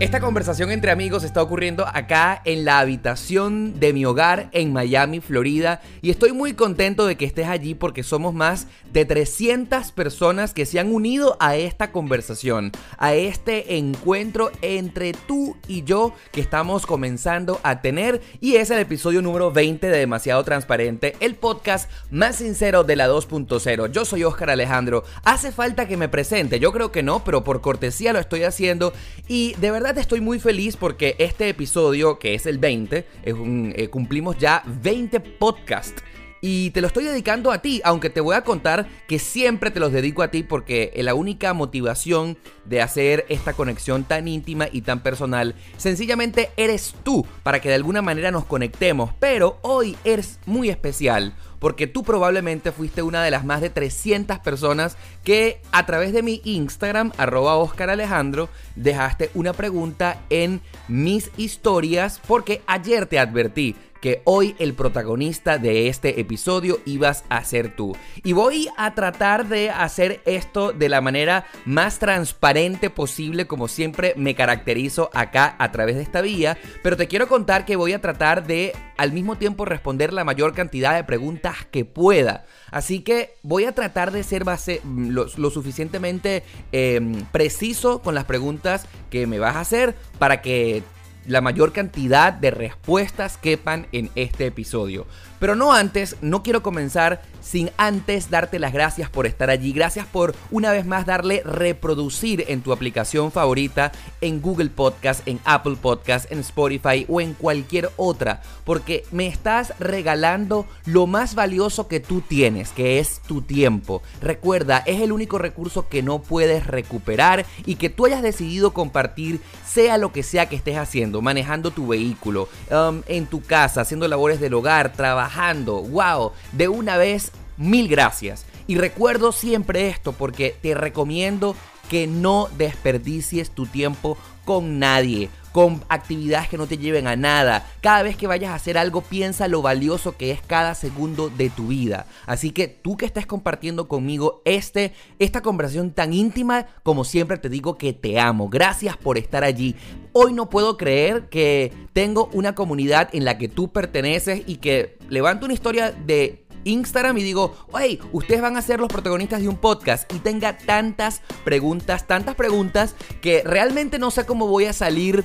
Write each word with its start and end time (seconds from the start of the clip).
Esta 0.00 0.18
conversación 0.18 0.72
entre 0.72 0.90
amigos 0.90 1.22
está 1.22 1.40
ocurriendo 1.40 1.86
acá 1.86 2.42
en 2.44 2.64
la 2.64 2.80
habitación 2.80 3.78
de 3.78 3.92
mi 3.92 4.04
hogar 4.04 4.48
en 4.50 4.72
Miami, 4.72 5.20
Florida, 5.20 5.82
y 6.02 6.10
estoy 6.10 6.32
muy 6.32 6.54
contento 6.54 7.06
de 7.06 7.16
que 7.16 7.24
estés 7.24 7.46
allí 7.46 7.76
porque 7.76 8.02
somos 8.02 8.34
más 8.34 8.66
de 8.92 9.04
300 9.04 9.92
personas 9.92 10.52
que 10.52 10.66
se 10.66 10.80
han 10.80 10.92
unido 10.92 11.36
a 11.38 11.54
esta 11.54 11.92
conversación, 11.92 12.72
a 12.98 13.14
este 13.14 13.76
encuentro 13.76 14.50
entre 14.62 15.12
tú 15.12 15.56
y 15.68 15.84
yo 15.84 16.12
que 16.32 16.40
estamos 16.40 16.86
comenzando 16.86 17.60
a 17.62 17.80
tener 17.80 18.20
y 18.40 18.56
es 18.56 18.72
el 18.72 18.80
episodio 18.80 19.22
número 19.22 19.52
20 19.52 19.86
de 19.86 19.98
Demasiado 19.98 20.42
Transparente, 20.42 21.14
el 21.20 21.36
podcast 21.36 21.88
más 22.10 22.36
sincero 22.36 22.82
de 22.82 22.96
la 22.96 23.08
2.0. 23.08 23.92
Yo 23.92 24.04
soy 24.04 24.24
Oscar 24.24 24.50
Alejandro. 24.50 25.04
¿Hace 25.22 25.52
falta 25.52 25.86
que 25.86 25.96
me 25.96 26.08
presente? 26.08 26.58
Yo 26.58 26.72
creo 26.72 26.90
que 26.90 27.04
no, 27.04 27.22
pero 27.22 27.44
por 27.44 27.60
cortesía 27.60 28.12
lo 28.12 28.18
estoy 28.18 28.42
haciendo 28.42 28.92
y 29.28 29.54
de 29.60 29.70
verdad 29.70 29.83
estoy 29.92 30.20
muy 30.20 30.38
feliz 30.40 30.76
porque 30.76 31.14
este 31.18 31.48
episodio, 31.48 32.18
que 32.18 32.34
es 32.34 32.46
el 32.46 32.58
20, 32.58 33.06
es 33.22 33.34
un, 33.34 33.72
eh, 33.76 33.88
cumplimos 33.88 34.38
ya 34.38 34.62
20 34.66 35.20
podcasts. 35.20 36.02
Y 36.46 36.72
te 36.72 36.82
lo 36.82 36.88
estoy 36.88 37.04
dedicando 37.04 37.50
a 37.52 37.62
ti, 37.62 37.80
aunque 37.84 38.10
te 38.10 38.20
voy 38.20 38.36
a 38.36 38.44
contar 38.44 38.86
que 39.08 39.18
siempre 39.18 39.70
te 39.70 39.80
los 39.80 39.92
dedico 39.92 40.22
a 40.22 40.30
ti 40.30 40.42
porque 40.42 40.92
la 40.98 41.14
única 41.14 41.54
motivación 41.54 42.36
de 42.66 42.82
hacer 42.82 43.24
esta 43.30 43.54
conexión 43.54 44.04
tan 44.04 44.28
íntima 44.28 44.66
y 44.70 44.82
tan 44.82 45.02
personal, 45.02 45.54
sencillamente 45.78 46.50
eres 46.58 46.94
tú, 47.02 47.26
para 47.42 47.62
que 47.62 47.70
de 47.70 47.76
alguna 47.76 48.02
manera 48.02 48.30
nos 48.30 48.44
conectemos. 48.44 49.10
Pero 49.18 49.58
hoy 49.62 49.96
eres 50.04 50.38
muy 50.44 50.68
especial 50.68 51.32
porque 51.60 51.86
tú 51.86 52.02
probablemente 52.02 52.72
fuiste 52.72 53.00
una 53.00 53.24
de 53.24 53.30
las 53.30 53.46
más 53.46 53.62
de 53.62 53.70
300 53.70 54.38
personas 54.40 54.98
que 55.22 55.62
a 55.72 55.86
través 55.86 56.12
de 56.12 56.22
mi 56.22 56.42
Instagram, 56.44 57.12
arroba 57.16 57.56
Oscar 57.56 57.88
Alejandro, 57.88 58.50
dejaste 58.76 59.30
una 59.32 59.54
pregunta 59.54 60.20
en 60.28 60.60
mis 60.88 61.30
historias 61.38 62.20
porque 62.26 62.60
ayer 62.66 63.06
te 63.06 63.18
advertí 63.18 63.76
que 64.04 64.20
hoy 64.24 64.54
el 64.58 64.74
protagonista 64.74 65.56
de 65.56 65.88
este 65.88 66.20
episodio 66.20 66.78
ibas 66.84 67.24
a 67.30 67.42
ser 67.42 67.74
tú. 67.74 67.96
Y 68.22 68.34
voy 68.34 68.68
a 68.76 68.94
tratar 68.94 69.48
de 69.48 69.70
hacer 69.70 70.20
esto 70.26 70.74
de 70.74 70.90
la 70.90 71.00
manera 71.00 71.46
más 71.64 72.00
transparente 72.00 72.90
posible, 72.90 73.46
como 73.46 73.66
siempre 73.66 74.12
me 74.18 74.34
caracterizo 74.34 75.08
acá 75.14 75.56
a 75.58 75.72
través 75.72 75.96
de 75.96 76.02
esta 76.02 76.20
vía, 76.20 76.58
pero 76.82 76.98
te 76.98 77.08
quiero 77.08 77.28
contar 77.28 77.64
que 77.64 77.76
voy 77.76 77.94
a 77.94 78.02
tratar 78.02 78.46
de 78.46 78.74
al 78.98 79.10
mismo 79.12 79.38
tiempo 79.38 79.64
responder 79.64 80.12
la 80.12 80.22
mayor 80.22 80.52
cantidad 80.52 80.94
de 80.94 81.04
preguntas 81.04 81.66
que 81.70 81.86
pueda. 81.86 82.44
Así 82.70 83.00
que 83.00 83.36
voy 83.42 83.64
a 83.64 83.72
tratar 83.72 84.10
de 84.10 84.22
ser 84.22 84.44
base, 84.44 84.82
lo, 84.84 85.28
suficientemente 85.28 86.42
em, 86.72 87.24
preciso 87.32 88.02
con 88.02 88.14
las 88.14 88.24
preguntas 88.24 88.86
que 89.08 89.26
me 89.26 89.38
vas 89.38 89.56
a 89.56 89.60
hacer 89.60 89.94
para 90.18 90.42
que 90.42 90.82
la 91.26 91.40
mayor 91.40 91.72
cantidad 91.72 92.32
de 92.32 92.50
respuestas 92.50 93.36
quepan 93.38 93.86
en 93.92 94.10
este 94.14 94.46
episodio. 94.46 95.06
Pero 95.44 95.56
no 95.56 95.74
antes, 95.74 96.16
no 96.22 96.42
quiero 96.42 96.62
comenzar 96.62 97.20
sin 97.42 97.70
antes 97.76 98.30
darte 98.30 98.58
las 98.58 98.72
gracias 98.72 99.10
por 99.10 99.26
estar 99.26 99.50
allí. 99.50 99.74
Gracias 99.74 100.06
por 100.06 100.34
una 100.50 100.72
vez 100.72 100.86
más 100.86 101.04
darle 101.04 101.42
reproducir 101.44 102.46
en 102.48 102.62
tu 102.62 102.72
aplicación 102.72 103.30
favorita, 103.30 103.92
en 104.22 104.40
Google 104.40 104.70
Podcast, 104.70 105.20
en 105.28 105.38
Apple 105.44 105.76
Podcast, 105.78 106.32
en 106.32 106.38
Spotify 106.38 107.04
o 107.10 107.20
en 107.20 107.34
cualquier 107.34 107.90
otra. 107.98 108.40
Porque 108.64 109.04
me 109.10 109.26
estás 109.26 109.74
regalando 109.78 110.64
lo 110.86 111.06
más 111.06 111.34
valioso 111.34 111.88
que 111.88 112.00
tú 112.00 112.22
tienes, 112.22 112.70
que 112.70 112.98
es 112.98 113.20
tu 113.20 113.42
tiempo. 113.42 114.02
Recuerda, 114.22 114.78
es 114.86 115.02
el 115.02 115.12
único 115.12 115.36
recurso 115.36 115.90
que 115.90 116.02
no 116.02 116.22
puedes 116.22 116.66
recuperar 116.66 117.44
y 117.66 117.74
que 117.74 117.90
tú 117.90 118.06
hayas 118.06 118.22
decidido 118.22 118.72
compartir, 118.72 119.42
sea 119.66 119.98
lo 119.98 120.10
que 120.10 120.22
sea 120.22 120.48
que 120.48 120.56
estés 120.56 120.78
haciendo, 120.78 121.20
manejando 121.20 121.70
tu 121.70 121.88
vehículo, 121.88 122.48
um, 122.70 123.02
en 123.08 123.26
tu 123.26 123.42
casa, 123.42 123.82
haciendo 123.82 124.08
labores 124.08 124.40
del 124.40 124.54
hogar, 124.54 124.94
trabajando. 124.94 125.33
¡Wow! 125.82 126.32
De 126.52 126.68
una 126.68 126.96
vez 126.96 127.32
Mil 127.56 127.88
gracias. 127.88 128.46
Y 128.66 128.76
recuerdo 128.76 129.32
siempre 129.32 129.88
esto 129.88 130.12
porque 130.12 130.56
te 130.60 130.74
recomiendo 130.74 131.54
que 131.88 132.06
no 132.06 132.48
desperdicies 132.56 133.50
tu 133.50 133.66
tiempo 133.66 134.16
con 134.44 134.78
nadie, 134.78 135.28
con 135.54 135.84
actividades 135.88 136.48
que 136.48 136.58
no 136.58 136.66
te 136.66 136.78
lleven 136.78 137.06
a 137.06 137.14
nada. 137.14 137.64
Cada 137.80 138.02
vez 138.02 138.16
que 138.16 138.26
vayas 138.26 138.50
a 138.50 138.56
hacer 138.56 138.76
algo, 138.76 139.02
piensa 139.02 139.46
lo 139.46 139.62
valioso 139.62 140.16
que 140.16 140.32
es 140.32 140.40
cada 140.42 140.74
segundo 140.74 141.30
de 141.30 141.48
tu 141.48 141.68
vida. 141.68 142.06
Así 142.26 142.50
que 142.50 142.66
tú 142.66 142.96
que 142.96 143.06
estás 143.06 143.24
compartiendo 143.24 143.86
conmigo 143.86 144.42
este, 144.44 144.94
esta 145.20 145.42
conversación 145.42 145.92
tan 145.92 146.12
íntima, 146.12 146.66
como 146.82 147.04
siempre 147.04 147.38
te 147.38 147.48
digo 147.48 147.78
que 147.78 147.92
te 147.92 148.18
amo. 148.18 148.48
Gracias 148.48 148.96
por 148.96 149.16
estar 149.16 149.44
allí. 149.44 149.76
Hoy 150.12 150.32
no 150.32 150.50
puedo 150.50 150.76
creer 150.76 151.28
que 151.28 151.72
tengo 151.92 152.28
una 152.32 152.56
comunidad 152.56 153.08
en 153.12 153.24
la 153.24 153.38
que 153.38 153.46
tú 153.46 153.70
perteneces 153.70 154.42
y 154.46 154.56
que 154.56 154.98
levanto 155.08 155.44
una 155.44 155.54
historia 155.54 155.92
de 155.92 156.44
Instagram 156.64 157.18
y 157.18 157.22
digo, 157.22 157.54
hey, 157.78 158.00
ustedes 158.12 158.40
van 158.40 158.56
a 158.56 158.62
ser 158.62 158.80
los 158.80 158.88
protagonistas 158.88 159.40
de 159.40 159.48
un 159.48 159.56
podcast 159.56 160.12
y 160.12 160.18
tenga 160.18 160.56
tantas 160.56 161.20
preguntas, 161.44 162.06
tantas 162.06 162.34
preguntas 162.34 162.94
que 163.20 163.42
realmente 163.44 163.98
no 163.98 164.10
sé 164.10 164.26
cómo 164.26 164.46
voy 164.46 164.64
a 164.64 164.72
salir 164.72 165.24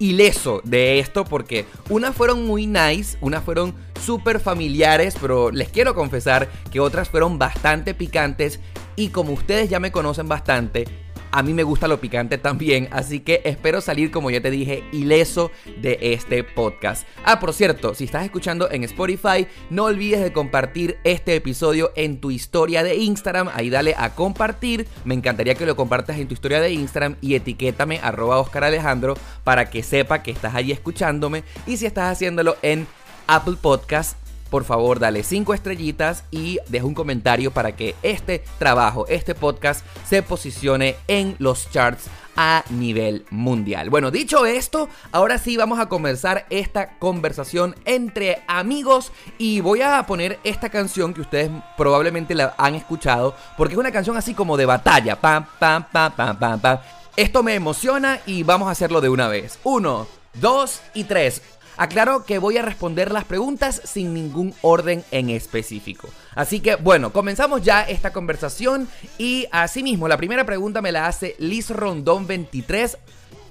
ileso 0.00 0.60
de 0.64 0.98
esto 0.98 1.24
porque 1.24 1.66
unas 1.88 2.16
fueron 2.16 2.46
muy 2.46 2.66
nice, 2.66 3.16
unas 3.20 3.44
fueron 3.44 3.74
súper 4.04 4.40
familiares, 4.40 5.14
pero 5.20 5.52
les 5.52 5.68
quiero 5.68 5.94
confesar 5.94 6.48
que 6.72 6.80
otras 6.80 7.08
fueron 7.08 7.38
bastante 7.38 7.94
picantes 7.94 8.58
y 8.96 9.10
como 9.10 9.32
ustedes 9.32 9.70
ya 9.70 9.78
me 9.78 9.92
conocen 9.92 10.26
bastante, 10.26 10.88
a 11.32 11.42
mí 11.42 11.54
me 11.54 11.62
gusta 11.62 11.88
lo 11.88 12.00
picante 12.00 12.38
también, 12.38 12.88
así 12.90 13.20
que 13.20 13.42
espero 13.44 13.80
salir, 13.80 14.10
como 14.10 14.30
ya 14.30 14.40
te 14.40 14.50
dije, 14.50 14.84
ileso 14.92 15.50
de 15.80 15.98
este 16.00 16.44
podcast. 16.44 17.06
Ah, 17.24 17.40
por 17.40 17.52
cierto, 17.52 17.94
si 17.94 18.04
estás 18.04 18.24
escuchando 18.24 18.70
en 18.70 18.84
Spotify, 18.84 19.46
no 19.70 19.84
olvides 19.84 20.22
de 20.22 20.32
compartir 20.32 20.98
este 21.04 21.34
episodio 21.34 21.92
en 21.96 22.20
tu 22.20 22.30
historia 22.30 22.82
de 22.82 22.96
Instagram. 22.96 23.48
Ahí 23.54 23.70
dale 23.70 23.94
a 23.96 24.14
compartir. 24.14 24.86
Me 25.04 25.14
encantaría 25.14 25.54
que 25.54 25.66
lo 25.66 25.76
compartas 25.76 26.18
en 26.18 26.28
tu 26.28 26.34
historia 26.34 26.60
de 26.60 26.72
Instagram 26.72 27.16
y 27.20 27.34
etiquétame 27.34 28.00
arroba 28.02 28.38
Oscar 28.38 28.64
Alejandro 28.64 29.14
para 29.44 29.70
que 29.70 29.82
sepa 29.82 30.22
que 30.22 30.30
estás 30.30 30.54
allí 30.54 30.72
escuchándome. 30.72 31.44
Y 31.66 31.76
si 31.76 31.86
estás 31.86 32.12
haciéndolo 32.12 32.56
en 32.62 32.86
Apple 33.26 33.56
Podcast, 33.60 34.16
por 34.50 34.64
favor 34.64 34.98
dale 34.98 35.22
5 35.22 35.54
estrellitas 35.54 36.24
y 36.30 36.58
deja 36.68 36.84
un 36.84 36.94
comentario 36.94 37.50
para 37.50 37.72
que 37.76 37.94
este 38.02 38.44
trabajo, 38.58 39.06
este 39.08 39.34
podcast 39.34 39.84
se 40.06 40.22
posicione 40.22 40.96
en 41.08 41.36
los 41.38 41.70
charts 41.70 42.10
a 42.36 42.64
nivel 42.70 43.26
mundial. 43.30 43.90
Bueno, 43.90 44.10
dicho 44.10 44.46
esto, 44.46 44.88
ahora 45.12 45.38
sí 45.38 45.56
vamos 45.56 45.78
a 45.78 45.88
comenzar 45.88 46.46
esta 46.50 46.98
conversación 46.98 47.74
entre 47.84 48.42
amigos 48.46 49.12
y 49.38 49.60
voy 49.60 49.82
a 49.82 50.04
poner 50.06 50.38
esta 50.44 50.70
canción 50.70 51.14
que 51.14 51.20
ustedes 51.20 51.50
probablemente 51.76 52.34
la 52.34 52.54
han 52.56 52.74
escuchado 52.74 53.34
porque 53.56 53.74
es 53.74 53.78
una 53.78 53.92
canción 53.92 54.16
así 54.16 54.34
como 54.34 54.56
de 54.56 54.66
batalla. 54.66 55.20
Pam, 55.20 55.46
pam, 55.58 55.84
pam, 55.92 56.12
pam, 56.16 56.60
pam. 56.60 56.78
Esto 57.16 57.42
me 57.42 57.54
emociona 57.54 58.20
y 58.24 58.42
vamos 58.42 58.68
a 58.68 58.72
hacerlo 58.72 59.00
de 59.00 59.08
una 59.08 59.28
vez. 59.28 59.58
Uno, 59.64 60.06
dos 60.34 60.80
y 60.94 61.04
tres. 61.04 61.42
Aclaro 61.80 62.26
que 62.26 62.38
voy 62.38 62.58
a 62.58 62.62
responder 62.62 63.10
las 63.10 63.24
preguntas 63.24 63.80
sin 63.84 64.12
ningún 64.12 64.52
orden 64.60 65.02
en 65.12 65.30
específico. 65.30 66.10
Así 66.34 66.60
que 66.60 66.76
bueno, 66.76 67.10
comenzamos 67.10 67.62
ya 67.62 67.80
esta 67.84 68.12
conversación 68.12 68.86
y 69.16 69.46
asimismo 69.50 70.06
la 70.06 70.18
primera 70.18 70.44
pregunta 70.44 70.82
me 70.82 70.92
la 70.92 71.06
hace 71.06 71.36
Liz 71.38 71.70
Rondón 71.70 72.26
23. 72.26 72.98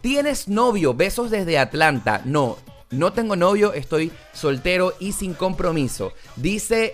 ¿Tienes 0.01 0.47
novio? 0.47 0.93
Besos 0.93 1.31
desde 1.31 1.57
Atlanta. 1.57 2.21
No, 2.23 2.57
no 2.91 3.13
tengo 3.13 3.35
novio, 3.35 3.73
estoy 3.73 4.11
soltero 4.31 4.93
y 4.99 5.13
sin 5.13 5.33
compromiso. 5.33 6.13
Dice 6.35 6.93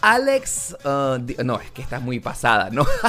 Alex... 0.00 0.76
Uh, 0.84 1.42
no, 1.42 1.60
es 1.60 1.72
que 1.72 1.82
estás 1.82 2.02
muy 2.02 2.20
pasada, 2.20 2.70
¿no? 2.70 2.86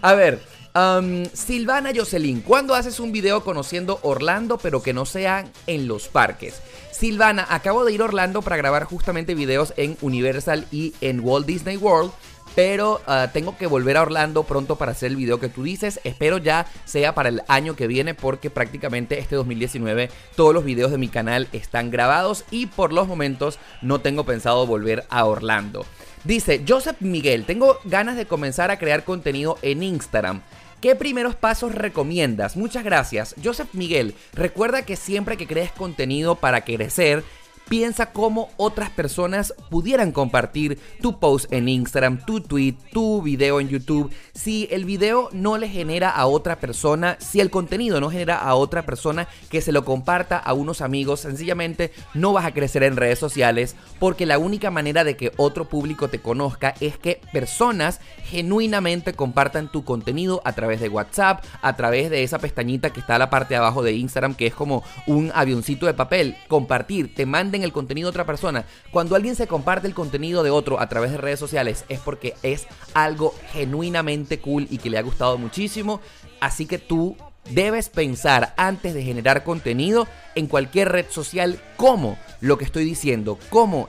a 0.00 0.14
ver, 0.14 0.40
Silvana 0.76 1.92
Jocelyn, 1.94 2.40
¿cuándo 2.40 2.74
haces 2.74 2.98
un 2.98 3.12
video 3.12 3.44
conociendo 3.44 4.00
Orlando 4.02 4.58
pero 4.58 4.82
que 4.82 4.92
no 4.92 5.06
sean 5.06 5.48
en 5.68 5.86
los 5.86 6.08
parques? 6.08 6.60
Silvana, 6.90 7.46
acabo 7.48 7.84
de 7.84 7.92
ir 7.92 8.00
a 8.00 8.06
Orlando 8.06 8.42
para 8.42 8.56
grabar 8.56 8.82
justamente 8.82 9.36
videos 9.36 9.72
en 9.76 9.96
Universal 10.00 10.66
y 10.72 10.92
en 11.00 11.20
Walt 11.20 11.46
Disney 11.46 11.76
World. 11.76 12.10
Pero 12.56 13.00
uh, 13.06 13.28
tengo 13.32 13.56
que 13.56 13.68
volver 13.68 13.96
a 13.96 14.02
Orlando 14.02 14.42
pronto 14.42 14.74
para 14.74 14.92
hacer 14.92 15.12
el 15.12 15.16
video 15.16 15.38
que 15.38 15.48
tú 15.48 15.62
dices. 15.62 16.00
Espero 16.02 16.38
ya 16.38 16.66
sea 16.84 17.14
para 17.14 17.28
el 17.28 17.42
año 17.46 17.76
que 17.76 17.86
viene 17.86 18.14
porque 18.14 18.50
prácticamente 18.50 19.20
este 19.20 19.36
2019 19.36 20.10
todos 20.34 20.54
los 20.54 20.64
videos 20.64 20.90
de 20.90 20.98
mi 20.98 21.06
canal 21.06 21.48
están 21.52 21.92
grabados 21.92 22.44
y 22.50 22.66
por 22.66 22.92
los 22.92 23.06
momentos 23.06 23.60
no 23.80 24.00
tengo 24.00 24.24
pensado 24.24 24.66
volver 24.66 25.04
a 25.08 25.24
Orlando. 25.24 25.86
Dice 26.24 26.64
Joseph 26.66 26.96
Miguel, 27.00 27.44
tengo 27.44 27.78
ganas 27.84 28.16
de 28.16 28.26
comenzar 28.26 28.70
a 28.70 28.78
crear 28.78 29.04
contenido 29.04 29.58
en 29.62 29.82
Instagram. 29.82 30.42
¿Qué 30.84 30.94
primeros 30.94 31.34
pasos 31.34 31.74
recomiendas? 31.74 32.58
Muchas 32.58 32.84
gracias. 32.84 33.34
Joseph 33.42 33.70
Miguel, 33.72 34.14
recuerda 34.34 34.84
que 34.84 34.96
siempre 34.96 35.38
que 35.38 35.46
crees 35.46 35.72
contenido 35.72 36.34
para 36.34 36.62
crecer, 36.62 37.24
piensa 37.68 38.12
cómo 38.12 38.50
otras 38.56 38.90
personas 38.90 39.54
pudieran 39.70 40.12
compartir 40.12 40.78
tu 41.00 41.18
post 41.18 41.52
en 41.52 41.68
Instagram, 41.68 42.24
tu 42.24 42.40
tweet, 42.40 42.74
tu 42.92 43.22
video 43.22 43.60
en 43.60 43.68
YouTube. 43.68 44.12
Si 44.34 44.68
el 44.70 44.84
video 44.84 45.28
no 45.32 45.58
le 45.58 45.68
genera 45.68 46.10
a 46.10 46.26
otra 46.26 46.58
persona, 46.60 47.16
si 47.20 47.40
el 47.40 47.50
contenido 47.50 48.00
no 48.00 48.10
genera 48.10 48.36
a 48.36 48.54
otra 48.54 48.84
persona 48.84 49.28
que 49.50 49.60
se 49.60 49.72
lo 49.72 49.84
comparta 49.84 50.38
a 50.38 50.52
unos 50.52 50.80
amigos, 50.80 51.20
sencillamente 51.20 51.92
no 52.12 52.32
vas 52.32 52.44
a 52.44 52.52
crecer 52.52 52.82
en 52.82 52.96
redes 52.96 53.18
sociales 53.18 53.76
porque 53.98 54.26
la 54.26 54.38
única 54.38 54.70
manera 54.70 55.04
de 55.04 55.16
que 55.16 55.32
otro 55.36 55.66
público 55.66 56.08
te 56.08 56.20
conozca 56.20 56.74
es 56.80 56.98
que 56.98 57.20
personas 57.32 58.00
genuinamente 58.24 59.14
compartan 59.14 59.70
tu 59.70 59.84
contenido 59.84 60.42
a 60.44 60.52
través 60.52 60.80
de 60.80 60.88
WhatsApp, 60.88 61.44
a 61.62 61.76
través 61.76 62.10
de 62.10 62.22
esa 62.22 62.38
pestañita 62.38 62.90
que 62.90 63.00
está 63.00 63.16
a 63.16 63.18
la 63.18 63.30
parte 63.30 63.54
de 63.54 63.58
abajo 63.58 63.82
de 63.82 63.92
Instagram 63.92 64.34
que 64.34 64.46
es 64.46 64.54
como 64.54 64.82
un 65.06 65.30
avioncito 65.34 65.86
de 65.86 65.94
papel. 65.94 66.36
Compartir, 66.48 67.14
te 67.14 67.26
manda 67.26 67.53
el 67.62 67.72
contenido 67.72 68.06
de 68.06 68.10
otra 68.10 68.26
persona. 68.26 68.64
Cuando 68.90 69.16
alguien 69.16 69.36
se 69.36 69.46
comparte 69.46 69.86
el 69.86 69.94
contenido 69.94 70.42
de 70.42 70.50
otro 70.50 70.80
a 70.80 70.88
través 70.88 71.12
de 71.12 71.18
redes 71.18 71.38
sociales 71.38 71.84
es 71.88 72.00
porque 72.00 72.34
es 72.42 72.66
algo 72.94 73.34
genuinamente 73.52 74.40
cool 74.40 74.66
y 74.70 74.78
que 74.78 74.90
le 74.90 74.98
ha 74.98 75.02
gustado 75.02 75.38
muchísimo. 75.38 76.00
Así 76.40 76.66
que 76.66 76.78
tú 76.78 77.16
debes 77.50 77.88
pensar 77.88 78.54
antes 78.56 78.94
de 78.94 79.02
generar 79.02 79.44
contenido 79.44 80.06
en 80.34 80.46
cualquier 80.46 80.90
red 80.90 81.06
social 81.10 81.60
como 81.76 82.18
lo 82.40 82.58
que 82.58 82.64
estoy 82.64 82.84
diciendo, 82.84 83.38
como 83.50 83.88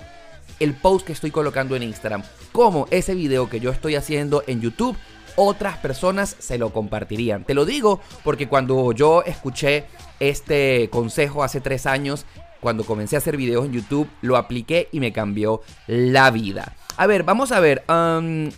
el 0.59 0.73
post 0.73 1.05
que 1.05 1.13
estoy 1.13 1.31
colocando 1.31 1.75
en 1.75 1.83
Instagram, 1.83 2.23
como 2.51 2.87
ese 2.91 3.15
video 3.15 3.49
que 3.49 3.59
yo 3.59 3.71
estoy 3.71 3.95
haciendo 3.95 4.43
en 4.47 4.61
YouTube 4.61 4.97
otras 5.35 5.77
personas 5.77 6.35
se 6.39 6.57
lo 6.57 6.71
compartirían. 6.71 7.43
Te 7.43 7.53
lo 7.53 7.65
digo 7.65 7.99
porque 8.23 8.47
cuando 8.47 8.91
yo 8.93 9.23
escuché 9.23 9.85
este 10.19 10.89
consejo 10.89 11.43
hace 11.43 11.61
tres 11.61 11.85
años, 11.85 12.25
cuando 12.65 12.83
comencé 12.83 13.15
a 13.15 13.19
hacer 13.19 13.37
videos 13.37 13.63
en 13.63 13.73
YouTube, 13.73 14.09
lo 14.23 14.37
apliqué 14.37 14.89
y 14.91 14.99
me 14.99 15.13
cambió 15.13 15.61
la 15.85 16.31
vida. 16.31 16.75
A 16.97 17.05
ver, 17.05 17.21
vamos 17.21 17.51
a 17.51 17.59
ver. 17.59 17.83
Um, 17.87 18.49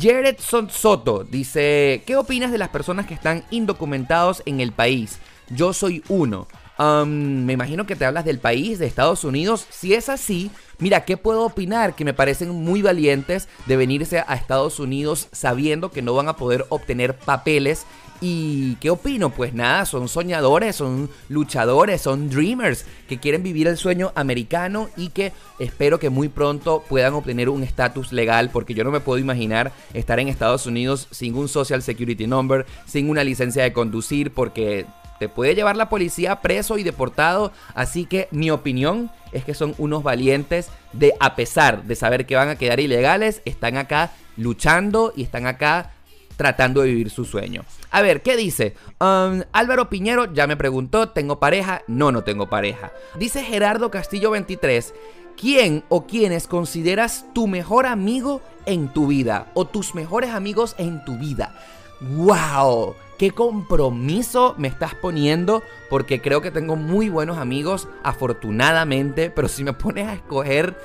Jared 0.00 0.36
Soto 0.38 1.24
dice, 1.24 2.04
¿qué 2.06 2.14
opinas 2.14 2.52
de 2.52 2.58
las 2.58 2.68
personas 2.68 3.06
que 3.06 3.14
están 3.14 3.42
indocumentados 3.50 4.44
en 4.46 4.60
el 4.60 4.70
país? 4.70 5.18
Yo 5.50 5.72
soy 5.72 6.04
uno. 6.08 6.46
Um, 6.78 7.44
me 7.46 7.54
imagino 7.54 7.84
que 7.84 7.96
te 7.96 8.04
hablas 8.04 8.24
del 8.24 8.38
país, 8.38 8.78
de 8.78 8.86
Estados 8.86 9.24
Unidos. 9.24 9.66
Si 9.70 9.92
es 9.92 10.08
así, 10.08 10.52
mira, 10.78 11.04
¿qué 11.04 11.16
puedo 11.16 11.44
opinar? 11.44 11.96
Que 11.96 12.04
me 12.04 12.14
parecen 12.14 12.50
muy 12.50 12.80
valientes 12.80 13.48
de 13.66 13.76
venirse 13.76 14.20
a 14.20 14.36
Estados 14.36 14.78
Unidos 14.78 15.26
sabiendo 15.32 15.90
que 15.90 16.02
no 16.02 16.14
van 16.14 16.28
a 16.28 16.36
poder 16.36 16.64
obtener 16.68 17.18
papeles 17.18 17.86
¿Y 18.20 18.74
qué 18.76 18.90
opino? 18.90 19.30
Pues 19.30 19.54
nada, 19.54 19.86
son 19.86 20.08
soñadores, 20.08 20.74
son 20.76 21.08
luchadores, 21.28 22.00
son 22.00 22.28
dreamers 22.28 22.84
que 23.08 23.18
quieren 23.18 23.44
vivir 23.44 23.68
el 23.68 23.76
sueño 23.76 24.12
americano 24.16 24.88
y 24.96 25.10
que 25.10 25.32
espero 25.60 26.00
que 26.00 26.10
muy 26.10 26.28
pronto 26.28 26.82
puedan 26.88 27.14
obtener 27.14 27.48
un 27.48 27.62
estatus 27.62 28.12
legal 28.12 28.50
porque 28.52 28.74
yo 28.74 28.82
no 28.82 28.90
me 28.90 28.98
puedo 28.98 29.18
imaginar 29.18 29.72
estar 29.94 30.18
en 30.18 30.26
Estados 30.26 30.66
Unidos 30.66 31.06
sin 31.12 31.36
un 31.36 31.48
Social 31.48 31.80
Security 31.80 32.26
Number, 32.26 32.66
sin 32.86 33.08
una 33.08 33.22
licencia 33.22 33.62
de 33.62 33.72
conducir 33.72 34.32
porque 34.32 34.84
te 35.20 35.28
puede 35.28 35.54
llevar 35.54 35.76
la 35.76 35.88
policía 35.88 36.40
preso 36.40 36.76
y 36.76 36.82
deportado. 36.82 37.52
Así 37.74 38.04
que 38.04 38.26
mi 38.32 38.50
opinión 38.50 39.10
es 39.30 39.44
que 39.44 39.54
son 39.54 39.74
unos 39.78 40.02
valientes 40.02 40.70
de, 40.92 41.14
a 41.20 41.36
pesar 41.36 41.84
de 41.84 41.94
saber 41.94 42.26
que 42.26 42.36
van 42.36 42.48
a 42.48 42.56
quedar 42.56 42.80
ilegales, 42.80 43.42
están 43.44 43.76
acá 43.76 44.12
luchando 44.36 45.12
y 45.14 45.22
están 45.22 45.46
acá 45.46 45.92
tratando 46.38 46.80
de 46.80 46.88
vivir 46.88 47.10
su 47.10 47.26
sueño. 47.26 47.64
A 47.90 48.00
ver, 48.00 48.22
¿qué 48.22 48.36
dice? 48.36 48.76
Um, 49.00 49.42
Álvaro 49.52 49.90
Piñero 49.90 50.32
ya 50.32 50.46
me 50.46 50.56
preguntó, 50.56 51.10
¿tengo 51.10 51.40
pareja? 51.40 51.82
No, 51.88 52.12
no 52.12 52.22
tengo 52.22 52.48
pareja. 52.48 52.92
Dice 53.18 53.42
Gerardo 53.42 53.90
Castillo 53.90 54.30
23, 54.30 54.94
¿quién 55.36 55.84
o 55.88 56.06
quiénes 56.06 56.46
consideras 56.46 57.26
tu 57.34 57.48
mejor 57.48 57.86
amigo 57.86 58.40
en 58.66 58.88
tu 58.88 59.08
vida? 59.08 59.50
O 59.54 59.66
tus 59.66 59.96
mejores 59.96 60.30
amigos 60.30 60.76
en 60.78 61.04
tu 61.04 61.18
vida. 61.18 61.54
¡Wow! 62.00 62.94
qué 63.18 63.32
compromiso 63.32 64.54
me 64.58 64.68
estás 64.68 64.94
poniendo, 64.94 65.62
porque 65.90 66.22
creo 66.22 66.40
que 66.40 66.52
tengo 66.52 66.76
muy 66.76 67.08
buenos 67.08 67.36
amigos, 67.36 67.88
afortunadamente, 68.04 69.28
pero 69.30 69.48
si 69.48 69.64
me 69.64 69.72
pones 69.72 70.06
a 70.06 70.14
escoger, 70.14 70.76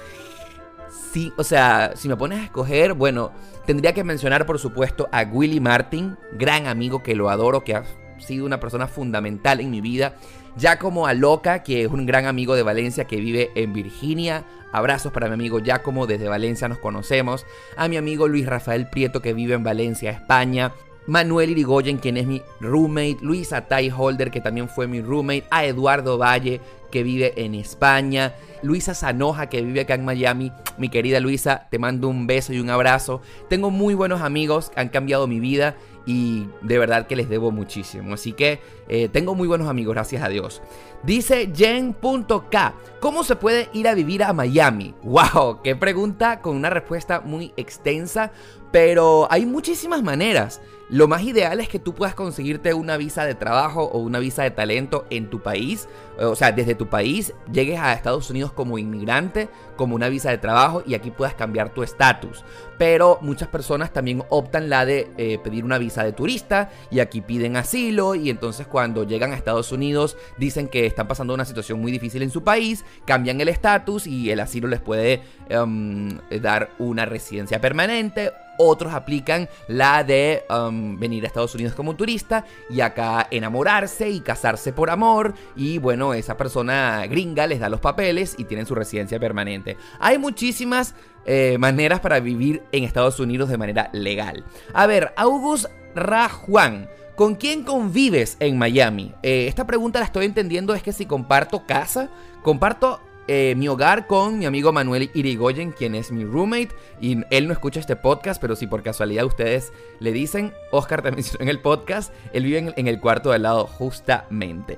sí, 1.11 1.33
o 1.37 1.43
sea, 1.43 1.93
si 1.95 2.07
me 2.07 2.15
pones 2.15 2.39
a 2.39 2.43
escoger, 2.43 2.93
bueno, 2.93 3.31
Tendría 3.65 3.93
que 3.93 4.03
mencionar, 4.03 4.45
por 4.45 4.59
supuesto, 4.59 5.07
a 5.11 5.23
Willy 5.23 5.61
Martin, 5.61 6.17
gran 6.33 6.67
amigo 6.67 7.01
que 7.01 7.15
lo 7.15 7.29
adoro, 7.29 7.63
que 7.63 7.75
ha 7.75 7.85
sido 8.17 8.45
una 8.45 8.59
persona 8.59 8.87
fundamental 8.87 9.61
en 9.61 9.71
mi 9.71 9.79
vida. 9.79 10.15
Giacomo 10.57 11.07
Aloca, 11.07 11.63
que 11.63 11.83
es 11.83 11.87
un 11.87 12.05
gran 12.05 12.25
amigo 12.25 12.55
de 12.55 12.63
Valencia 12.63 13.05
que 13.05 13.15
vive 13.17 13.51
en 13.55 13.71
Virginia. 13.71 14.43
Abrazos 14.73 15.13
para 15.13 15.27
mi 15.27 15.35
amigo 15.35 15.59
Giacomo, 15.59 16.07
desde 16.07 16.27
Valencia 16.27 16.67
nos 16.67 16.79
conocemos. 16.79 17.45
A 17.77 17.87
mi 17.87 17.95
amigo 17.95 18.27
Luis 18.27 18.45
Rafael 18.45 18.89
Prieto, 18.89 19.21
que 19.21 19.33
vive 19.33 19.53
en 19.53 19.63
Valencia, 19.63 20.11
España. 20.11 20.73
Manuel 21.07 21.51
Irigoyen, 21.51 21.97
quien 21.97 22.17
es 22.17 22.25
mi 22.25 22.41
roommate, 22.59 23.17
Luisa 23.21 23.67
Tai 23.67 23.91
Holder, 23.95 24.31
que 24.31 24.41
también 24.41 24.69
fue 24.69 24.87
mi 24.87 25.01
roommate, 25.01 25.45
a 25.49 25.65
Eduardo 25.65 26.17
Valle, 26.17 26.61
que 26.91 27.03
vive 27.03 27.33
en 27.43 27.55
España, 27.55 28.35
Luisa 28.61 28.93
Zanoja, 28.93 29.47
que 29.47 29.61
vive 29.61 29.81
acá 29.81 29.95
en 29.95 30.05
Miami. 30.05 30.51
Mi 30.77 30.89
querida 30.89 31.19
Luisa, 31.19 31.67
te 31.69 31.79
mando 31.79 32.07
un 32.07 32.27
beso 32.27 32.53
y 32.53 32.59
un 32.59 32.69
abrazo. 32.69 33.21
Tengo 33.49 33.71
muy 33.71 33.93
buenos 33.93 34.21
amigos 34.21 34.71
han 34.75 34.89
cambiado 34.89 35.27
mi 35.27 35.39
vida 35.39 35.75
y 36.05 36.47
de 36.61 36.77
verdad 36.77 37.07
que 37.07 37.15
les 37.15 37.29
debo 37.29 37.51
muchísimo. 37.51 38.13
Así 38.13 38.33
que 38.33 38.59
eh, 38.87 39.09
tengo 39.09 39.35
muy 39.35 39.47
buenos 39.47 39.69
amigos, 39.69 39.93
gracias 39.93 40.23
a 40.23 40.29
Dios. 40.29 40.61
Dice 41.03 41.51
Jen.k, 41.53 42.73
¿cómo 42.99 43.23
se 43.23 43.35
puede 43.35 43.69
ir 43.73 43.87
a 43.87 43.93
vivir 43.93 44.23
a 44.23 44.33
Miami? 44.33 44.93
¡Wow! 45.03 45.61
Qué 45.63 45.75
pregunta 45.75 46.41
con 46.41 46.55
una 46.55 46.69
respuesta 46.69 47.21
muy 47.21 47.53
extensa, 47.57 48.31
pero 48.71 49.27
hay 49.29 49.45
muchísimas 49.45 50.03
maneras. 50.03 50.61
Lo 50.93 51.07
más 51.07 51.23
ideal 51.23 51.59
es 51.59 51.69
que 51.69 51.79
tú 51.79 51.95
puedas 51.95 52.13
conseguirte 52.13 52.71
una 52.75 52.97
visa 52.97 53.25
de 53.25 53.33
trabajo 53.33 53.85
o 53.85 53.97
una 53.97 54.19
visa 54.19 54.43
de 54.43 54.51
talento 54.51 55.07
en 55.09 55.27
tu 55.27 55.41
país. 55.41 55.89
O 56.19 56.35
sea, 56.35 56.51
desde 56.51 56.75
tu 56.75 56.87
país 56.87 57.33
llegues 57.51 57.79
a 57.79 57.93
Estados 57.93 58.29
Unidos 58.29 58.51
como 58.51 58.77
inmigrante, 58.77 59.49
como 59.75 59.95
una 59.95 60.07
visa 60.07 60.29
de 60.29 60.37
trabajo 60.37 60.83
y 60.85 60.93
aquí 60.93 61.09
puedas 61.09 61.33
cambiar 61.33 61.73
tu 61.73 61.81
estatus. 61.81 62.45
Pero 62.77 63.17
muchas 63.21 63.47
personas 63.47 63.91
también 63.91 64.23
optan 64.29 64.69
la 64.69 64.85
de 64.85 65.09
eh, 65.17 65.39
pedir 65.43 65.65
una 65.65 65.79
visa 65.79 66.03
de 66.03 66.13
turista 66.13 66.69
y 66.91 66.99
aquí 66.99 67.21
piden 67.21 67.57
asilo 67.57 68.13
y 68.13 68.29
entonces 68.29 68.67
cuando 68.67 69.03
llegan 69.03 69.31
a 69.31 69.35
Estados 69.35 69.71
Unidos 69.71 70.15
dicen 70.37 70.67
que 70.67 70.85
están 70.85 71.07
pasando 71.07 71.33
una 71.33 71.45
situación 71.45 71.81
muy 71.81 71.91
difícil 71.91 72.21
en 72.21 72.29
su 72.29 72.43
país, 72.43 72.85
cambian 73.05 73.41
el 73.41 73.47
estatus 73.47 74.05
y 74.05 74.29
el 74.29 74.39
asilo 74.39 74.67
les 74.67 74.79
puede 74.79 75.23
em, 75.49 76.19
dar 76.39 76.69
una 76.77 77.05
residencia 77.05 77.59
permanente 77.59 78.31
otros 78.57 78.93
aplican 78.93 79.49
la 79.67 80.03
de 80.03 80.43
um, 80.49 80.97
venir 80.99 81.23
a 81.23 81.27
Estados 81.27 81.55
Unidos 81.55 81.73
como 81.73 81.95
turista 81.95 82.45
y 82.69 82.81
acá 82.81 83.27
enamorarse 83.31 84.09
y 84.09 84.21
casarse 84.21 84.73
por 84.73 84.89
amor. 84.89 85.33
Y 85.55 85.77
bueno, 85.77 86.13
esa 86.13 86.37
persona 86.37 87.05
gringa 87.07 87.47
les 87.47 87.59
da 87.59 87.69
los 87.69 87.79
papeles 87.79 88.35
y 88.37 88.45
tienen 88.45 88.65
su 88.65 88.75
residencia 88.75 89.19
permanente. 89.19 89.77
Hay 89.99 90.17
muchísimas 90.17 90.95
eh, 91.25 91.57
maneras 91.59 91.99
para 91.99 92.19
vivir 92.19 92.63
en 92.71 92.83
Estados 92.83 93.19
Unidos 93.19 93.49
de 93.49 93.57
manera 93.57 93.89
legal. 93.93 94.43
A 94.73 94.87
ver, 94.87 95.13
August 95.15 95.67
Rajuan. 95.95 96.89
¿Con 97.15 97.35
quién 97.35 97.63
convives 97.63 98.37
en 98.39 98.57
Miami? 98.57 99.13
Eh, 99.21 99.45
esta 99.47 99.67
pregunta 99.67 99.99
la 99.99 100.05
estoy 100.05 100.25
entendiendo 100.25 100.73
es 100.73 100.81
que 100.81 100.91
si 100.93 101.05
comparto 101.05 101.67
casa, 101.67 102.09
comparto 102.41 103.01
eh, 103.27 103.55
mi 103.57 103.67
hogar 103.67 104.07
con 104.07 104.37
mi 104.39 104.45
amigo 104.45 104.71
Manuel 104.71 105.09
Irigoyen, 105.13 105.71
quien 105.71 105.95
es 105.95 106.11
mi 106.11 106.25
roommate. 106.25 106.69
Y 106.99 107.19
él 107.29 107.47
no 107.47 107.53
escucha 107.53 107.79
este 107.79 107.95
podcast, 107.95 108.41
pero 108.41 108.55
si 108.55 108.67
por 108.67 108.83
casualidad 108.83 109.25
ustedes 109.25 109.71
le 109.99 110.11
dicen, 110.11 110.53
Oscar 110.71 111.01
te 111.01 111.11
mencionó 111.13 111.43
en 111.43 111.49
el 111.49 111.59
podcast, 111.59 112.13
él 112.33 112.43
vive 112.43 112.73
en, 112.75 112.87
el 112.87 112.99
cuarto 112.99 113.31
del 113.31 113.43
lado 113.43 113.65
justamente. 113.65 114.77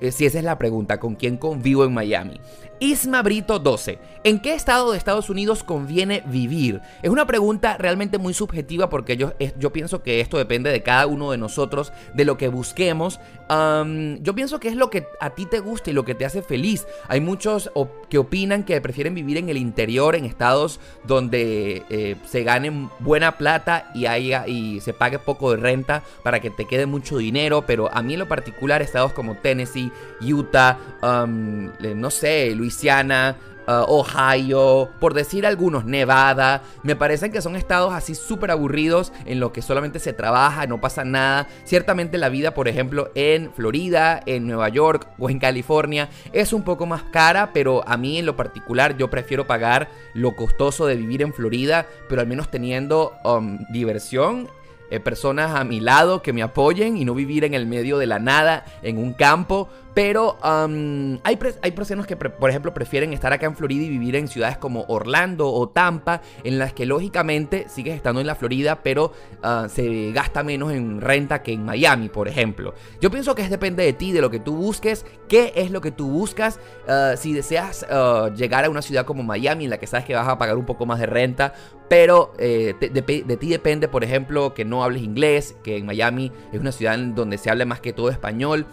eh, 0.00 0.12
si 0.12 0.26
esa 0.26 0.38
es 0.38 0.44
la 0.44 0.58
pregunta, 0.58 0.98
¿con 0.98 1.14
quién 1.14 1.36
convivo 1.36 1.84
en 1.84 1.94
Miami? 1.94 2.40
Isma 2.80 3.22
Brito 3.22 3.58
12. 3.58 3.98
¿En 4.24 4.40
qué 4.40 4.54
estado 4.54 4.92
de 4.92 4.98
Estados 4.98 5.28
Unidos 5.28 5.62
conviene 5.62 6.22
vivir? 6.26 6.80
Es 7.02 7.10
una 7.10 7.26
pregunta 7.26 7.76
realmente 7.76 8.16
muy 8.16 8.32
subjetiva 8.32 8.88
porque 8.88 9.18
yo, 9.18 9.34
yo 9.58 9.70
pienso 9.70 10.02
que 10.02 10.20
esto 10.20 10.38
depende 10.38 10.70
de 10.70 10.82
cada 10.82 11.06
uno 11.06 11.30
de 11.30 11.36
nosotros, 11.36 11.92
de 12.14 12.24
lo 12.24 12.38
que 12.38 12.48
busquemos. 12.48 13.20
yo 13.50 14.34
pienso 14.34 14.60
que 14.60 14.68
es 14.68 14.76
lo 14.76 14.88
que 14.88 15.06
a 15.20 15.30
ti 15.30 15.44
te 15.44 15.60
gusta 15.60 15.90
y 15.90 15.92
lo 15.92 16.06
que 16.06 16.14
te 16.14 16.24
hace 16.24 16.40
feliz. 16.40 16.86
Hay 17.08 17.20
muchos 17.20 17.70
que 18.08 18.16
opinan 18.16 18.64
que 18.64 18.80
prefieren 18.80 19.14
vivir 19.14 19.36
en 19.36 19.50
el 19.50 19.58
interior, 19.58 20.14
en 20.14 20.24
estados 20.24 20.80
donde 21.04 21.82
eh, 21.90 22.16
se 22.24 22.44
gane 22.44 22.88
buena 23.00 23.36
plata 23.36 23.90
y, 23.94 24.06
haya, 24.06 24.46
y 24.46 24.80
se 24.80 24.94
pague 24.94 25.18
poco 25.18 25.50
de 25.50 25.58
renta 25.58 26.02
para 26.22 26.40
que 26.40 26.48
te 26.48 26.64
quede 26.64 26.86
mucho 26.86 27.18
dinero. 27.18 27.64
Pero 27.66 27.92
a 27.92 28.02
mí 28.02 28.14
en 28.14 28.20
lo 28.20 28.28
particular, 28.28 28.80
estados 28.80 29.12
como 29.12 29.36
Tennessee, 29.36 29.92
Utah, 30.22 30.78
no 31.02 32.10
sé, 32.10 32.54
Luisiana, 32.64 33.36
uh, 33.68 33.84
Ohio, 33.88 34.88
por 34.98 35.12
decir 35.12 35.44
algunos, 35.44 35.84
Nevada. 35.84 36.62
Me 36.82 36.96
parecen 36.96 37.30
que 37.30 37.42
son 37.42 37.56
estados 37.56 37.92
así 37.92 38.14
súper 38.14 38.50
aburridos 38.50 39.12
en 39.26 39.38
los 39.38 39.52
que 39.52 39.60
solamente 39.60 39.98
se 39.98 40.14
trabaja, 40.14 40.66
no 40.66 40.80
pasa 40.80 41.04
nada. 41.04 41.46
Ciertamente 41.64 42.16
la 42.16 42.30
vida, 42.30 42.54
por 42.54 42.68
ejemplo, 42.68 43.10
en 43.14 43.52
Florida, 43.52 44.22
en 44.24 44.46
Nueva 44.46 44.70
York 44.70 45.08
o 45.18 45.28
en 45.28 45.38
California 45.38 46.08
es 46.32 46.54
un 46.54 46.62
poco 46.62 46.86
más 46.86 47.02
cara, 47.04 47.50
pero 47.52 47.86
a 47.86 47.98
mí 47.98 48.18
en 48.18 48.26
lo 48.26 48.34
particular 48.34 48.96
yo 48.96 49.10
prefiero 49.10 49.46
pagar 49.46 49.90
lo 50.14 50.34
costoso 50.34 50.86
de 50.86 50.96
vivir 50.96 51.20
en 51.20 51.34
Florida, 51.34 51.86
pero 52.08 52.22
al 52.22 52.26
menos 52.26 52.50
teniendo 52.50 53.12
um, 53.24 53.58
diversión 53.70 54.48
eh, 54.90 55.00
personas 55.00 55.54
a 55.54 55.64
mi 55.64 55.80
lado 55.80 56.22
que 56.22 56.32
me 56.32 56.42
apoyen 56.42 56.96
y 56.96 57.04
no 57.04 57.14
vivir 57.14 57.44
en 57.44 57.54
el 57.54 57.66
medio 57.66 57.98
de 57.98 58.06
la 58.06 58.18
nada, 58.18 58.64
en 58.82 58.98
un 58.98 59.14
campo. 59.14 59.68
Pero 59.94 60.36
hay, 60.42 61.38
hay 61.62 61.70
personas 61.70 62.06
que, 62.06 62.16
por 62.16 62.50
ejemplo, 62.50 62.74
prefieren 62.74 63.12
estar 63.12 63.32
acá 63.32 63.46
en 63.46 63.54
Florida 63.54 63.84
y 63.84 63.88
vivir 63.88 64.16
en 64.16 64.26
ciudades 64.26 64.58
como 64.58 64.84
Orlando 64.88 65.48
o 65.48 65.68
Tampa, 65.68 66.20
en 66.42 66.58
las 66.58 66.72
que 66.72 66.84
lógicamente 66.84 67.68
sigues 67.68 67.94
estando 67.94 68.20
en 68.20 68.26
la 68.26 68.34
Florida, 68.34 68.82
pero 68.82 69.12
ah, 69.42 69.68
se 69.68 70.10
gasta 70.12 70.42
menos 70.42 70.72
en 70.72 71.00
renta 71.00 71.42
que 71.42 71.52
en 71.52 71.64
Miami, 71.64 72.08
por 72.08 72.26
ejemplo. 72.26 72.74
Yo 73.00 73.10
pienso 73.10 73.36
que 73.36 73.48
depende 73.48 73.84
de 73.84 73.92
ti, 73.92 74.10
de 74.10 74.20
lo 74.20 74.30
que 74.30 74.40
tú 74.40 74.56
busques, 74.56 75.06
qué 75.28 75.52
es 75.54 75.70
lo 75.70 75.80
que 75.80 75.92
tú 75.92 76.08
buscas. 76.08 76.58
Ah, 76.88 77.14
si 77.16 77.32
deseas 77.32 77.86
ah, 77.88 78.30
llegar 78.34 78.64
a 78.64 78.70
una 78.70 78.82
ciudad 78.82 79.04
como 79.04 79.22
Miami, 79.22 79.64
en 79.64 79.70
la 79.70 79.78
que 79.78 79.86
sabes 79.86 80.06
que 80.06 80.14
vas 80.16 80.26
a 80.26 80.38
pagar 80.38 80.56
un 80.56 80.66
poco 80.66 80.86
más 80.86 80.98
de 80.98 81.06
renta, 81.06 81.54
pero 81.88 82.32
eh, 82.38 82.74
de, 82.80 82.88
de, 82.90 83.36
ti 83.36 83.48
depende, 83.48 83.86
por 83.86 84.02
ejemplo, 84.02 84.54
que 84.54 84.64
no 84.64 84.82
hables 84.82 85.02
inglés, 85.02 85.54
que 85.62 85.76
en 85.76 85.86
Miami 85.86 86.32
es 86.52 86.60
una 86.60 86.72
ciudad 86.72 86.94
en 86.94 87.14
donde 87.14 87.38
se 87.38 87.50
habla 87.50 87.64
más 87.64 87.80
que 87.80 87.92
todo 87.92 88.08
español. 88.08 88.66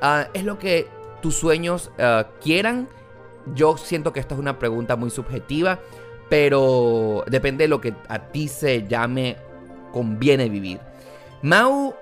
Ah, 0.00 0.28
es 0.32 0.44
lo 0.44 0.58
que 0.58 0.88
tus 1.22 1.36
sueños 1.36 1.90
ah, 1.98 2.28
quieran. 2.42 2.88
Yo 3.54 3.76
siento 3.76 4.12
que 4.12 4.20
esta 4.20 4.34
es 4.34 4.40
una 4.40 4.58
pregunta 4.58 4.96
muy 4.96 5.10
subjetiva, 5.10 5.80
pero 6.28 7.24
depende 7.26 7.64
de 7.64 7.68
lo 7.68 7.80
que 7.80 7.94
a 8.08 8.18
ti 8.30 8.48
se 8.48 8.86
llame 8.86 9.36
conviene 9.92 10.48
vivir. 10.48 10.80
Mau 11.42 11.94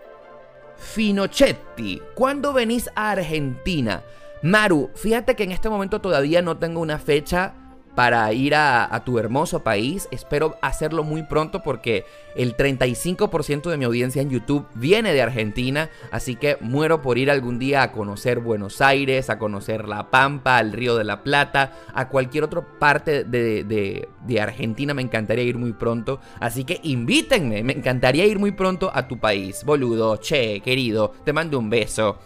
Finochetti, 0.76 2.02
¿cuándo 2.14 2.52
venís 2.52 2.88
a 2.94 3.12
Argentina? 3.12 4.02
Maru, 4.42 4.90
fíjate 4.94 5.34
que 5.34 5.44
en 5.44 5.52
este 5.52 5.68
momento 5.68 6.00
todavía 6.00 6.42
no 6.42 6.56
tengo 6.56 6.80
una 6.80 6.98
fecha 6.98 7.54
para 7.98 8.32
ir 8.32 8.54
a, 8.54 9.02
tu 9.04 9.18
hermoso 9.18 9.64
país. 9.64 10.06
Espero 10.12 10.56
hacerlo 10.62 11.02
muy 11.02 11.24
pronto 11.24 11.64
porque 11.64 12.04
el 12.36 12.56
35% 12.56 13.68
de 13.68 13.76
mi 13.76 13.86
audiencia 13.86 14.22
en 14.22 14.30
YouTube 14.30 14.68
viene 14.76 15.12
de 15.12 15.20
Argentina, 15.20 15.90
así 16.12 16.36
que 16.36 16.58
muero 16.60 17.02
por 17.02 17.18
ir 17.18 17.28
algún 17.28 17.58
día 17.58 17.82
a 17.82 17.90
conocer 17.90 18.38
Buenos 18.38 18.80
Aires, 18.80 19.30
a 19.30 19.40
conocer 19.40 19.88
La 19.88 20.12
Pampa, 20.12 20.58
al 20.58 20.72
Río 20.72 20.94
de 20.94 21.02
la 21.02 21.24
Plata, 21.24 21.72
a 21.92 22.08
cualquier 22.08 22.44
otra 22.44 22.64
parte 22.78 23.24
de, 23.24 24.06
de 24.24 24.40
Argentina. 24.40 24.94
Me 24.94 25.02
encantaría 25.02 25.42
ir 25.42 25.58
muy 25.58 25.72
pronto, 25.72 26.20
así 26.38 26.62
que 26.62 26.78
invítenme, 26.84 27.64
me 27.64 27.72
encantaría 27.72 28.26
ir 28.26 28.38
muy 28.38 28.52
pronto 28.52 28.92
a 28.94 29.08
tu 29.08 29.18
país, 29.18 29.64
boludo, 29.64 30.18
che, 30.18 30.60
querido, 30.60 31.14
te 31.24 31.32
mando 31.32 31.58
un 31.58 31.68
beso. 31.68 32.16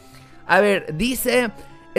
A 0.49 0.61
ver, 0.61 0.95
dice... 0.99 1.51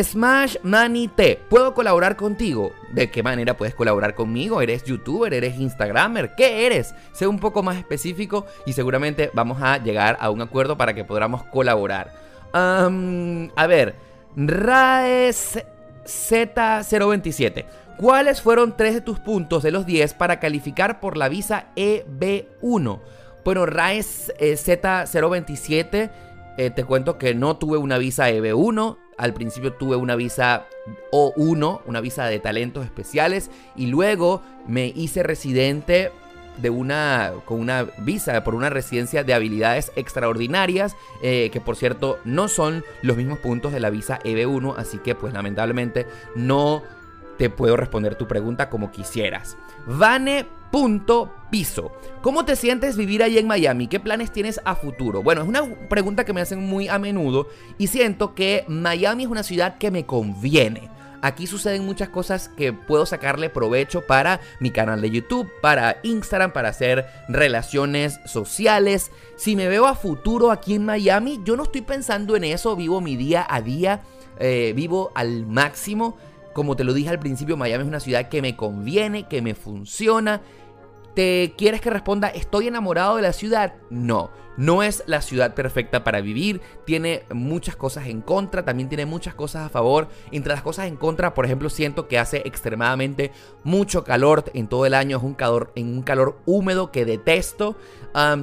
Smash 0.02 0.58
Money 0.64 1.08
T, 1.08 1.40
¿puedo 1.50 1.74
colaborar 1.74 2.16
contigo? 2.16 2.72
¿De 2.92 3.12
qué 3.12 3.22
manera 3.22 3.56
puedes 3.56 3.76
colaborar 3.76 4.16
conmigo? 4.16 4.62
¿Eres 4.62 4.84
youtuber? 4.84 5.34
¿Eres 5.34 5.60
instagramer? 5.60 6.34
¿Qué 6.36 6.66
eres? 6.66 6.96
Sé 7.12 7.28
un 7.28 7.40
poco 7.40 7.62
más 7.62 7.78
específico 7.78 8.48
y 8.66 8.74
seguramente 8.74 9.30
vamos 9.34 9.62
a 9.62 9.78
llegar 9.78 10.18
a 10.20 10.32
un 10.32 10.42
acuerdo 10.42 10.78
para 10.78 10.96
que 10.96 11.04
podamos 11.04 11.44
colaborar. 11.44 12.12
a 12.54 13.68
ver, 13.68 13.96
Raes 14.36 15.64
Z027. 16.06 17.66
¿Cuáles 17.98 18.42
fueron 18.42 18.76
tres 18.76 18.96
de 18.96 19.02
tus 19.02 19.20
puntos 19.20 19.62
de 19.62 19.72
los 19.72 19.86
10 19.86 20.16
para 20.16 20.40
calificar 20.40 21.00
por 21.00 21.18
la 21.18 21.30
visa 21.30 21.68
EB1? 21.76 23.00
Bueno, 23.46 23.66
Raes 23.66 24.34
eh, 24.40 24.54
Z027, 24.54 26.10
eh, 26.58 26.70
te 26.70 26.84
cuento 26.84 27.18
que 27.18 27.34
no 27.34 27.58
tuve 27.58 27.78
una 27.78 27.98
visa 27.98 28.30
EB1, 28.30 28.98
al 29.18 29.34
principio 29.34 29.74
tuve 29.74 29.96
una 29.96 30.16
visa 30.16 30.66
O1, 31.12 31.82
una 31.86 32.02
visa 32.02 32.26
de 32.26 32.40
talentos 32.40 32.86
especiales, 32.86 33.50
y 33.76 33.88
luego 33.88 34.42
me 34.68 34.88
hice 34.88 35.24
residente 35.24 36.12
de 36.58 36.70
una 36.70 37.34
con 37.46 37.60
una 37.60 37.84
visa 38.00 38.44
por 38.44 38.54
una 38.54 38.70
residencia 38.70 39.24
de 39.24 39.34
habilidades 39.34 39.92
extraordinarias 39.96 40.96
eh, 41.24 41.50
que 41.52 41.60
por 41.60 41.76
cierto 41.76 42.20
no 42.26 42.48
son 42.48 42.84
los 43.02 43.18
mismos 43.18 43.40
puntos 43.40 43.72
de 43.74 43.80
la 43.80 43.90
visa 43.90 44.20
EB1 44.24 44.76
así 44.78 45.00
que 45.00 45.16
pues 45.16 45.34
lamentablemente 45.34 46.06
no 46.36 46.84
te 47.40 47.50
puedo 47.50 47.76
responder 47.76 48.14
tu 48.14 48.28
pregunta 48.28 48.70
como 48.70 48.92
quisieras 48.92 49.58
Vane 49.86 50.46
punto 50.72 51.34
piso. 51.52 51.92
¿Cómo 52.22 52.46
te 52.46 52.56
sientes 52.56 52.98
vivir 52.98 53.22
ahí 53.22 53.38
en 53.38 53.48
Miami? 53.48 53.88
¿Qué 53.88 54.00
planes 54.00 54.32
tienes 54.32 54.60
a 54.66 54.76
futuro? 54.76 55.22
Bueno, 55.22 55.42
es 55.42 55.48
una 55.48 55.64
pregunta 55.90 56.26
que 56.26 56.34
me 56.34 56.42
hacen 56.42 56.60
muy 56.60 56.88
a 56.88 56.98
menudo 56.98 57.48
y 57.78 57.88
siento 57.88 58.34
que 58.34 58.66
Miami 58.68 59.24
es 59.24 59.30
una 59.30 59.44
ciudad 59.44 59.78
que 59.78 59.92
me 59.92 60.06
conviene. 60.06 60.90
Aquí 61.22 61.48
suceden 61.48 61.86
muchas 61.86 62.10
cosas 62.10 62.50
que 62.50 62.74
puedo 62.74 63.06
sacarle 63.06 63.50
provecho 63.50 64.02
para 64.02 64.42
mi 64.60 64.72
canal 64.72 65.00
de 65.00 65.10
YouTube, 65.10 65.50
para 65.62 65.98
Instagram, 66.04 66.52
para 66.52 66.70
hacer 66.70 67.06
relaciones 67.30 68.20
sociales. 68.26 69.10
Si 69.38 69.56
me 69.56 69.70
veo 69.70 69.86
a 69.86 69.96
futuro 69.96 70.52
aquí 70.52 70.76
en 70.76 70.86
Miami, 70.86 71.40
yo 71.46 71.56
no 71.56 71.64
estoy 71.64 71.82
pensando 71.82 72.36
en 72.36 72.44
eso, 72.44 72.76
vivo 72.76 73.00
mi 73.00 73.16
día 73.16 73.48
a 73.50 73.62
día, 73.62 74.02
eh, 74.38 74.74
vivo 74.76 75.14
al 75.16 75.46
máximo. 75.46 76.18
Como 76.54 76.76
te 76.76 76.84
lo 76.84 76.94
dije 76.94 77.10
al 77.10 77.20
principio, 77.20 77.58
Miami 77.58 77.84
es 77.84 77.88
una 77.88 78.00
ciudad 78.00 78.30
que 78.30 78.42
me 78.42 78.56
conviene, 78.56 79.28
que 79.28 79.42
me 79.42 79.56
funciona 79.56 80.42
¿Te 81.16 81.54
quieres 81.56 81.80
que 81.80 81.92
responda 81.92 82.28
estoy 82.30 82.68
enamorado 82.68 83.18
de 83.18 83.22
la 83.22 83.34
ciudad? 83.34 83.76
No, 83.92 84.32
no 84.58 84.82
es 84.82 85.04
la 85.06 85.22
ciudad 85.22 85.54
perfecta 85.54 86.04
para 86.04 86.22
vivir, 86.22 86.60
tiene 86.86 87.24
muchas 87.32 87.76
cosas 87.76 88.08
en 88.08 88.22
contra, 88.22 88.66
también 88.66 88.90
tiene 88.90 89.06
muchas 89.06 89.36
cosas 89.36 89.68
a 89.68 89.70
favor. 89.70 90.08
Entre 90.32 90.52
las 90.52 90.64
cosas 90.64 90.88
en 90.88 90.96
contra, 90.96 91.36
por 91.36 91.46
ejemplo, 91.46 91.70
siento 91.70 92.08
que 92.08 92.18
hace 92.18 92.42
extremadamente 92.46 93.32
mucho 93.64 94.04
calor 94.04 94.46
en 94.56 94.68
todo 94.68 94.88
el 94.88 94.96
año, 94.96 95.18
es 95.18 95.24
un 95.24 95.36
calor, 95.36 95.72
en 95.76 95.90
un 95.90 96.02
calor 96.02 96.40
húmedo 96.48 96.92
que 96.92 97.06
detesto. 97.06 97.76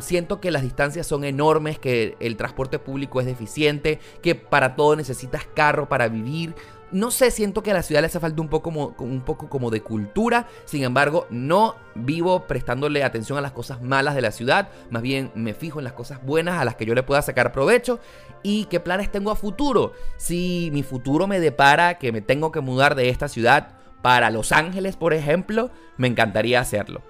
siento 0.01 0.41
que 0.41 0.53
las 0.53 0.63
distancias 0.63 1.09
son 1.09 1.25
enormes, 1.25 1.81
que 1.81 2.17
el 2.21 2.37
transporte 2.37 2.79
público 2.79 3.19
es 3.19 3.27
deficiente, 3.27 3.99
que 4.23 4.37
para 4.37 4.77
todo 4.77 4.95
necesitas 4.95 5.45
carro 5.45 5.89
para 5.89 6.07
vivir 6.07 6.55
no 6.93 7.11
sé, 7.11 7.31
siento 7.31 7.63
que 7.63 7.71
a 7.71 7.75
la 7.75 7.83
ciudad 7.83 8.01
le 8.01 8.07
hace 8.07 8.21
falta 8.21 8.41
un 8.41 8.49
poco, 8.49 8.71
como, 8.71 8.95
un 8.99 9.21
poco 9.21 9.49
como 9.49 9.71
de 9.71 9.83
cultura. 9.83 10.49
Sin 10.65 10.83
embargo, 10.83 11.27
no 11.31 11.77
vivo 11.95 12.47
prestándole 12.47 13.05
atención 13.05 13.39
a 13.39 13.41
las 13.41 13.53
cosas 13.53 13.83
malas 13.83 14.15
de 14.15 14.23
la 14.23 14.33
ciudad. 14.33 14.69
Más 14.91 15.03
bien 15.03 15.31
me 15.35 15.55
fijo 15.55 15.79
en 15.79 15.85
las 15.85 15.93
cosas 15.93 16.23
buenas 16.25 16.61
a 16.61 16.65
las 16.65 16.77
que 16.77 16.87
yo 16.87 16.95
le 16.95 17.03
pueda 17.03 17.23
sacar 17.23 17.53
provecho. 17.53 18.01
Y 18.43 18.65
qué 18.67 18.81
planes 18.81 19.11
tengo 19.11 19.31
a 19.31 19.37
futuro. 19.37 19.93
Si 20.17 20.71
mi 20.73 20.83
futuro 20.83 21.27
me 21.27 21.41
depara 21.41 21.99
que 21.99 22.13
me 22.13 22.21
tengo 22.21 22.53
que 22.53 22.61
mudar 22.61 22.95
de 22.95 23.09
esta 23.09 23.29
ciudad 23.29 23.73
para 24.03 24.31
Los 24.31 24.53
Ángeles, 24.53 24.97
por 24.97 25.15
ejemplo, 25.15 25.71
me 25.97 26.09
encantaría 26.09 26.61
hacerlo. 26.61 27.03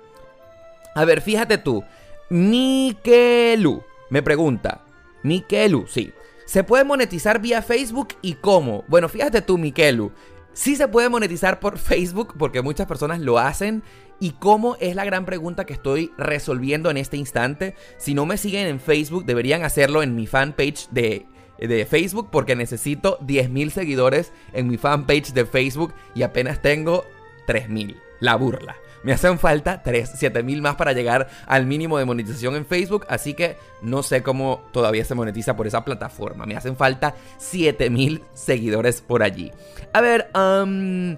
A 0.94 1.04
ver, 1.04 1.20
fíjate 1.20 1.58
tú. 1.58 1.84
Mikelu 2.30 3.82
me 4.10 4.22
pregunta. 4.22 4.82
Mikelu, 5.22 5.87
sí. 5.87 6.12
¿Se 6.50 6.64
puede 6.64 6.83
monetizar 6.83 7.40
vía 7.40 7.62
Facebook 7.62 8.09
y 8.23 8.35
cómo? 8.35 8.83
Bueno, 8.88 9.09
fíjate 9.09 9.40
tú, 9.40 9.57
Mikelu. 9.57 10.11
Sí 10.52 10.75
se 10.75 10.88
puede 10.88 11.09
monetizar 11.09 11.61
por 11.61 11.78
Facebook 11.78 12.35
porque 12.37 12.61
muchas 12.61 12.88
personas 12.88 13.21
lo 13.21 13.38
hacen. 13.38 13.85
¿Y 14.19 14.33
cómo 14.33 14.76
es 14.80 14.97
la 14.97 15.04
gran 15.04 15.26
pregunta 15.26 15.64
que 15.64 15.75
estoy 15.75 16.11
resolviendo 16.19 16.90
en 16.90 16.97
este 16.97 17.16
instante? 17.16 17.76
Si 17.99 18.14
no 18.14 18.26
me 18.26 18.37
siguen 18.37 18.66
en 18.66 18.80
Facebook, 18.80 19.26
deberían 19.26 19.62
hacerlo 19.62 20.02
en 20.02 20.16
mi 20.16 20.26
fanpage 20.26 20.88
de, 20.90 21.25
de 21.61 21.87
Facebook 21.87 22.30
porque 22.33 22.57
necesito 22.57 23.21
10.000 23.21 23.71
seguidores 23.71 24.33
en 24.52 24.66
mi 24.66 24.76
fanpage 24.76 25.33
de 25.33 25.47
Facebook 25.47 25.95
y 26.16 26.25
apenas 26.25 26.61
tengo 26.61 27.04
3.000. 27.47 28.10
la 28.20 28.36
burla. 28.36 28.76
Me 29.02 29.12
hacen 29.12 29.38
falta 29.38 29.82
3, 29.82 30.12
7 30.14 30.42
mil 30.42 30.60
más 30.60 30.76
para 30.76 30.92
llegar 30.92 31.28
al 31.46 31.64
mínimo 31.66 31.98
de 31.98 32.04
monetización 32.04 32.54
en 32.54 32.66
Facebook. 32.66 33.06
Así 33.08 33.34
que 33.34 33.56
no 33.80 34.02
sé 34.02 34.22
cómo 34.22 34.62
todavía 34.72 35.04
se 35.04 35.14
monetiza 35.14 35.56
por 35.56 35.66
esa 35.66 35.84
plataforma. 35.84 36.44
Me 36.44 36.56
hacen 36.56 36.76
falta 36.76 37.14
7 37.38 37.88
mil 37.88 38.22
seguidores 38.34 39.00
por 39.00 39.22
allí. 39.22 39.52
A 39.94 40.00
ver, 40.02 40.30
um, 40.34 41.16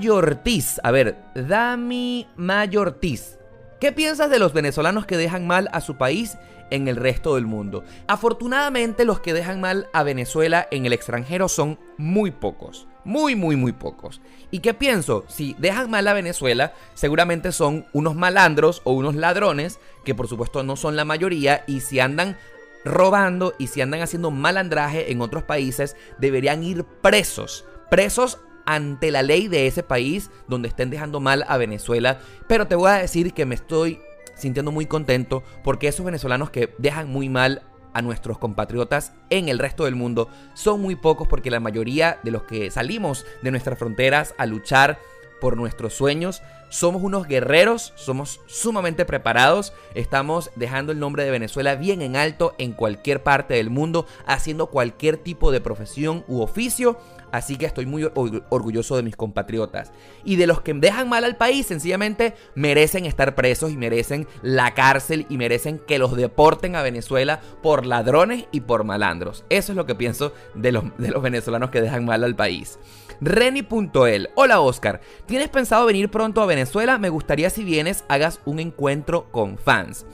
Yortiz. 0.00 0.80
A 0.82 0.90
ver, 0.90 1.18
Dami 1.34 2.26
Mayortiz. 2.36 3.38
¿Qué 3.80 3.92
piensas 3.92 4.30
de 4.30 4.38
los 4.38 4.52
venezolanos 4.54 5.06
que 5.06 5.16
dejan 5.16 5.46
mal 5.46 5.68
a 5.72 5.80
su 5.80 5.96
país 5.96 6.38
en 6.74 6.88
el 6.88 6.96
resto 6.96 7.34
del 7.36 7.46
mundo? 7.46 7.84
Afortunadamente 8.08 9.04
los 9.04 9.20
que 9.20 9.32
dejan 9.32 9.60
mal 9.60 9.88
a 9.92 10.02
Venezuela 10.02 10.66
en 10.70 10.86
el 10.86 10.92
extranjero 10.92 11.48
son 11.48 11.78
muy 11.96 12.30
pocos. 12.30 12.88
Muy, 13.04 13.34
muy, 13.34 13.56
muy 13.56 13.72
pocos. 13.72 14.20
¿Y 14.50 14.60
qué 14.60 14.74
pienso? 14.74 15.24
Si 15.28 15.56
dejan 15.58 15.90
mal 15.90 16.06
a 16.06 16.14
Venezuela, 16.14 16.72
seguramente 16.94 17.50
son 17.50 17.86
unos 17.92 18.14
malandros 18.14 18.80
o 18.84 18.92
unos 18.92 19.16
ladrones, 19.16 19.80
que 20.04 20.14
por 20.14 20.28
supuesto 20.28 20.62
no 20.62 20.76
son 20.76 20.94
la 20.94 21.04
mayoría, 21.04 21.64
y 21.66 21.80
si 21.80 21.98
andan 21.98 22.36
robando 22.84 23.54
y 23.58 23.68
si 23.68 23.80
andan 23.80 24.02
haciendo 24.02 24.30
malandraje 24.30 25.10
en 25.10 25.20
otros 25.20 25.42
países, 25.42 25.96
deberían 26.18 26.62
ir 26.62 26.84
presos. 26.84 27.64
Presos 27.90 28.38
ante 28.64 29.10
la 29.10 29.22
ley 29.22 29.48
de 29.48 29.66
ese 29.66 29.82
país 29.82 30.30
donde 30.48 30.68
estén 30.68 30.90
dejando 30.90 31.20
mal 31.20 31.44
a 31.48 31.56
Venezuela. 31.56 32.20
Pero 32.46 32.66
te 32.66 32.74
voy 32.74 32.90
a 32.90 32.94
decir 32.94 33.32
que 33.32 33.46
me 33.46 33.54
estoy 33.54 34.00
sintiendo 34.34 34.72
muy 34.72 34.86
contento 34.86 35.42
porque 35.62 35.88
esos 35.88 36.04
venezolanos 36.04 36.50
que 36.50 36.74
dejan 36.78 37.10
muy 37.10 37.28
mal 37.28 37.62
a 37.94 38.02
nuestros 38.02 38.38
compatriotas 38.38 39.12
en 39.30 39.48
el 39.48 39.58
resto 39.58 39.84
del 39.84 39.94
mundo 39.94 40.28
son 40.54 40.80
muy 40.80 40.96
pocos 40.96 41.28
porque 41.28 41.50
la 41.50 41.60
mayoría 41.60 42.18
de 42.22 42.30
los 42.30 42.44
que 42.44 42.70
salimos 42.70 43.26
de 43.42 43.50
nuestras 43.50 43.78
fronteras 43.78 44.34
a 44.38 44.46
luchar 44.46 44.98
por 45.42 45.56
nuestros 45.56 45.94
sueños. 45.94 46.40
Somos 46.68 47.02
unos 47.02 47.26
guerreros, 47.26 47.92
somos 47.96 48.40
sumamente 48.46 49.04
preparados, 49.04 49.72
estamos 49.94 50.52
dejando 50.54 50.92
el 50.92 51.00
nombre 51.00 51.24
de 51.24 51.32
Venezuela 51.32 51.74
bien 51.74 52.00
en 52.00 52.14
alto 52.14 52.54
en 52.58 52.72
cualquier 52.72 53.24
parte 53.24 53.54
del 53.54 53.68
mundo, 53.68 54.06
haciendo 54.24 54.68
cualquier 54.68 55.16
tipo 55.16 55.50
de 55.50 55.60
profesión 55.60 56.24
u 56.28 56.42
oficio. 56.42 56.96
Así 57.32 57.56
que 57.56 57.66
estoy 57.66 57.86
muy 57.86 58.04
orgulloso 58.04 58.96
de 58.96 59.02
mis 59.02 59.16
compatriotas. 59.16 59.90
Y 60.22 60.36
de 60.36 60.46
los 60.46 60.60
que 60.60 60.74
dejan 60.74 61.08
mal 61.08 61.24
al 61.24 61.36
país, 61.36 61.66
sencillamente 61.66 62.34
merecen 62.54 63.06
estar 63.06 63.34
presos 63.34 63.72
y 63.72 63.76
merecen 63.76 64.28
la 64.42 64.74
cárcel 64.74 65.26
y 65.28 65.38
merecen 65.38 65.78
que 65.78 65.98
los 65.98 66.14
deporten 66.14 66.76
a 66.76 66.82
Venezuela 66.82 67.40
por 67.62 67.86
ladrones 67.86 68.44
y 68.52 68.60
por 68.60 68.84
malandros. 68.84 69.44
Eso 69.48 69.72
es 69.72 69.76
lo 69.76 69.86
que 69.86 69.94
pienso 69.94 70.32
de 70.54 70.72
los, 70.72 70.84
de 70.98 71.10
los 71.10 71.22
venezolanos 71.22 71.70
que 71.70 71.80
dejan 71.80 72.04
mal 72.04 72.22
al 72.22 72.36
país. 72.36 72.78
Reni.el. 73.20 74.30
Hola 74.34 74.60
Oscar, 74.60 75.00
¿tienes 75.26 75.48
pensado 75.48 75.86
venir 75.86 76.10
pronto 76.10 76.42
a 76.42 76.46
Venezuela? 76.46 76.98
Me 76.98 77.08
gustaría 77.08 77.50
si 77.50 77.64
vienes 77.64 78.04
hagas 78.08 78.40
un 78.44 78.58
encuentro 78.58 79.30
con 79.30 79.58
fans. 79.58 80.04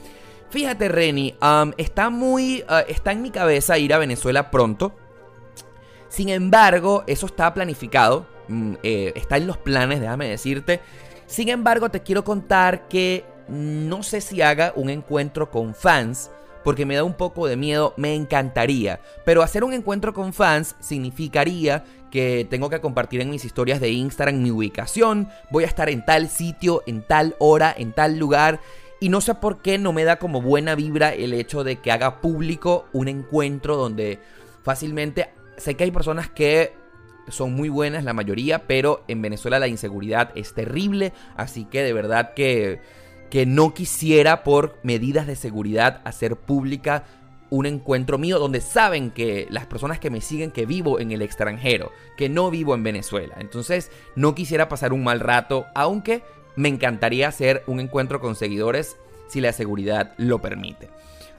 Fíjate 0.49 0.87
Reni, 0.89 1.35
está 1.77 2.09
muy... 2.09 2.63
Uh, 2.69 2.87
está 2.87 3.11
en 3.11 3.21
mi 3.21 3.29
cabeza 3.29 3.77
ir 3.77 3.93
a 3.93 3.99
Venezuela 3.99 4.49
pronto. 4.51 4.95
Sin 6.09 6.29
embargo, 6.29 7.03
eso 7.07 7.27
está 7.27 7.53
planificado, 7.53 8.25
mm, 8.47 8.73
eh, 8.83 9.13
está 9.15 9.37
en 9.37 9.47
los 9.47 9.57
planes, 9.57 10.01
déjame 10.01 10.27
decirte. 10.27 10.81
Sin 11.27 11.49
embargo, 11.49 11.89
te 11.89 12.01
quiero 12.01 12.23
contar 12.23 12.87
que 12.87 13.23
no 13.47 14.03
sé 14.03 14.21
si 14.21 14.41
haga 14.41 14.73
un 14.75 14.89
encuentro 14.89 15.49
con 15.49 15.73
fans, 15.73 16.31
porque 16.63 16.85
me 16.85 16.95
da 16.95 17.03
un 17.03 17.13
poco 17.13 17.47
de 17.47 17.55
miedo, 17.55 17.93
me 17.97 18.15
encantaría. 18.15 18.99
Pero 19.25 19.43
hacer 19.43 19.63
un 19.63 19.73
encuentro 19.73 20.13
con 20.13 20.33
fans 20.33 20.75
significaría 20.79 21.83
que 22.11 22.45
tengo 22.49 22.69
que 22.69 22.81
compartir 22.81 23.21
en 23.21 23.29
mis 23.29 23.45
historias 23.45 23.79
de 23.79 23.91
Instagram 23.91 24.41
mi 24.41 24.51
ubicación, 24.51 25.29
voy 25.51 25.63
a 25.63 25.67
estar 25.67 25.89
en 25.89 26.03
tal 26.05 26.29
sitio, 26.29 26.83
en 26.87 27.03
tal 27.03 27.35
hora, 27.39 27.73
en 27.77 27.93
tal 27.93 28.17
lugar. 28.17 28.59
Y 28.99 29.09
no 29.09 29.21
sé 29.21 29.35
por 29.35 29.61
qué 29.61 29.77
no 29.77 29.93
me 29.93 30.03
da 30.03 30.17
como 30.17 30.41
buena 30.41 30.75
vibra 30.75 31.13
el 31.13 31.33
hecho 31.33 31.63
de 31.63 31.77
que 31.77 31.91
haga 31.91 32.19
público 32.19 32.87
un 32.91 33.07
encuentro 33.07 33.77
donde 33.77 34.19
fácilmente 34.63 35.29
sé 35.59 35.75
que 35.75 35.83
hay 35.83 35.91
personas 35.91 36.29
que 36.29 36.73
son 37.27 37.53
muy 37.53 37.69
buenas, 37.69 38.03
la 38.03 38.13
mayoría, 38.13 38.67
pero 38.67 39.03
en 39.07 39.21
Venezuela 39.21 39.59
la 39.59 39.67
inseguridad 39.67 40.31
es 40.35 40.53
terrible, 40.53 41.13
así 41.35 41.65
que 41.65 41.83
de 41.83 41.93
verdad 41.93 42.33
que, 42.33 42.81
que 43.29 43.45
no 43.45 43.73
quisiera 43.73 44.43
por 44.43 44.77
medidas 44.83 45.27
de 45.27 45.35
seguridad 45.35 46.01
hacer 46.05 46.35
pública 46.35 47.03
un 47.51 47.65
encuentro 47.65 48.17
mío 48.17 48.39
donde 48.39 48.61
saben 48.61 49.11
que 49.11 49.47
las 49.49 49.65
personas 49.65 49.99
que 49.99 50.09
me 50.09 50.21
siguen 50.21 50.51
que 50.51 50.65
vivo 50.65 50.99
en 50.99 51.11
el 51.11 51.21
extranjero, 51.21 51.91
que 52.15 52.29
no 52.29 52.51
vivo 52.51 52.75
en 52.75 52.83
Venezuela. 52.83 53.35
Entonces 53.39 53.91
no 54.15 54.35
quisiera 54.35 54.69
pasar 54.69 54.93
un 54.93 55.03
mal 55.03 55.19
rato, 55.19 55.65
aunque 55.73 56.23
me 56.55 56.69
encantaría 56.69 57.27
hacer 57.27 57.63
un 57.67 57.79
encuentro 57.79 58.19
con 58.19 58.35
seguidores 58.35 58.97
si 59.27 59.41
la 59.41 59.53
seguridad 59.53 60.13
lo 60.17 60.39
permite. 60.39 60.89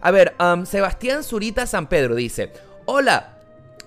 A 0.01 0.11
ver, 0.11 0.35
um, 0.41 0.65
Sebastián 0.65 1.23
Zurita 1.23 1.67
San 1.67 1.87
Pedro 1.87 2.15
dice, 2.15 2.53
hola, 2.87 3.40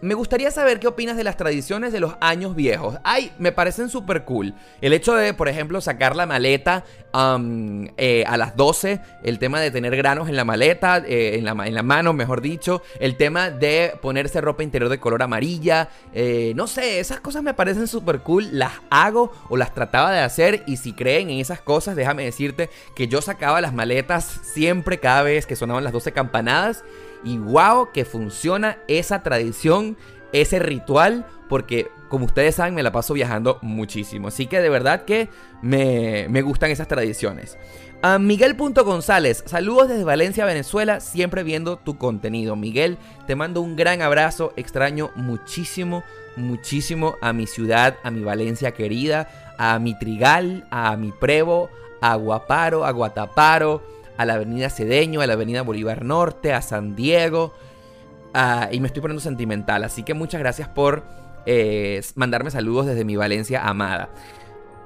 me 0.03 0.15
gustaría 0.15 0.51
saber 0.51 0.79
qué 0.79 0.87
opinas 0.87 1.15
de 1.15 1.23
las 1.23 1.37
tradiciones 1.37 1.93
de 1.93 2.01
los 2.01 2.15
años 2.19 2.55
viejos. 2.55 2.97
Ay, 3.03 3.31
me 3.37 3.53
parecen 3.53 3.89
súper 3.89 4.25
cool. 4.25 4.53
El 4.81 4.91
hecho 4.91 5.15
de, 5.15 5.33
por 5.33 5.47
ejemplo, 5.47 5.79
sacar 5.79 6.15
la 6.15 6.25
maleta 6.25 6.83
eh, 7.15 8.23
a 8.27 8.37
las 8.37 8.57
12, 8.57 8.99
el 9.23 9.39
tema 9.39 9.61
de 9.61 9.71
tener 9.71 9.95
granos 9.95 10.27
en 10.27 10.35
la 10.35 10.43
maleta, 10.43 10.97
eh, 10.97 11.37
en, 11.37 11.45
la, 11.45 11.51
en, 11.65 11.73
la, 11.73 11.83
mano, 11.83 12.11
mejor 12.11 12.41
dicho, 12.41 12.81
el 12.99 13.15
tema 13.15 13.49
de 13.49 13.93
ponerse 14.01 14.41
ropa 14.41 14.63
interior 14.63 14.89
de 14.89 14.99
color 14.99 15.23
amarilla, 15.23 15.89
eh, 16.13 16.51
no 16.55 16.67
sé, 16.67 16.99
esas 16.99 17.21
cosas 17.21 17.41
me 17.41 17.53
parecen 17.53 17.87
súper 17.87 18.19
cool, 18.19 18.49
las 18.51 18.73
hago 18.89 19.31
o 19.49 19.55
las 19.55 19.73
trataba 19.73 20.11
de 20.11 20.19
hacer 20.19 20.63
y 20.65 20.77
si 20.77 20.91
creen 20.93 21.29
en 21.29 21.39
esas 21.39 21.61
cosas, 21.61 21.95
déjame 21.95 22.25
decirte 22.25 22.69
que 22.95 23.07
yo 23.07 23.21
sacaba 23.21 23.61
las 23.61 23.73
maletas 23.73 24.41
siempre 24.43 24.99
cada 24.99 25.21
vez 25.21 25.45
que 25.45 25.55
sonaban 25.55 25.83
las 25.83 25.93
12 25.93 26.11
campanadas 26.11 26.83
y 27.23 27.37
wow, 27.37 27.91
que 27.93 28.05
funciona 28.05 28.77
esa 28.87 29.23
tradición, 29.23 29.97
ese 30.31 30.59
ritual, 30.59 31.25
porque 31.49 31.89
como 32.09 32.25
ustedes 32.25 32.55
saben 32.55 32.75
me 32.75 32.83
la 32.83 32.91
paso 32.91 33.13
viajando 33.13 33.59
muchísimo. 33.61 34.27
Así 34.27 34.47
que 34.47 34.59
de 34.59 34.69
verdad 34.69 35.05
que 35.05 35.29
me, 35.61 36.41
gustan 36.41 36.71
esas 36.71 36.87
tradiciones. 36.87 37.57
A 38.01 38.19
Miguel 38.19 38.55
González, 38.55 39.43
saludos 39.47 39.87
desde 39.87 40.03
Valencia, 40.03 40.45
Venezuela, 40.45 40.99
siempre 40.99 41.43
viendo 41.43 41.77
tu 41.77 41.97
contenido. 41.97 42.55
Miguel, 42.55 42.97
te 43.27 43.35
mando 43.35 43.61
un 43.61 43.75
gran 43.75 44.01
abrazo, 44.01 44.51
extraño 44.57 45.11
muchísimo, 45.15 46.03
muchísimo 46.35 47.15
a 47.21 47.31
mi 47.31 47.47
ciudad, 47.47 47.95
a 48.03 48.11
mi 48.11 48.23
Valencia 48.23 48.73
querida, 48.73 49.55
a 49.57 49.79
mi 49.79 49.97
Trigal, 49.97 50.67
a 50.69 50.97
mi 50.97 51.13
Prevo, 51.13 51.69
a 52.01 52.15
Guaparo, 52.15 52.83
a 52.85 52.91
Guataparo 52.91 53.81
a 54.17 54.25
la 54.25 54.35
avenida 54.35 54.69
Cedeño, 54.69 55.21
a 55.21 55.27
la 55.27 55.33
avenida 55.33 55.61
Bolívar 55.61 56.03
Norte, 56.03 56.53
a 56.53 56.61
San 56.61 56.95
Diego. 56.95 57.53
y 58.71 58.79
me 58.79 58.87
estoy 58.87 59.01
poniendo 59.01 59.21
sentimental, 59.21 59.83
así 59.83 60.03
que 60.03 60.13
muchas 60.13 60.39
gracias 60.39 60.67
por 60.67 61.03
eh, 61.45 62.01
mandarme 62.15 62.51
saludos 62.51 62.85
desde 62.85 63.05
mi 63.05 63.15
Valencia 63.15 63.67
amada. 63.67 64.09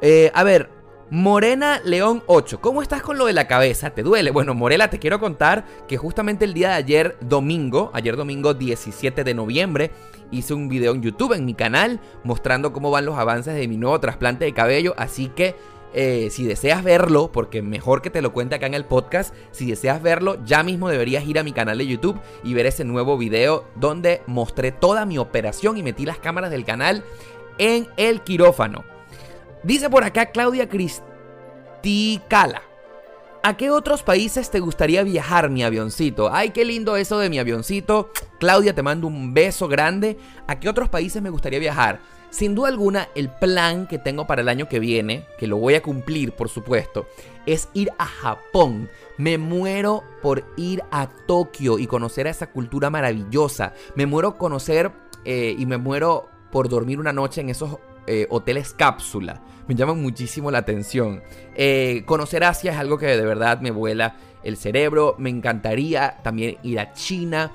Eh, 0.02 0.32
a 0.34 0.44
ver, 0.44 0.70
Morena 1.10 1.80
León 1.86 2.24
8, 2.28 2.60
¿cómo 2.60 2.82
estás 2.82 3.02
con 3.02 3.18
lo 3.18 3.26
de 3.26 3.34
la 3.34 3.48
cabeza? 3.48 3.92
¿Te 3.92 4.04
duele? 4.04 4.32
Bueno, 4.32 4.54
Morela, 4.54 4.90
te 4.90 5.00
quiero 5.00 5.20
contar 5.20 5.66
que 5.88 5.98
justamente 5.98 6.46
el 6.46 6.54
día 6.54 6.70
de 6.70 6.76
ayer, 6.76 7.18
domingo, 7.22 7.92
ayer 7.94 8.18
domingo 8.18 8.54
17 8.54 9.24
de 9.24 9.34
noviembre, 9.34 9.92
hice 10.32 10.54
un 10.54 10.68
video 10.68 10.94
en 10.94 11.02
YouTube, 11.02 11.34
en 11.34 11.46
mi 11.46 11.54
canal, 11.54 12.02
mostrando 12.24 12.74
cómo 12.74 12.92
van 12.92 13.06
los 13.06 13.18
avances 13.18 13.56
de 13.56 13.68
mi 13.68 13.78
nuevo 13.78 14.00
trasplante 14.00 14.46
de 14.46 14.54
cabello, 14.54 14.94
así 14.98 15.30
que 15.30 15.56
eh, 16.00 16.30
si 16.30 16.46
deseas 16.46 16.84
verlo, 16.84 17.32
porque 17.32 17.64
mejor 17.64 18.04
que 18.04 18.12
te 18.12 18.22
lo 18.22 18.32
cuente 18.32 18.54
acá 18.54 18.68
en 18.68 18.76
el 18.76 18.86
podcast, 18.86 19.34
si 19.50 19.66
deseas 19.66 20.00
verlo, 20.00 20.38
ya 20.46 20.62
mismo 20.62 20.90
deberías 20.90 21.26
ir 21.26 21.40
a 21.40 21.44
mi 21.44 21.54
canal 21.54 21.80
de 21.80 21.88
YouTube 21.88 22.20
y 22.44 22.54
ver 22.54 22.68
ese 22.68 22.86
nuevo 22.86 23.18
video 23.18 23.66
donde 23.74 24.22
mostré 24.28 24.72
toda 24.72 25.08
mi 25.08 25.18
operación 25.18 25.76
y 25.76 25.82
metí 25.82 26.06
las 26.06 26.20
cámaras 26.20 26.52
del 26.52 26.66
canal 26.66 27.04
en 27.58 27.88
el 27.98 28.22
quirófano. 28.22 28.86
Dice 29.64 29.90
por 29.90 30.04
acá 30.04 30.28
Claudia 30.28 30.70
Cristicala. 30.70 32.62
¿A 33.42 33.58
qué 33.58 33.72
otros 33.72 34.04
países 34.04 34.52
te 34.52 34.60
gustaría 34.60 35.02
viajar, 35.02 35.50
mi 35.50 35.64
avioncito? 35.64 36.30
Ay, 36.32 36.52
qué 36.52 36.64
lindo 36.64 36.96
eso 36.96 37.18
de 37.18 37.32
mi 37.32 37.40
avioncito. 37.40 38.12
Claudia, 38.40 38.76
te 38.76 38.84
mando 38.84 39.08
un 39.08 39.34
beso 39.34 39.68
grande. 39.68 40.20
¿A 40.46 40.60
qué 40.60 40.70
otros 40.70 40.90
países 40.90 41.24
me 41.24 41.32
gustaría 41.32 41.58
viajar? 41.58 42.02
Sin 42.38 42.54
duda 42.54 42.68
alguna, 42.68 43.10
el 43.16 43.30
plan 43.30 43.88
que 43.88 43.98
tengo 43.98 44.28
para 44.28 44.44
el 44.44 44.48
año 44.48 44.70
que 44.70 44.78
viene, 44.78 45.26
que 45.40 45.48
lo 45.48 45.58
voy 45.58 45.74
a 45.74 45.82
cumplir 45.82 46.34
por 46.34 46.50
supuesto, 46.50 47.08
es 47.48 47.68
ir 47.74 47.90
a 47.98 48.06
Japón. 48.06 48.92
Me 49.18 49.40
muero 49.40 50.04
por 50.22 50.46
ir 50.56 50.84
a 50.92 51.10
Tokio 51.26 51.80
y 51.80 51.88
conocer 51.88 52.28
a 52.28 52.30
esa 52.30 52.52
cultura 52.52 52.92
maravillosa. 52.92 53.74
Me 53.96 54.06
muero 54.06 54.38
conocer 54.38 54.92
eh, 55.26 55.56
y 55.58 55.66
me 55.66 55.78
muero 55.78 56.30
por 56.52 56.70
dormir 56.70 57.00
una 57.00 57.12
noche 57.12 57.42
en 57.42 57.50
esos 57.50 57.80
eh, 58.06 58.28
hoteles 58.30 58.72
cápsula. 58.76 59.42
Me 59.68 59.74
llaman 59.74 60.00
muchísimo 60.00 60.52
la 60.52 60.60
atención. 60.60 61.24
Eh, 61.56 62.04
conocer 62.06 62.44
Asia 62.44 62.72
es 62.72 62.78
algo 62.78 63.00
que 63.00 63.08
de 63.08 63.26
verdad 63.26 63.62
me 63.62 63.72
vuela 63.72 64.16
el 64.44 64.58
cerebro. 64.58 65.16
Me 65.18 65.32
encantaría 65.32 66.20
también 66.22 66.60
ir 66.62 66.80
a 66.80 66.94
China. 66.94 67.52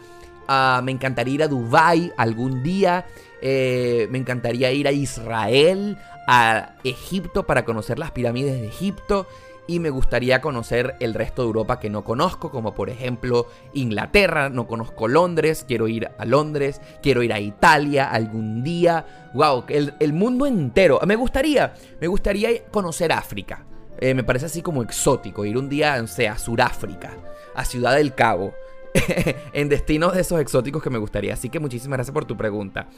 Ah, 0.49 0.81
me 0.83 0.91
encantaría 0.91 1.35
ir 1.35 1.43
a 1.45 1.49
Dubai 1.49 2.13
algún 2.17 2.65
día. 2.65 3.07
Eh, 3.43 4.07
me 4.11 4.19
encantaría 4.19 4.71
ir 4.71 4.87
a 4.87 4.93
Israel, 4.93 5.99
a 6.29 6.77
Egipto 6.85 7.45
para 7.45 7.65
conocer 7.65 7.99
las 7.99 8.13
pirámides 8.13 8.61
de 8.61 8.69
Egipto 8.69 9.27
y 9.67 9.81
me 9.81 9.91
gustaría 9.91 10.41
conocer 10.41 10.95
el 11.01 11.15
resto 11.15 11.43
de 11.43 11.47
Europa 11.47 11.79
que 11.79 11.91
no 11.91 12.05
conozco, 12.05 12.51
como 12.51 12.75
por 12.75 12.91
ejemplo 12.91 13.47
Inglaterra, 13.75 14.49
no 14.49 14.67
conozco 14.67 15.09
Londres, 15.09 15.65
quiero 15.67 15.89
ir 15.89 16.09
a 16.19 16.25
Londres, 16.25 16.81
quiero 17.03 17.23
ir 17.23 17.33
a 17.33 17.41
Italia 17.41 18.11
algún 18.11 18.63
día, 18.63 19.31
wow, 19.35 19.65
el, 19.69 20.13
mundo 20.13 20.47
entero, 20.47 21.01
me 21.07 21.17
gustaría, 21.17 21.75
me 22.01 22.07
gustaría 22.07 22.65
conocer 22.67 23.13
África, 23.13 23.65
eh, 23.99 24.15
me 24.15 24.25
parece 24.25 24.47
así 24.47 24.63
como 24.63 24.83
exótico, 24.83 25.45
ir 25.45 25.57
un 25.57 25.69
día, 25.69 26.01
o 26.03 26.07
sea, 26.07 26.33
a 26.33 26.39
Sudáfrica, 26.39 27.13
a 27.55 27.65
Ciudad 27.65 27.97
del 27.97 28.15
Cabo, 28.15 28.53
en 29.53 29.69
destinos 29.69 30.15
de 30.15 30.21
esos 30.23 30.41
exóticos 30.41 30.83
que 30.83 30.91
me 30.91 30.99
gustaría, 30.99 31.35
así 31.35 31.49
que 31.49 31.61
muchísimas 31.61 31.99
gracias 31.99 32.15
por 32.15 32.25
tu 32.25 32.37
pregunta. 32.37 32.89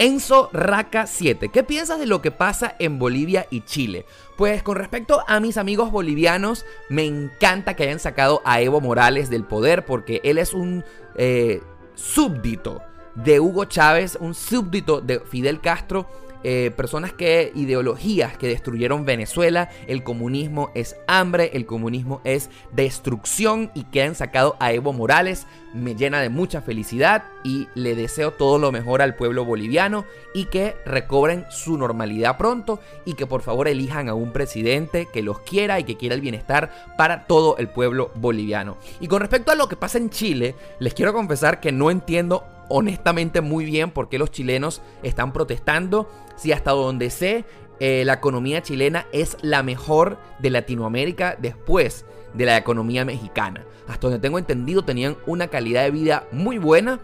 Enzo 0.00 0.48
Raca 0.54 1.06
7. 1.06 1.50
¿Qué 1.50 1.62
piensas 1.62 1.98
de 1.98 2.06
lo 2.06 2.22
que 2.22 2.30
pasa 2.30 2.74
en 2.78 2.98
Bolivia 2.98 3.46
y 3.50 3.60
Chile? 3.60 4.06
Pues 4.38 4.62
con 4.62 4.76
respecto 4.76 5.22
a 5.28 5.40
mis 5.40 5.58
amigos 5.58 5.90
bolivianos, 5.90 6.64
me 6.88 7.04
encanta 7.04 7.76
que 7.76 7.82
hayan 7.82 7.98
sacado 7.98 8.40
a 8.46 8.62
Evo 8.62 8.80
Morales 8.80 9.28
del 9.28 9.44
poder 9.44 9.84
porque 9.84 10.22
él 10.24 10.38
es 10.38 10.54
un 10.54 10.86
eh, 11.16 11.60
súbdito 11.94 12.80
de 13.14 13.40
Hugo 13.40 13.66
Chávez, 13.66 14.16
un 14.18 14.32
súbdito 14.32 15.02
de 15.02 15.20
Fidel 15.20 15.60
Castro 15.60 16.08
eh, 16.42 16.72
personas 16.74 17.12
que, 17.12 17.52
ideologías 17.54 18.36
que 18.38 18.48
destruyeron 18.48 19.04
Venezuela. 19.04 19.70
El 19.86 20.02
comunismo 20.02 20.70
es 20.74 20.96
hambre, 21.06 21.50
el 21.54 21.66
comunismo 21.66 22.20
es 22.24 22.50
destrucción 22.72 23.70
y 23.74 23.84
que 23.84 24.02
han 24.02 24.14
sacado 24.14 24.56
a 24.58 24.72
Evo 24.72 24.92
Morales. 24.92 25.46
Me 25.74 25.94
llena 25.94 26.20
de 26.20 26.30
mucha 26.30 26.62
felicidad 26.62 27.24
y 27.44 27.68
le 27.74 27.94
deseo 27.94 28.32
todo 28.32 28.58
lo 28.58 28.72
mejor 28.72 29.02
al 29.02 29.14
pueblo 29.14 29.44
boliviano 29.44 30.04
y 30.34 30.46
que 30.46 30.74
recobren 30.84 31.44
su 31.50 31.76
normalidad 31.78 32.36
pronto 32.36 32.80
y 33.04 33.14
que 33.14 33.26
por 33.26 33.42
favor 33.42 33.68
elijan 33.68 34.08
a 34.08 34.14
un 34.14 34.32
presidente 34.32 35.06
que 35.12 35.22
los 35.22 35.40
quiera 35.40 35.78
y 35.78 35.84
que 35.84 35.96
quiera 35.96 36.14
el 36.14 36.20
bienestar 36.20 36.94
para 36.96 37.26
todo 37.26 37.56
el 37.58 37.68
pueblo 37.68 38.10
boliviano. 38.16 38.78
Y 39.00 39.06
con 39.06 39.20
respecto 39.20 39.52
a 39.52 39.56
lo 39.56 39.68
que 39.68 39.76
pasa 39.76 39.98
en 39.98 40.10
Chile, 40.10 40.54
les 40.78 40.94
quiero 40.94 41.12
confesar 41.12 41.60
que 41.60 41.70
no 41.70 41.90
entiendo 41.90 42.44
honestamente 42.70 43.42
muy 43.42 43.66
bien 43.66 43.90
por 43.90 44.08
qué 44.08 44.18
los 44.18 44.30
chilenos 44.30 44.80
están 45.02 45.34
protestando. 45.34 46.08
Si 46.36 46.52
hasta 46.52 46.70
donde 46.70 47.10
sé, 47.10 47.44
eh, 47.80 48.04
la 48.06 48.14
economía 48.14 48.62
chilena 48.62 49.06
es 49.12 49.36
la 49.42 49.62
mejor 49.62 50.18
de 50.38 50.50
Latinoamérica 50.50 51.36
después 51.38 52.06
de 52.32 52.46
la 52.46 52.56
economía 52.56 53.04
mexicana. 53.04 53.64
Hasta 53.88 54.06
donde 54.06 54.20
tengo 54.20 54.38
entendido 54.38 54.84
tenían 54.84 55.16
una 55.26 55.48
calidad 55.48 55.82
de 55.82 55.90
vida 55.90 56.26
muy 56.32 56.58
buena 56.58 57.00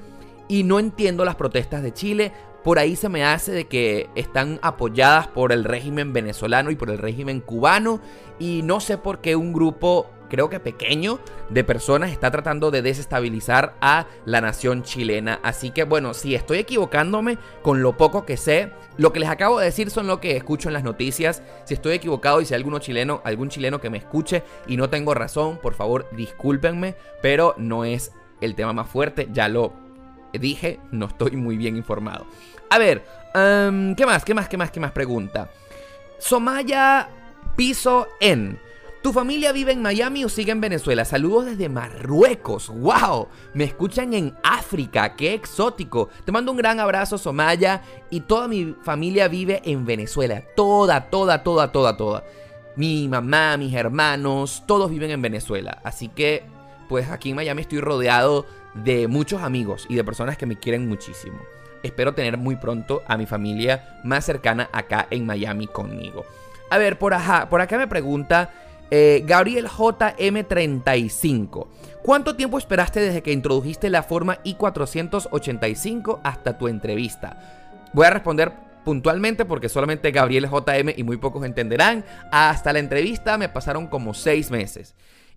y 0.49 0.63
no 0.63 0.79
entiendo 0.79 1.25
las 1.25 1.35
protestas 1.35 1.83
de 1.83 1.93
Chile. 1.93 2.33
Por 2.63 2.79
ahí 2.79 2.97
se 2.97 3.09
me 3.09 3.25
hace 3.25 3.53
de 3.53 3.67
que 3.67 4.09
están 4.15 4.59
apoyadas 4.63 5.29
por 5.29 5.53
el 5.53 5.65
régimen 5.65 6.13
venezolano 6.13 6.71
y 6.71 6.77
por 6.77 6.91
el 6.91 6.99
régimen 6.99 7.41
cubano 7.41 8.01
y 8.39 8.63
no 8.63 8.81
sé 8.81 8.99
por 8.99 9.21
qué 9.21 9.37
un 9.37 9.53
grupo 9.53 10.11
creo 10.29 10.51
que 10.51 10.61
pequeño 10.61 11.19
de 11.49 11.65
personas 11.65 12.11
está 12.11 12.31
tratando 12.31 12.71
de 12.71 12.83
desestabilizar 12.83 13.75
a 13.81 14.07
la 14.25 14.41
nación 14.41 14.83
chilena. 14.83 15.41
Así 15.43 15.71
que 15.71 15.85
bueno, 15.85 16.15
si 16.15 16.35
estoy 16.35 16.59
equivocándome 16.59 17.39
con 17.63 17.83
lo 17.83 17.97
poco 17.97 18.27
que 18.27 18.37
sé, 18.37 18.73
lo 18.97 19.13
que 19.13 19.21
les 19.21 19.29
acabo 19.29 19.59
de 19.59 19.67
decir 19.67 19.91
son 19.91 20.07
lo 20.07 20.21
que 20.21 20.37
escucho 20.37 20.69
en 20.69 20.75
las 20.75 20.85
noticias. 20.85 21.43
Si 21.65 21.75
estoy 21.75 21.95
equivocado 21.95 22.41
y 22.41 22.47
si 22.47 22.55
hay 22.55 22.59
alguno 22.59 22.79
chileno, 22.79 23.21
algún 23.25 23.49
chileno 23.49 23.81
que 23.81 23.91
me 23.91 23.99
escuche 23.99 24.43
y 24.67 24.77
no 24.77 24.91
tengo 24.91 25.15
razón, 25.15 25.59
por 25.59 25.75
favor 25.75 26.09
discúlpenme, 26.13 26.97
pero 27.23 27.55
no 27.59 27.85
es 27.85 28.13
el 28.41 28.55
tema 28.55 28.73
más 28.73 28.89
fuerte, 28.89 29.29
ya 29.33 29.49
lo 29.49 29.73
dije, 30.33 30.81
no 30.91 31.07
estoy 31.07 31.33
muy 31.33 31.57
bien 31.57 31.77
informado. 31.77 32.27
A 32.71 32.79
ver, 32.79 33.05
em, 33.35 33.95
¿qué 33.95 34.07
más? 34.07 34.25
¿Qué 34.25 34.35
más? 34.35 34.49
¿Qué 34.49 34.57
más? 34.57 34.71
¿Qué 34.71 34.81
más 34.81 34.93
pregunta? 34.93 35.51
Somaya 36.19 37.09
Piso 37.57 38.09
en 38.21 38.59
¿Tu 39.07 39.13
familia 39.13 39.53
vive 39.53 39.71
en 39.71 39.83
Miami 39.83 40.25
o 40.25 40.29
sigue 40.29 40.51
en 40.51 40.61
Venezuela? 40.61 41.05
Saludos 41.05 41.47
desde 41.47 41.69
Marruecos. 41.69 42.69
¡Wow! 42.71 43.29
Me 43.55 43.63
escuchan 43.63 44.13
en 44.15 44.35
África. 44.43 45.15
¡Qué 45.15 45.33
exótico! 45.33 46.09
Te 46.25 46.33
mando 46.33 46.51
un 46.51 46.59
gran 46.59 46.81
abrazo, 46.81 47.17
Somaya. 47.17 47.83
Y 48.11 48.23
toda 48.23 48.49
mi 48.49 48.75
familia 48.83 49.29
vive 49.29 49.63
en 49.65 49.87
Venezuela. 49.87 50.43
Toda, 50.57 51.09
toda, 51.09 51.45
toda, 51.45 51.71
toda, 51.71 51.97
toda. 51.97 52.25
Mi 52.75 53.07
mamá, 53.07 53.57
mis 53.57 53.75
hermanos, 53.75 54.65
todos 54.67 54.91
viven 54.91 55.13
en 55.13 55.23
Venezuela. 55.23 55.81
Así 55.85 56.09
que, 56.09 56.43
pues 56.89 57.09
aquí 57.09 57.31
en 57.31 57.37
Miami 57.37 57.63
estoy 57.63 57.79
rodeado 57.79 58.45
de 58.75 59.07
muchos 59.07 59.41
amigos 59.41 59.87
y 59.89 59.95
de 59.95 60.03
personas 60.03 60.37
que 60.37 60.47
me 60.47 60.59
quieren 60.59 60.89
muchísimo. 60.89 61.39
Espero 61.85 62.13
tener 62.13 62.39
muy 62.39 62.57
pronto 62.57 63.05
a 63.07 63.17
mi 63.17 63.27
familia 63.27 64.01
más 64.03 64.25
cercana 64.25 64.69
acá 64.73 65.07
en 65.11 65.27
Miami 65.27 65.69
conmigo. 65.69 66.27
A 66.71 66.79
ver, 66.79 66.99
por, 66.99 67.15
por 67.49 67.61
acá 67.61 67.79
me 67.79 67.87
pregunta 67.87 68.51
eh, 68.91 69.23
Gabriel 69.27 69.69
JM35. 69.69 71.69
¿Cuánto 72.03 72.37
tiempo 72.37 72.59
esperaste 72.59 73.01
desde 73.01 73.23
que 73.23 73.33
introdujiste 73.33 73.91
la 73.91 74.03
forma 74.03 74.43
I485 74.45 76.21
hasta 76.23 76.57
tu 76.57 76.69
entrevista? 76.69 77.37
Voy 77.93 78.07
a 78.07 78.11
responder 78.11 78.53
puntualmente 78.85 79.45
porque 79.45 79.69
solamente 79.69 80.13
Gabriel 80.13 80.49
JM 80.49 80.91
y 80.97 81.03
muy 81.03 81.17
pocos 81.17 81.45
entenderán. 81.45 82.05
Hasta 82.31 82.73
la 82.73 82.79
entrevista 82.79 83.37
me 83.37 83.49
pasaron 83.49 83.89
como 83.89 84.15
seis 84.15 84.53
meses. 84.53 84.95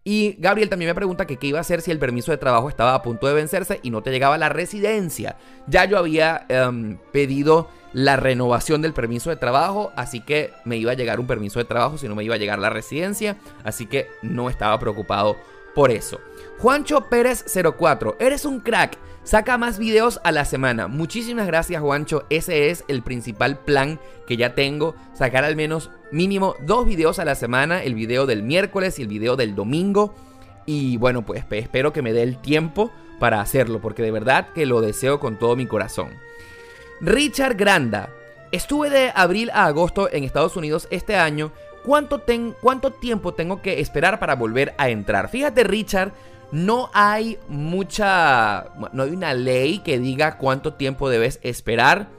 Y 0.09 0.37
Gabriel 0.39 0.69
también 0.69 0.89
me 0.89 0.95
pregunta 0.95 1.27
que 1.27 1.37
qué 1.37 1.45
iba 1.45 1.59
a 1.59 1.61
hacer 1.61 1.83
si 1.83 1.91
el 1.91 1.99
permiso 1.99 2.31
de 2.31 2.39
trabajo 2.39 2.67
estaba 2.67 2.95
a 2.95 3.03
punto 3.03 3.27
de 3.27 3.35
vencerse 3.35 3.79
y 3.83 3.91
no 3.91 4.01
te 4.01 4.09
llegaba 4.09 4.39
la 4.39 4.49
residencia. 4.49 5.37
Ya 5.67 5.85
yo 5.85 5.99
había 5.99 6.47
em, 6.49 6.97
pedido 7.11 7.69
la 7.93 8.15
renovación 8.15 8.81
del 8.81 8.93
permiso 8.93 9.29
de 9.29 9.35
trabajo, 9.35 9.91
así 9.95 10.21
que 10.21 10.51
me 10.65 10.77
iba 10.77 10.93
a 10.93 10.95
llegar 10.95 11.19
un 11.19 11.27
permiso 11.27 11.59
de 11.59 11.65
trabajo, 11.65 11.99
si 11.99 12.07
no 12.07 12.15
me 12.15 12.23
iba 12.23 12.33
a 12.33 12.39
llegar 12.39 12.57
la 12.57 12.71
residencia, 12.71 13.37
así 13.63 13.85
que 13.85 14.07
no 14.23 14.49
estaba 14.49 14.79
preocupado 14.79 15.37
por 15.75 15.91
eso. 15.91 16.19
Juancho 16.57 17.01
Pérez 17.01 17.45
04, 17.77 18.17
eres 18.19 18.45
un 18.45 18.61
crack. 18.61 18.97
Saca 19.29 19.59
más 19.59 19.77
videos 19.77 20.19
a 20.23 20.31
la 20.31 20.43
semana. 20.43 20.87
Muchísimas 20.87 21.45
gracias, 21.45 21.83
Juancho. 21.83 22.25
Ese 22.31 22.71
es 22.71 22.83
el 22.87 23.03
principal 23.03 23.59
plan 23.59 23.99
que 24.25 24.37
ya 24.37 24.55
tengo. 24.55 24.95
Sacar 25.13 25.43
al 25.43 25.55
menos 25.55 25.91
mínimo 26.11 26.55
dos 26.65 26.87
videos 26.87 27.19
a 27.19 27.25
la 27.25 27.35
semana. 27.35 27.83
El 27.83 27.93
video 27.93 28.25
del 28.25 28.41
miércoles 28.41 28.97
y 28.97 29.03
el 29.03 29.07
video 29.07 29.35
del 29.35 29.53
domingo. 29.53 30.15
Y 30.65 30.97
bueno, 30.97 31.27
pues 31.27 31.43
espero 31.47 31.93
que 31.93 32.01
me 32.01 32.11
dé 32.11 32.23
el 32.23 32.41
tiempo 32.41 32.91
para 33.19 33.39
hacerlo. 33.39 33.79
Porque 33.81 34.01
de 34.01 34.09
verdad 34.09 34.47
que 34.55 34.65
lo 34.65 34.81
deseo 34.81 35.19
con 35.19 35.37
todo 35.37 35.55
mi 35.55 35.67
corazón. 35.67 36.09
Richard 36.99 37.55
Granda. 37.55 38.09
Estuve 38.51 38.89
de 38.89 39.11
abril 39.13 39.51
a 39.53 39.65
agosto 39.65 40.11
en 40.11 40.23
Estados 40.23 40.57
Unidos 40.57 40.87
este 40.89 41.15
año. 41.17 41.51
¿Cuánto, 41.83 42.23
¿Cuánto 42.61 42.93
tiempo 42.93 43.35
tengo 43.35 43.61
que 43.61 43.79
esperar 43.79 44.17
para 44.17 44.33
volver 44.33 44.73
a 44.79 44.89
entrar? 44.89 45.29
Fíjate, 45.29 45.63
Richard, 45.65 46.13
no 46.51 46.89
hay 46.93 47.37
mucha. 47.47 48.67
No 48.93 49.03
hay 49.03 49.11
una 49.11 49.33
ley 49.33 49.79
que 49.79 49.99
diga 49.99 50.37
cuánto 50.37 50.73
tiempo 50.73 51.09
debes 51.09 51.39
esperar. 51.43 52.09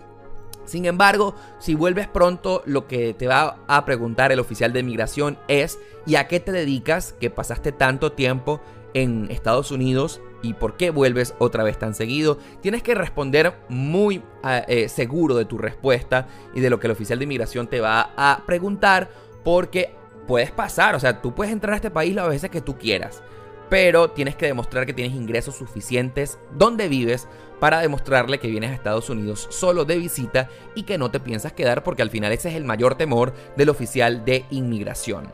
Sin 0.65 0.87
embargo, 0.87 1.35
si 1.59 1.75
vuelves 1.75 2.07
pronto, 2.07 2.63
lo 2.65 2.87
que 2.87 3.13
te 3.15 3.27
va 3.27 3.57
a 3.67 3.85
preguntar 3.85 4.31
el 4.31 4.39
oficial 4.39 4.73
de 4.73 4.83
migración 4.83 5.39
es: 5.49 5.79
¿y 6.07 6.15
a 6.15 6.29
qué 6.29 6.41
te 6.41 6.53
dedicas 6.53 7.15
que 7.19 7.31
pasaste 7.31 7.73
tanto 7.73 8.13
tiempo 8.13 8.61
en 8.95 9.31
Estados 9.31 9.71
Unidos 9.71 10.21
y 10.43 10.55
por 10.55 10.77
qué 10.77 10.91
vuelves 10.91 11.35
otra 11.39 11.65
vez 11.65 11.79
tan 11.79 11.95
seguido. 11.95 12.39
Tienes 12.61 12.83
que 12.83 12.95
responder 12.95 13.55
muy 13.69 14.23
ah, 14.43 14.65
eh, 14.67 14.89
seguro 14.89 15.35
de 15.35 15.45
tu 15.45 15.59
respuesta 15.59 16.29
y 16.55 16.61
de 16.61 16.71
lo 16.71 16.81
que 16.81 16.87
el 16.87 16.93
oficial 16.93 17.19
de 17.19 17.25
inmigración 17.25 17.67
te 17.67 17.81
va 17.81 18.13
a 18.17 18.43
preguntar 18.47 19.11
porque 19.45 19.95
puedes 20.27 20.51
pasar, 20.51 20.95
o 20.95 21.01
sea, 21.01 21.21
tú 21.21 21.35
puedes 21.35 21.53
entrar 21.53 21.73
a 21.73 21.77
este 21.77 21.91
país 21.91 22.15
las 22.15 22.29
veces 22.29 22.51
que 22.51 22.61
tú 22.61 22.79
quieras. 22.79 23.23
Pero 23.71 24.11
tienes 24.11 24.37
que 24.37 24.47
demostrar 24.47 24.85
que 24.85 24.93
tienes 24.93 25.15
ingresos 25.15 25.57
suficientes 25.57 26.39
donde 26.53 26.89
vives 26.89 27.29
para 27.61 27.81
demostrarle 27.81 28.41
que 28.41 28.49
vienes 28.49 28.71
a 28.71 28.75
Estados 28.75 29.09
Unidos 29.09 29.47
solo 29.51 29.85
de 29.85 29.99
visita 29.99 30.49
y 30.75 30.83
que 30.83 30.99
no 30.99 31.11
te 31.11 31.21
piensas 31.21 31.53
quedar 31.53 31.85
porque 31.85 32.03
al 32.03 32.11
final 32.11 32.33
ese 32.33 32.49
es 32.49 32.57
el 32.57 32.65
mayor 32.65 32.97
temor 32.97 33.33
del 33.57 33.69
oficial 33.69 34.25
de 34.25 34.45
inmigración. 34.51 35.33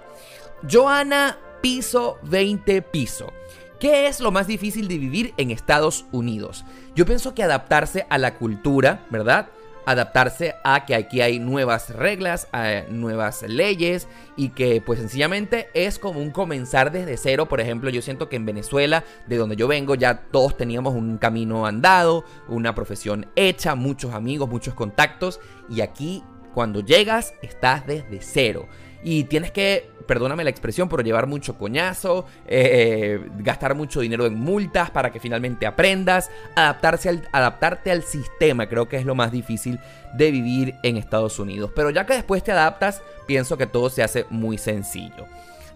Joana 0.71 1.39
Piso 1.63 2.19
20 2.23 2.83
Piso. 2.83 3.33
¿Qué 3.81 4.07
es 4.07 4.21
lo 4.21 4.31
más 4.31 4.47
difícil 4.47 4.89
de 4.89 4.99
vivir 4.99 5.35
en 5.37 5.51
Estados 5.51 6.07
Unidos? 6.11 6.65
Yo 6.95 7.05
pienso 7.05 7.35
que 7.35 7.43
adaptarse 7.43 8.07
a 8.09 8.17
la 8.17 8.35
cultura, 8.35 9.07
¿verdad? 9.11 9.49
Adaptarse 9.87 10.57
a 10.65 10.85
que 10.85 10.95
aquí 10.95 11.21
hay 11.21 11.39
nuevas 11.39 11.91
reglas, 11.91 12.49
nuevas 12.91 13.43
leyes 13.43 14.09
y 14.37 14.51
que 14.51 14.83
pues 14.85 14.99
sencillamente 14.99 15.69
es 15.75 15.99
como 15.99 16.21
un 16.21 16.31
comenzar 16.31 16.93
desde 16.93 17.17
cero. 17.17 17.47
Por 17.47 17.61
ejemplo, 17.61 17.89
yo 17.89 18.03
siento 18.03 18.29
que 18.29 18.37
en 18.37 18.45
Venezuela, 18.45 19.05
de 19.27 19.37
donde 19.37 19.57
yo 19.57 19.69
vengo, 19.69 19.95
ya 19.95 20.23
todos 20.31 20.57
teníamos 20.57 20.95
un 20.95 21.19
camino 21.19 21.67
andado, 21.67 22.25
una 22.49 22.75
profesión 22.75 23.27
hecha, 23.37 23.75
muchos 23.75 24.13
amigos, 24.13 24.49
muchos 24.49 24.75
contactos 24.75 25.41
y 25.71 25.81
aquí 25.81 26.23
cuando 26.53 26.81
llegas 26.81 27.35
estás 27.43 27.87
desde 27.87 28.21
cero 28.21 28.69
y 29.05 29.25
tienes 29.25 29.53
que 29.53 29.91
perdóname 30.07 30.45
la 30.45 30.51
expresión, 30.51 30.89
pero 30.89 31.03
llevar 31.03 31.27
mucho 31.27 31.59
coñazo, 31.59 32.27
eh, 32.47 33.21
gastar 33.39 33.75
mucho 33.75 34.01
dinero 34.01 34.27
en 34.27 34.35
multas 34.35 34.91
para 34.91 35.11
que 35.11 35.21
finalmente 35.21 35.67
aprendas, 35.67 36.31
adaptarse 36.55 37.09
al, 37.09 37.29
adaptarte 37.33 37.91
al 37.91 38.03
sistema, 38.03 38.69
creo 38.69 38.89
que 38.89 38.97
es 38.97 39.05
lo 39.05 39.15
más 39.15 39.33
difícil 39.33 39.79
de 40.15 40.31
vivir 40.31 40.77
en 40.83 40.97
Estados 40.97 41.39
Unidos. 41.39 41.71
Pero 41.75 41.91
ya 41.91 42.07
que 42.07 42.15
después 42.15 42.43
te 42.43 42.53
adaptas, 42.53 43.03
pienso 43.27 43.57
que 43.57 43.67
todo 43.67 43.91
se 43.91 44.03
hace 44.03 44.27
muy 44.31 44.59
sencillo. 44.59 45.27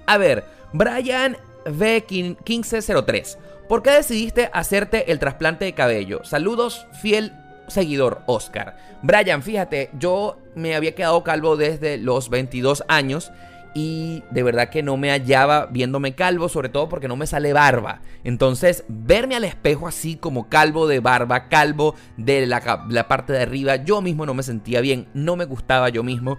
A 0.06 0.18
ver, 0.18 0.44
Brian 0.72 1.36
V1503. 1.64 3.36
¿Por 3.68 3.82
qué 3.82 3.90
decidiste 3.90 4.50
hacerte 4.52 5.12
el 5.12 5.18
trasplante 5.18 5.64
de 5.64 5.74
cabello? 5.74 6.24
Saludos, 6.24 6.86
fiel 7.00 7.32
seguidor 7.68 8.22
Oscar. 8.26 8.76
Brian, 9.02 9.42
fíjate, 9.42 9.90
yo 9.98 10.38
me 10.54 10.74
había 10.74 10.94
quedado 10.94 11.22
calvo 11.22 11.56
desde 11.56 11.96
los 11.96 12.28
22 12.28 12.84
años 12.88 13.30
y 13.74 14.22
de 14.30 14.42
verdad 14.42 14.68
que 14.68 14.82
no 14.82 14.96
me 14.96 15.10
hallaba 15.10 15.66
viéndome 15.66 16.14
calvo, 16.14 16.48
sobre 16.48 16.68
todo 16.68 16.88
porque 16.88 17.08
no 17.08 17.16
me 17.16 17.26
sale 17.26 17.52
barba. 17.52 18.00
Entonces, 18.24 18.84
verme 18.88 19.36
al 19.36 19.44
espejo 19.44 19.86
así 19.86 20.16
como 20.16 20.48
calvo 20.48 20.86
de 20.86 21.00
barba, 21.00 21.48
calvo 21.48 21.94
de 22.16 22.46
la, 22.46 22.60
parte 23.08 23.32
de 23.32 23.42
arriba, 23.42 23.76
yo 23.76 24.02
mismo 24.02 24.26
no 24.26 24.34
me 24.34 24.42
sentía 24.42 24.80
bien, 24.80 25.08
no 25.14 25.36
me 25.36 25.44
gustaba 25.44 25.88
yo 25.88 26.02
mismo, 26.02 26.38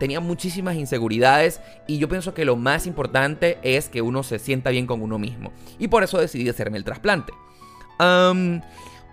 tenía 0.00 0.20
muchísimas 0.20 0.76
inseguridades 0.76 1.60
y 1.86 1.98
yo 1.98 2.08
pienso 2.08 2.34
que 2.34 2.44
lo 2.44 2.56
más 2.56 2.86
importante 2.86 3.58
es 3.62 3.88
que 3.88 4.02
uno 4.02 4.22
se 4.22 4.38
sienta 4.38 4.70
bien 4.70 4.86
con 4.86 5.02
uno 5.02 5.18
mismo. 5.18 5.52
Y 5.78 5.88
por 5.88 6.02
eso 6.02 6.18
decidí 6.18 6.48
hacerme 6.48 6.78
el 6.78 6.84
trasplante. 6.84 7.32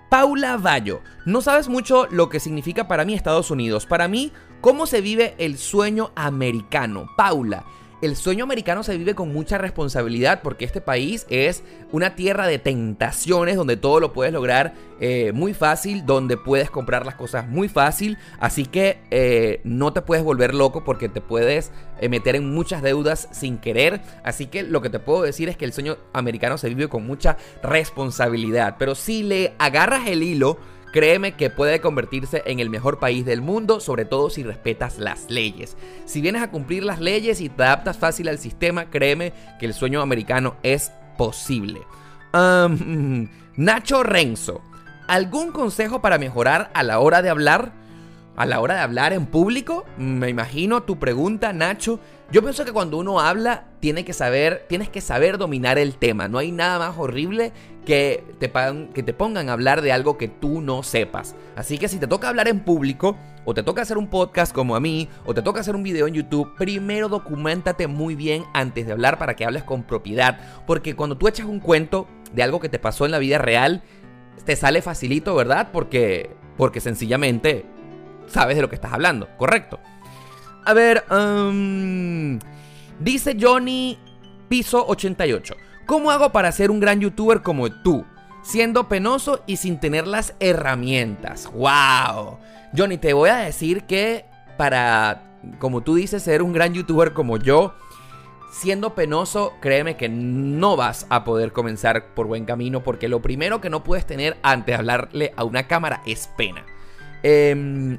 Paula 0.10 0.58
Bayo, 0.58 1.02
no 1.26 1.42
sabes 1.42 1.68
mucho 1.68 2.08
lo 2.12 2.30
que 2.30 2.40
significa 2.40 2.88
para 2.88 3.06
mí 3.06 3.14
Estados 3.14 3.50
Unidos. 3.52 3.86
Para 3.86 4.08
mí, 4.08 4.32
¿cómo 4.62 4.86
se 4.86 5.02
vive 5.02 5.36
el 5.38 5.58
sueño 5.58 6.12
americano? 6.16 7.10
Paula, 7.16 7.66
el 8.02 8.16
sueño 8.16 8.44
americano 8.44 8.84
se 8.84 8.98
vive 8.98 9.16
con 9.16 9.32
mucha 9.32 9.58
responsabilidad 9.58 10.42
porque 10.44 10.66
este 10.66 10.82
país 10.82 11.26
es 11.30 11.64
una 11.92 12.16
tierra 12.16 12.46
de 12.46 12.60
tentaciones 12.60 13.56
donde 13.56 13.78
todo 13.78 14.00
lo 14.00 14.12
puedes 14.12 14.34
lograr 14.34 14.74
eh, 15.00 15.32
muy 15.34 15.54
fácil, 15.54 16.06
donde 16.06 16.38
puedes 16.38 16.70
comprar 16.70 17.06
las 17.06 17.16
cosas 17.16 17.48
muy 17.48 17.70
fácil, 17.70 18.18
así 18.40 18.66
que 18.66 19.00
eh, 19.12 19.62
no 19.64 19.94
te 19.94 20.02
puedes 20.02 20.24
volver 20.24 20.54
loco 20.54 20.84
porque 20.84 21.10
te 21.10 21.22
puedes 21.22 21.72
eh, 22.00 22.10
meter 22.10 22.36
en 22.36 22.54
muchas 22.54 22.82
deudas 22.82 23.30
sin 23.32 23.58
querer, 23.58 24.02
así 24.24 24.48
que 24.48 24.64
lo 24.64 24.82
que 24.82 24.90
te 24.90 25.00
puedo 25.00 25.22
decir 25.22 25.50
es 25.50 25.58
que 25.58 25.66
el 25.66 25.74
sueño 25.74 25.98
americano 26.14 26.58
se 26.58 26.70
vive 26.70 26.90
con 26.90 27.08
mucha 27.08 27.38
responsabilidad, 27.64 28.76
pero 28.78 28.94
si 28.94 29.24
le 29.24 29.54
agarras 29.58 30.08
el 30.08 30.22
hilo, 30.22 30.58
Créeme 30.96 31.34
que 31.34 31.50
puede 31.50 31.82
convertirse 31.82 32.42
en 32.46 32.62
el 32.62 32.70
mejor 32.70 33.00
país 33.00 33.26
del 33.26 33.42
mundo, 33.42 33.82
sobre 33.82 34.06
todo 34.06 34.30
si 34.30 34.44
respetas 34.44 34.98
las 34.98 35.30
leyes. 35.30 35.76
Si 36.06 36.22
vienes 36.22 36.42
a 36.42 36.50
cumplir 36.50 36.86
las 36.86 37.02
leyes 37.02 37.42
y 37.42 37.50
te 37.50 37.64
adaptas 37.64 37.98
fácil 37.98 38.30
al 38.30 38.40
sistema, 38.40 38.90
créeme 38.90 39.34
que 39.60 39.66
el 39.66 39.74
sueño 39.74 40.00
americano 40.00 40.56
es 40.64 40.94
posible. 41.18 41.82
Nacho 43.58 44.04
Renzo, 44.04 44.62
¿algún 45.10 45.52
consejo 45.52 46.02
para 46.02 46.18
mejorar 46.18 46.72
a 46.74 46.82
la 46.82 47.00
hora 47.00 47.22
de 47.22 47.30
hablar? 47.30 47.74
A 48.38 48.46
la 48.46 48.60
hora 48.60 48.76
de 48.76 48.82
hablar 48.82 49.14
en 49.14 49.28
público, 49.28 49.86
me 49.98 50.28
imagino 50.30 50.84
tu 50.84 51.00
pregunta, 51.00 51.54
Nacho. 51.54 52.02
Yo 52.32 52.42
pienso 52.42 52.66
que 52.66 52.74
cuando 52.74 52.98
uno 52.98 53.22
habla, 53.22 53.68
tiene 53.80 54.04
que 54.04 54.12
saber, 54.12 54.66
tienes 54.68 54.90
que 54.90 55.00
saber 55.00 55.38
dominar 55.38 55.78
el 55.78 55.96
tema. 55.96 56.28
No 56.28 56.40
hay 56.40 56.52
nada 56.52 56.80
más 56.80 56.98
horrible 56.98 57.54
que 57.86 58.26
te, 58.40 58.52
que 58.94 59.04
te 59.04 59.14
pongan 59.14 59.48
a 59.48 59.54
hablar 59.54 59.82
de 59.82 59.94
algo 59.94 60.18
que 60.18 60.28
tú 60.28 60.60
no 60.60 60.84
sepas. 60.84 61.34
Así 61.56 61.78
que 61.78 61.88
si 61.88 61.98
te 61.98 62.08
toca 62.08 62.28
hablar 62.28 62.50
en 62.50 62.60
público, 62.60 63.16
o 63.46 63.54
te 63.54 63.64
toca 63.64 63.84
hacer 63.84 63.98
un 63.98 64.10
podcast 64.10 64.54
como 64.54 64.76
a 64.76 64.82
mí, 64.82 65.08
o 65.26 65.34
te 65.34 65.42
toca 65.42 65.62
hacer 65.62 65.76
un 65.76 65.84
video 65.84 66.08
en 66.08 66.16
YouTube, 66.16 66.56
primero 66.58 67.08
documentate 67.08 67.88
muy 67.88 68.16
bien 68.16 68.44
antes 68.54 68.86
de 68.86 68.92
hablar 68.92 69.18
para 69.18 69.38
que 69.38 69.46
hables 69.46 69.64
con 69.64 69.84
propiedad. 69.84 70.40
Porque 70.68 70.94
cuando 70.94 71.18
tú 71.18 71.30
echas 71.30 71.46
un 71.46 71.62
cuento 71.62 72.06
de 72.34 72.44
algo 72.44 72.60
que 72.60 72.68
te 72.68 72.80
pasó 72.80 73.06
en 73.06 73.12
la 73.12 73.20
vida 73.20 73.38
real, 73.38 73.82
te 74.44 74.58
sale 74.58 74.82
facilito, 74.82 75.36
¿verdad? 75.36 75.70
Porque, 75.72 76.36
porque 76.58 76.82
sencillamente 76.82 77.66
sabes 78.28 78.56
de 78.56 78.62
lo 78.62 78.70
que 78.70 78.76
estás 78.76 78.94
hablando, 78.94 79.28
¿correcto? 79.38 79.80
A 80.66 80.74
ver, 80.74 81.04
dice 83.00 83.38
Johnny 83.40 84.00
Piso 84.50 84.86
88. 84.88 85.56
¿Cómo 85.86 86.10
hago 86.10 86.32
para 86.32 86.52
ser 86.52 86.72
un 86.72 86.80
gran 86.80 87.00
youtuber 87.00 87.42
como 87.42 87.72
tú? 87.72 88.06
Siendo 88.42 88.90
penoso 88.90 89.44
y 89.46 89.58
sin 89.58 89.80
tener 89.80 90.08
las 90.08 90.34
herramientas. 90.40 91.52
¡Wow! 91.54 92.40
Johnny, 92.76 92.98
te 92.98 93.14
voy 93.14 93.30
a 93.30 93.38
decir 93.38 93.84
que 93.84 94.26
para, 94.58 95.36
como 95.60 95.82
tú 95.82 95.96
dices, 95.96 96.24
ser 96.24 96.42
un 96.42 96.54
gran 96.54 96.74
youtuber 96.74 97.14
como 97.14 97.38
yo, 97.38 97.76
siendo 98.52 98.96
penoso, 98.96 99.54
créeme 99.62 99.98
que 99.98 100.10
no 100.10 100.76
vas 100.76 101.06
a 101.10 101.24
poder 101.24 101.52
comenzar 101.52 102.14
por 102.16 102.26
buen 102.26 102.46
camino 102.46 102.84
porque 102.84 103.08
lo 103.08 103.22
primero 103.22 103.62
que 103.62 103.70
no 103.70 103.84
puedes 103.84 104.08
tener 104.08 104.38
antes 104.42 104.74
de 104.74 104.76
hablarle 104.76 105.34
a 105.38 105.44
una 105.44 105.68
cámara 105.68 106.02
es 106.08 106.28
pena. 106.36 106.66
Eh, 107.22 107.98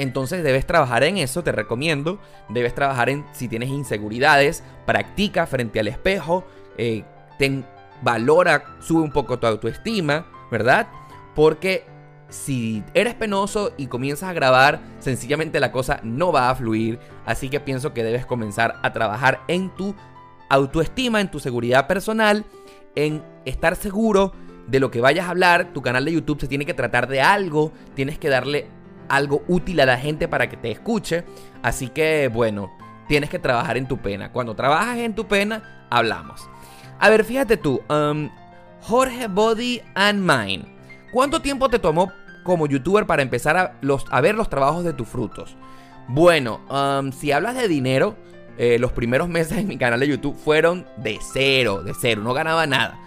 entonces 0.00 0.42
debes 0.42 0.66
trabajar 0.66 1.04
en 1.04 1.18
eso, 1.18 1.42
te 1.44 1.52
recomiendo. 1.52 2.18
Debes 2.48 2.74
trabajar 2.74 3.10
en 3.10 3.26
si 3.32 3.48
tienes 3.48 3.68
inseguridades, 3.68 4.64
practica 4.86 5.46
frente 5.46 5.78
al 5.78 5.88
espejo, 5.88 6.44
eh, 6.78 7.04
ten, 7.38 7.66
valora, 8.00 8.64
sube 8.80 9.02
un 9.02 9.12
poco 9.12 9.38
tu 9.38 9.46
autoestima, 9.46 10.26
¿verdad? 10.50 10.88
Porque 11.34 11.84
si 12.30 12.82
eres 12.94 13.14
penoso 13.14 13.72
y 13.76 13.88
comienzas 13.88 14.30
a 14.30 14.32
grabar, 14.32 14.80
sencillamente 15.00 15.60
la 15.60 15.70
cosa 15.70 16.00
no 16.02 16.32
va 16.32 16.48
a 16.48 16.54
fluir. 16.54 16.98
Así 17.26 17.50
que 17.50 17.60
pienso 17.60 17.92
que 17.92 18.02
debes 18.02 18.24
comenzar 18.24 18.76
a 18.82 18.94
trabajar 18.94 19.42
en 19.48 19.68
tu 19.76 19.94
autoestima, 20.48 21.20
en 21.20 21.30
tu 21.30 21.40
seguridad 21.40 21.86
personal, 21.86 22.46
en 22.94 23.22
estar 23.44 23.76
seguro 23.76 24.32
de 24.66 24.80
lo 24.80 24.90
que 24.90 25.02
vayas 25.02 25.26
a 25.26 25.30
hablar. 25.30 25.74
Tu 25.74 25.82
canal 25.82 26.06
de 26.06 26.12
YouTube 26.12 26.40
se 26.40 26.48
tiene 26.48 26.64
que 26.64 26.72
tratar 26.72 27.06
de 27.06 27.20
algo, 27.20 27.72
tienes 27.94 28.18
que 28.18 28.30
darle 28.30 28.79
algo 29.10 29.42
útil 29.48 29.80
a 29.80 29.86
la 29.86 29.98
gente 29.98 30.28
para 30.28 30.48
que 30.48 30.56
te 30.56 30.70
escuche. 30.70 31.24
Así 31.62 31.88
que 31.88 32.28
bueno, 32.32 32.70
tienes 33.08 33.28
que 33.28 33.38
trabajar 33.38 33.76
en 33.76 33.86
tu 33.86 33.98
pena. 33.98 34.32
Cuando 34.32 34.54
trabajas 34.54 34.96
en 34.98 35.14
tu 35.14 35.26
pena, 35.26 35.86
hablamos. 35.90 36.48
A 36.98 37.10
ver, 37.10 37.24
fíjate 37.24 37.56
tú, 37.56 37.82
um, 37.90 38.30
Jorge 38.82 39.26
Body 39.26 39.82
and 39.94 40.20
Mind. 40.20 40.66
¿Cuánto 41.12 41.42
tiempo 41.42 41.68
te 41.68 41.78
tomó 41.78 42.12
como 42.44 42.66
youtuber 42.66 43.06
para 43.06 43.22
empezar 43.22 43.56
a, 43.56 43.78
los, 43.80 44.04
a 44.10 44.20
ver 44.20 44.34
los 44.34 44.48
trabajos 44.48 44.84
de 44.84 44.92
tus 44.92 45.08
frutos? 45.08 45.56
Bueno, 46.08 46.60
um, 46.70 47.12
si 47.12 47.32
hablas 47.32 47.56
de 47.56 47.68
dinero, 47.68 48.16
eh, 48.58 48.78
los 48.78 48.92
primeros 48.92 49.28
meses 49.28 49.58
en 49.58 49.68
mi 49.68 49.78
canal 49.78 50.00
de 50.00 50.08
YouTube 50.08 50.36
fueron 50.36 50.86
de 50.96 51.18
cero, 51.32 51.82
de 51.82 51.94
cero, 51.98 52.22
no 52.22 52.34
ganaba 52.34 52.66
nada. 52.66 52.98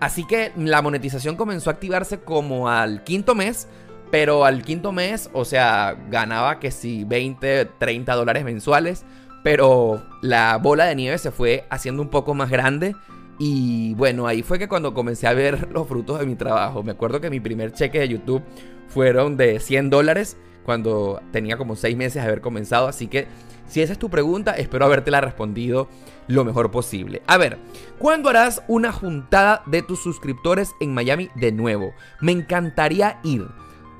Así 0.00 0.24
que 0.24 0.52
la 0.56 0.82
monetización 0.82 1.36
comenzó 1.36 1.70
a 1.70 1.74
activarse 1.74 2.20
como 2.20 2.68
al 2.68 3.04
quinto 3.04 3.36
mes 3.36 3.68
pero 4.12 4.44
al 4.44 4.62
quinto 4.62 4.92
mes, 4.92 5.30
o 5.32 5.46
sea, 5.46 5.96
ganaba 6.10 6.60
que 6.60 6.70
si 6.70 7.02
20, 7.04 7.64
30 7.78 8.14
dólares 8.14 8.44
mensuales. 8.44 9.06
Pero 9.42 10.04
la 10.20 10.58
bola 10.58 10.84
de 10.84 10.94
nieve 10.94 11.16
se 11.16 11.30
fue 11.30 11.64
haciendo 11.70 12.02
un 12.02 12.10
poco 12.10 12.34
más 12.34 12.50
grande. 12.50 12.94
Y 13.38 13.94
bueno, 13.94 14.26
ahí 14.26 14.42
fue 14.42 14.58
que 14.58 14.68
cuando 14.68 14.92
comencé 14.92 15.26
a 15.26 15.32
ver 15.32 15.66
los 15.72 15.88
frutos 15.88 16.20
de 16.20 16.26
mi 16.26 16.34
trabajo. 16.34 16.82
Me 16.82 16.92
acuerdo 16.92 17.22
que 17.22 17.30
mi 17.30 17.40
primer 17.40 17.72
cheque 17.72 18.00
de 18.00 18.08
YouTube 18.08 18.42
fueron 18.86 19.38
de 19.38 19.58
100 19.58 19.88
dólares 19.88 20.36
cuando 20.62 21.22
tenía 21.32 21.56
como 21.56 21.74
6 21.74 21.96
meses 21.96 22.22
de 22.22 22.28
haber 22.28 22.42
comenzado. 22.42 22.88
Así 22.88 23.06
que 23.06 23.28
si 23.66 23.80
esa 23.80 23.94
es 23.94 23.98
tu 23.98 24.10
pregunta, 24.10 24.52
espero 24.52 24.84
habértela 24.84 25.22
respondido 25.22 25.88
lo 26.28 26.44
mejor 26.44 26.70
posible. 26.70 27.22
A 27.26 27.38
ver, 27.38 27.56
¿cuándo 27.98 28.28
harás 28.28 28.62
una 28.68 28.92
juntada 28.92 29.62
de 29.64 29.80
tus 29.80 30.02
suscriptores 30.02 30.72
en 30.82 30.92
Miami 30.92 31.30
de 31.36 31.50
nuevo? 31.50 31.94
Me 32.20 32.32
encantaría 32.32 33.18
ir. 33.24 33.46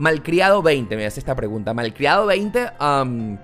Malcriado 0.03 0.63
20, 0.63 0.97
me 0.97 1.07
hace 1.07 1.21
esta 1.21 1.37
pregunta. 1.37 1.75
Malcriado 1.75 2.27
20, 2.27 2.73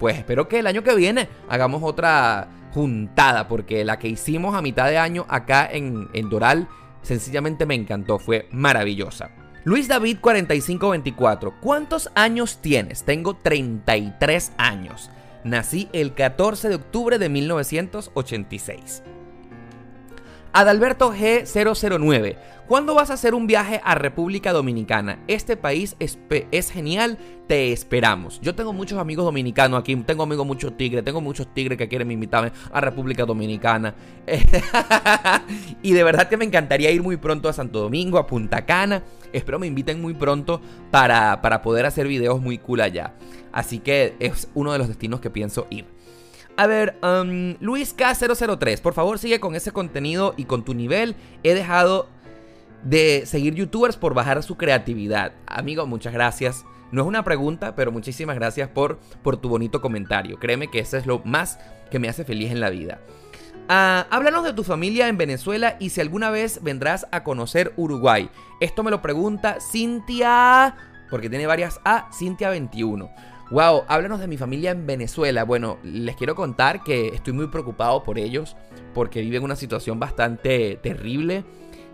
pues 0.01 0.19
espero 0.19 0.49
que 0.49 0.59
el 0.59 0.67
año 0.67 0.83
que 0.83 0.97
viene 0.97 1.29
hagamos 1.49 1.85
otra 1.85 2.49
juntada, 2.75 3.47
porque 3.47 3.85
la 3.85 4.01
que 4.01 4.09
hicimos 4.09 4.57
a 4.57 4.61
mitad 4.61 4.89
de 4.89 4.99
año 4.99 5.25
acá 5.29 5.69
en, 5.71 6.09
en 6.15 6.29
Doral, 6.29 6.67
sencillamente 7.03 7.65
me 7.65 7.77
encantó, 7.77 8.19
fue 8.19 8.49
maravillosa. 8.51 9.31
Luis 9.63 9.87
David 9.87 10.19
4524, 10.21 11.61
¿cuántos 11.61 12.11
años 12.17 12.59
tienes? 12.61 13.05
Tengo 13.05 13.37
33 13.37 14.51
años. 14.59 15.13
Nací 15.45 15.89
el 15.93 16.13
14 16.15 16.71
de 16.71 16.75
octubre 16.75 17.21
de 17.21 17.29
1986. 17.29 19.05
Adalberto 20.53 21.13
G009. 21.13 22.37
¿Cuándo 22.67 22.95
vas 22.95 23.11
a 23.11 23.15
hacer 23.15 23.35
un 23.35 23.47
viaje 23.47 23.81
a 23.83 23.95
República 23.95 24.53
Dominicana? 24.53 25.21
Este 25.27 25.57
país 25.57 25.97
es, 25.99 26.71
genial, 26.71 27.17
te 27.47 27.73
esperamos. 27.73 28.41
Yo 28.43 28.55
tengo 28.55 28.75
muchos 28.75 28.99
amigos 28.99 29.25
dominicanos 29.25 29.81
aquí, 29.81 29.97
tengo 29.97 30.25
amigos 30.25 30.47
muchos 30.47 30.77
tigres, 30.77 31.03
tengo 31.03 31.23
muchos 31.23 31.53
tigres 31.55 31.79
que 31.79 31.89
quieren 31.89 32.11
invitarme 32.11 32.53
a 32.71 32.81
República 32.83 33.25
Dominicana. 33.25 33.95
y 35.83 35.93
de 35.93 36.05
verdad 36.05 36.29
que 36.29 36.37
me 36.37 36.45
encantaría 36.45 36.91
ir 36.91 37.03
muy 37.03 37.17
pronto 37.17 37.49
a 37.49 37.55
Santo 37.55 37.81
Domingo, 37.81 38.19
a 38.19 38.27
Punta 38.27 38.67
Cana. 38.67 39.03
Espero 39.33 39.59
me 39.59 39.67
inviten 39.67 40.03
muy 40.03 40.13
pronto 40.13 40.61
para, 40.91 41.41
para 41.41 41.63
poder 41.63 41.87
hacer 41.87 42.07
videos 42.07 42.41
muy 42.41 42.59
cool 42.59 42.83
allá. 42.83 43.15
Así 43.51 43.79
que 43.79 44.15
es 44.21 44.49
uno 44.55 44.73
de 44.73 44.79
los 44.79 44.89
destinos 44.89 45.21
que 45.21 45.31
pienso 45.31 45.67
ir. 45.71 45.98
A 46.59 46.67
ver, 46.67 46.99
um, 47.05 47.55
Luis 47.61 47.97
K003, 47.97 48.81
por 48.81 48.93
favor 48.93 49.21
sigue 49.21 49.39
con 49.39 49.55
ese 49.55 49.71
contenido 49.71 50.35
y 50.37 50.45
con 50.45 50.65
tu 50.65 50.75
nivel. 50.75 51.15
He 51.45 51.55
dejado 51.55 52.09
de 52.83 53.27
seguir 53.27 53.55
youtubers 53.55 53.97
por 53.97 54.13
bajar 54.13 54.43
su 54.43 54.57
creatividad. 54.57 55.31
Amigo, 55.47 55.87
muchas 55.87 56.13
gracias. 56.13 56.65
No 56.91 57.03
es 57.03 57.07
una 57.07 57.23
pregunta, 57.23 57.77
pero 57.77 57.93
muchísimas 57.93 58.35
gracias 58.35 58.69
por, 58.69 58.99
por 59.23 59.37
tu 59.37 59.49
bonito 59.49 59.81
comentario. 59.81 60.41
Créeme 60.41 60.69
que 60.69 60.81
eso 60.81 60.97
es 60.97 61.07
lo 61.07 61.21
más 61.21 61.61
que 61.93 62.01
me 62.01 62.09
hace 62.09 62.25
feliz 62.25 62.51
en 62.51 62.59
la 62.59 62.71
vida. 62.71 62.99
Ah, 63.69 64.09
háblanos 64.11 64.43
de 64.43 64.53
tu 64.53 64.65
familia 64.65 65.07
en 65.07 65.17
Venezuela 65.17 65.77
y 65.79 65.91
si 65.91 66.01
alguna 66.01 66.31
vez 66.31 66.61
vendrás 66.65 67.07
a 67.13 67.23
conocer 67.23 67.73
Uruguay. 67.77 68.31
Esto 68.61 68.83
me 68.83 68.91
lo 68.91 69.01
pregunta 69.01 69.59
Cintia, 69.61 70.75
porque 71.09 71.31
tiene 71.31 71.47
varias 71.47 71.79
A, 71.85 72.11
Cintia 72.13 72.51
21. 72.51 73.09
Wow, 73.51 73.85
háblanos 73.89 74.21
de 74.21 74.27
mi 74.27 74.37
familia 74.37 74.73
en 74.73 74.87
Venezuela. 74.87 75.43
Bueno, 75.43 75.79
les 75.83 76.17
quiero 76.17 76.35
contar 76.35 76.85
que 76.85 77.09
estoy 77.09 77.33
muy 77.33 77.47
preocupado 77.47 78.05
por 78.05 78.19
ellos 78.19 78.57
porque 78.93 79.23
viven 79.23 79.43
una 79.43 79.57
situación 79.57 79.99
bastante 79.99 80.79
terrible. 80.83 81.45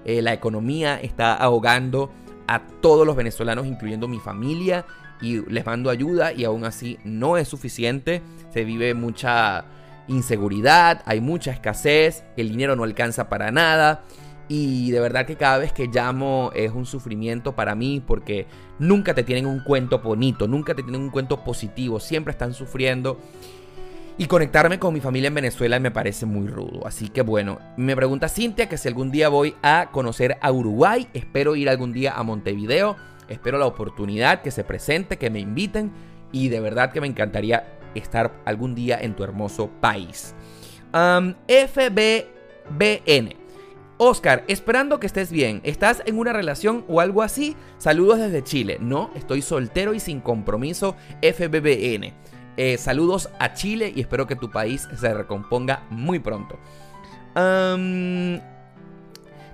Eh, 0.05 0.21
la 0.21 0.33
economía 0.33 1.01
está 1.01 1.33
ahogando 1.35 2.11
a 2.49 2.67
todos 2.81 3.07
los 3.07 3.15
venezolanos, 3.15 3.67
incluyendo 3.67 4.09
mi 4.09 4.19
familia, 4.19 4.85
y 5.21 5.49
les 5.49 5.65
mando 5.65 5.91
ayuda 5.91 6.33
y 6.33 6.45
aún 6.45 6.65
así 6.65 6.99
no 7.05 7.37
es 7.37 7.47
suficiente. 7.47 8.21
Se 8.53 8.65
vive 8.65 8.93
mucha 8.93 9.65
inseguridad, 10.09 11.03
hay 11.07 11.21
mucha 11.21 11.53
escasez, 11.53 12.25
el 12.37 12.49
dinero 12.49 12.75
no 12.75 12.83
alcanza 12.83 13.29
para 13.29 13.53
nada. 13.53 14.03
Y 14.49 14.91
de 14.91 15.01
verdad 15.01 15.27
que 15.27 15.37
cada 15.37 15.59
vez 15.59 15.73
que 15.73 15.87
llamo 15.87 16.51
es 16.55 16.71
un 16.71 16.85
sufrimiento 16.85 17.55
para 17.55 17.75
mí 17.75 18.03
porque 18.07 18.47
nunca 18.79 19.15
te 19.15 19.23
tienen 19.23 19.47
un 19.47 19.61
cuento 19.61 20.01
bonito, 20.01 20.47
nunca 20.47 20.75
te 20.75 20.83
tienen 20.83 21.01
un 21.01 21.11
cuento 21.11 21.43
positivo, 21.43 21.99
siempre 21.99 22.33
están 22.33 22.53
sufriendo. 22.53 23.19
Y 24.17 24.27
conectarme 24.27 24.79
con 24.79 24.95
mi 24.95 25.01
familia 25.01 25.29
en 25.29 25.35
Venezuela 25.35 25.81
me 25.81 25.91
parece 25.91 26.25
muy 26.25 26.47
rudo. 26.47 26.87
Así 26.87 27.09
que 27.09 27.23
bueno, 27.23 27.59
me 27.77 27.97
pregunta 27.97 28.29
Cintia 28.29 28.69
que 28.69 28.79
si 28.79 28.87
algún 28.87 29.11
día 29.11 29.29
voy 29.29 29.57
a 29.63 29.89
conocer 29.91 30.37
a 30.41 30.53
Uruguay, 30.53 31.09
espero 31.15 31.57
ir 31.57 31.69
algún 31.69 31.93
día 31.93 32.13
a 32.15 32.23
Montevideo, 32.23 32.97
espero 33.29 33.59
la 33.59 33.67
oportunidad 33.67 34.43
que 34.43 34.51
se 34.51 34.63
presente, 34.63 35.17
que 35.17 35.31
me 35.31 35.41
inviten 35.41 35.91
y 36.31 36.49
de 36.49 36.61
verdad 36.61 36.93
que 36.93 37.01
me 37.01 37.07
encantaría 37.07 37.79
estar 37.95 38.41
algún 38.45 38.75
día 38.75 38.99
en 39.01 39.17
tu 39.17 39.25
hermoso 39.25 39.71
país. 39.81 40.35
FBBN. 41.49 42.25
Oscar, 43.97 44.45
esperando 44.49 44.99
que 44.99 45.07
estés 45.07 45.31
bien. 45.31 45.61
¿Estás 45.65 46.03
en 46.07 46.19
una 46.19 46.33
relación 46.33 46.85
o 46.89 47.01
algo 47.01 47.23
así? 47.23 47.57
Saludos 47.79 48.19
desde 48.19 48.43
Chile. 48.43 48.79
No, 48.81 49.11
estoy 49.15 49.43
soltero 49.43 49.95
y 49.95 50.01
sin 50.01 50.21
compromiso. 50.21 50.97
FBBN. 51.23 52.13
Eh, 52.57 52.79
saludos 52.79 53.31
a 53.39 53.55
Chile 53.55 53.93
y 53.95 54.01
espero 54.01 54.27
que 54.27 54.37
tu 54.37 54.51
país 54.51 54.89
se 54.99 55.15
recomponga 55.15 55.85
muy 55.91 56.19
pronto. 56.19 56.59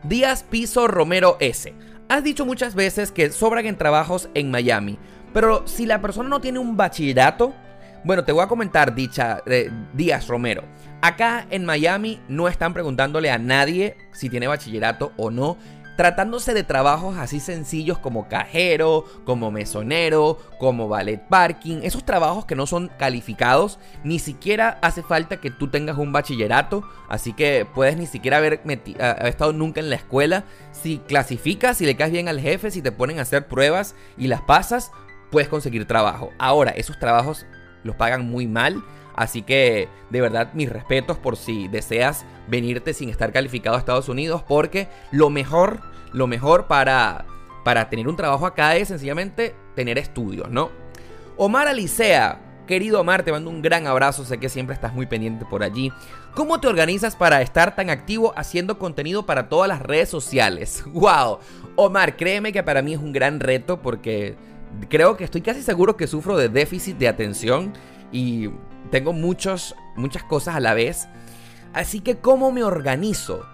Díaz 0.03 0.43
Piso 0.43 0.87
Romero 0.87 1.37
S. 1.41 1.73
Has 2.09 2.25
dicho 2.25 2.45
muchas 2.45 2.75
veces 2.75 3.13
que 3.13 3.31
sobran 3.31 3.67
en 3.67 3.77
trabajos 3.77 4.29
en 4.35 4.51
Miami, 4.51 4.99
pero 5.33 5.67
si 5.67 5.87
la 5.87 6.03
persona 6.03 6.29
no 6.29 6.41
tiene 6.41 6.59
un 6.59 6.77
bachillerato, 6.77 7.55
bueno, 8.05 8.25
te 8.25 8.33
voy 8.33 8.43
a 8.43 8.49
comentar, 8.49 8.95
dicha 8.95 9.43
eh, 9.47 9.71
Díaz 9.93 10.27
Romero. 10.27 10.65
Acá 11.03 11.47
en 11.51 11.65
Miami 11.65 12.21
no 12.29 12.49
están 12.49 12.73
preguntándole 12.73 13.31
a 13.31 13.39
nadie 13.39 13.97
si 14.13 14.29
tiene 14.29 14.47
bachillerato 14.47 15.13
o 15.17 15.31
no. 15.31 15.57
Tratándose 15.97 16.55
de 16.55 16.65
trabajos 16.65 17.19
así 17.19 17.41
sencillos 17.41 17.99
como 17.99 18.27
cajero, 18.27 19.05
como 19.27 19.51
mesonero, 19.51 20.39
como 20.59 20.89
ballet 20.89 21.21
parking, 21.29 21.81
esos 21.83 22.05
trabajos 22.05 22.47
que 22.47 22.57
no 22.57 22.67
son 22.67 22.91
calificados, 22.99 23.79
ni 24.03 24.19
siquiera 24.19 24.79
hace 24.81 25.03
falta 25.03 25.43
que 25.43 25.51
tú 25.51 25.69
tengas 25.69 25.99
un 25.99 26.11
bachillerato, 26.11 26.89
así 27.11 27.35
que 27.35 27.67
puedes 27.75 27.99
ni 27.99 28.07
siquiera 28.07 28.39
haber, 28.39 28.63
estado 29.25 29.53
nunca 29.53 29.81
en 29.81 29.91
la 29.91 29.97
escuela. 29.97 30.45
Si 30.73 30.99
clasificas, 30.99 31.77
si 31.77 31.85
le 31.85 31.97
caes 31.97 32.13
bien 32.13 32.29
al 32.29 32.41
jefe, 32.41 32.71
si 32.71 32.81
te 32.81 32.93
ponen 32.93 33.19
a 33.19 33.23
hacer 33.23 33.47
pruebas 33.47 33.95
y 34.17 34.29
las 34.29 34.41
pasas, 34.41 34.93
puedes 35.31 35.51
conseguir 35.51 35.87
trabajo. 35.87 36.31
Ahora, 36.39 36.71
esos 36.71 36.99
trabajos 36.99 37.45
los 37.85 37.97
pagan 37.97 38.29
muy 38.29 38.47
mal. 38.47 38.83
Así 39.15 39.43
que 39.43 39.89
de 40.11 40.21
verdad 40.21 40.53
mis 40.55 40.71
respetos 40.71 41.19
por 41.19 41.37
si 41.37 41.69
deseas 41.69 42.25
venirte 42.49 42.95
sin 42.95 43.09
estar 43.09 43.33
calificado 43.33 43.77
a 43.77 43.79
Estados 43.79 44.09
Unidos 44.09 44.43
porque 44.47 44.89
lo 45.11 45.31
mejor, 45.31 45.81
lo 46.13 46.27
mejor 46.27 46.67
para, 46.67 47.27
para 47.65 47.91
tener 47.91 48.09
un 48.09 48.17
trabajo 48.17 48.47
acá 48.47 48.77
es 48.77 48.89
sencillamente 48.89 49.55
tener 49.75 49.99
estudios, 49.99 50.49
¿no? 50.51 50.71
Omar 51.37 51.69
Alicea, 51.69 52.39
querido 52.67 53.01
Omar, 53.01 53.23
te 53.23 53.33
mando 53.33 53.51
un 53.51 53.63
gran 53.63 53.87
abrazo, 53.87 54.25
sé 54.25 54.39
que 54.39 54.49
siempre 54.49 54.75
estás 54.75 54.95
muy 54.95 55.07
pendiente 55.07 55.45
por 55.45 55.63
allí. 55.63 55.93
¿Cómo 56.35 56.61
te 56.61 56.69
organizas 56.69 57.17
para 57.17 57.43
estar 57.43 57.75
tan 57.75 57.91
activo 57.91 58.33
haciendo 58.37 58.79
contenido 58.79 59.27
para 59.27 59.49
todas 59.49 59.69
las 59.69 59.83
redes 59.83 60.09
sociales? 60.09 60.85
¡Wow! 60.87 61.39
Omar, 61.77 62.17
créeme 62.17 62.53
que 62.53 62.63
para 62.63 62.83
mí 62.83 62.93
es 62.93 63.01
un 63.01 63.13
gran 63.13 63.41
reto 63.41 63.81
porque 63.83 64.37
creo 64.89 65.17
que 65.17 65.25
estoy 65.25 65.41
casi 65.41 65.63
seguro 65.63 65.97
que 65.97 66.07
sufro 66.07 66.37
de 66.37 66.49
déficit 66.49 66.97
de 66.99 67.09
atención 67.09 67.73
y 68.13 68.51
tengo 68.91 69.13
muchos, 69.13 69.75
muchas 69.97 70.25
cosas 70.25 70.57
a 70.57 70.61
la 70.61 70.75
vez. 70.75 71.09
Así 71.73 72.01
que, 72.01 72.17
¿cómo 72.17 72.51
me 72.53 72.63
organizo? 72.63 73.45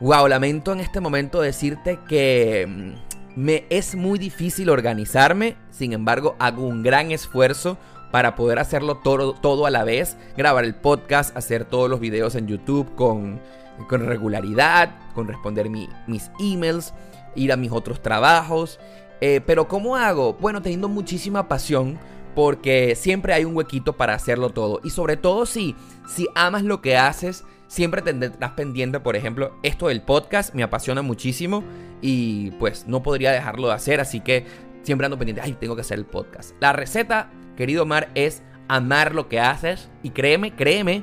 Wow, 0.00 0.28
lamento 0.28 0.72
en 0.72 0.80
este 0.80 1.00
momento 1.00 1.40
decirte 1.40 1.98
que 2.08 2.66
mm, 2.68 3.40
me 3.40 3.64
es 3.70 3.96
muy 3.96 4.18
difícil 4.18 4.70
organizarme. 4.70 5.56
Sin 5.70 5.92
embargo, 5.92 6.36
hago 6.38 6.66
un 6.66 6.82
gran 6.82 7.10
esfuerzo 7.10 7.78
para 8.12 8.36
poder 8.36 8.58
hacerlo 8.58 8.98
todo, 8.98 9.34
todo 9.34 9.66
a 9.66 9.70
la 9.70 9.84
vez. 9.84 10.16
Grabar 10.36 10.64
el 10.64 10.76
podcast, 10.76 11.36
hacer 11.36 11.64
todos 11.64 11.90
los 11.90 11.98
videos 11.98 12.36
en 12.36 12.46
YouTube 12.46 12.94
con, 12.94 13.40
con 13.88 14.06
regularidad, 14.06 14.94
con 15.14 15.26
responder 15.26 15.68
mis 15.68 16.30
emails, 16.38 16.94
ir 17.34 17.52
a 17.52 17.56
mis 17.56 17.72
otros 17.72 18.00
trabajos. 18.00 18.78
Eh, 19.20 19.40
pero 19.44 19.68
¿cómo 19.68 19.96
hago? 19.96 20.34
Bueno, 20.34 20.62
teniendo 20.62 20.88
muchísima 20.88 21.48
pasión 21.48 21.98
porque 22.34 22.94
siempre 22.94 23.34
hay 23.34 23.44
un 23.44 23.56
huequito 23.56 23.96
para 23.96 24.14
hacerlo 24.14 24.50
todo. 24.50 24.80
Y 24.84 24.90
sobre 24.90 25.16
todo 25.16 25.44
si, 25.44 25.74
si 26.06 26.28
amas 26.34 26.62
lo 26.62 26.80
que 26.80 26.96
haces, 26.96 27.44
siempre 27.66 28.02
tendrás 28.02 28.52
pendiente, 28.52 29.00
por 29.00 29.16
ejemplo, 29.16 29.56
esto 29.62 29.88
del 29.88 30.02
podcast 30.02 30.54
me 30.54 30.62
apasiona 30.62 31.02
muchísimo 31.02 31.64
y 32.00 32.52
pues 32.52 32.86
no 32.86 33.02
podría 33.02 33.32
dejarlo 33.32 33.68
de 33.68 33.74
hacer, 33.74 34.00
así 34.00 34.20
que 34.20 34.46
siempre 34.82 35.04
ando 35.04 35.18
pendiente, 35.18 35.42
ay, 35.42 35.52
tengo 35.52 35.74
que 35.74 35.82
hacer 35.82 35.98
el 35.98 36.06
podcast. 36.06 36.54
La 36.60 36.72
receta, 36.72 37.30
querido 37.56 37.82
Omar, 37.82 38.08
es 38.14 38.42
amar 38.68 39.14
lo 39.14 39.28
que 39.28 39.40
haces 39.40 39.90
y 40.02 40.10
créeme, 40.10 40.54
créeme 40.54 41.02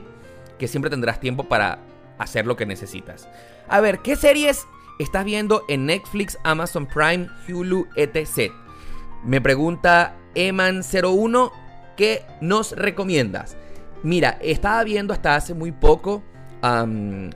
que 0.57 0.67
siempre 0.67 0.89
tendrás 0.89 1.19
tiempo 1.19 1.43
para 1.43 1.79
hacer 2.17 2.45
lo 2.45 2.55
que 2.55 2.65
necesitas. 2.65 3.27
A 3.67 3.81
ver, 3.81 3.99
¿qué 3.99 4.15
series 4.15 4.65
estás 4.99 5.25
viendo 5.25 5.63
en 5.67 5.85
Netflix, 5.85 6.37
Amazon 6.43 6.85
Prime, 6.85 7.27
Hulu, 7.47 7.87
etc. 7.95 8.51
Me 9.23 9.41
pregunta 9.41 10.15
Eman01, 10.35 11.51
¿qué 11.97 12.25
nos 12.41 12.71
recomiendas? 12.73 13.57
Mira, 14.03 14.37
estaba 14.41 14.83
viendo 14.83 15.13
hasta 15.13 15.35
hace 15.35 15.53
muy 15.53 15.71
poco 15.71 16.23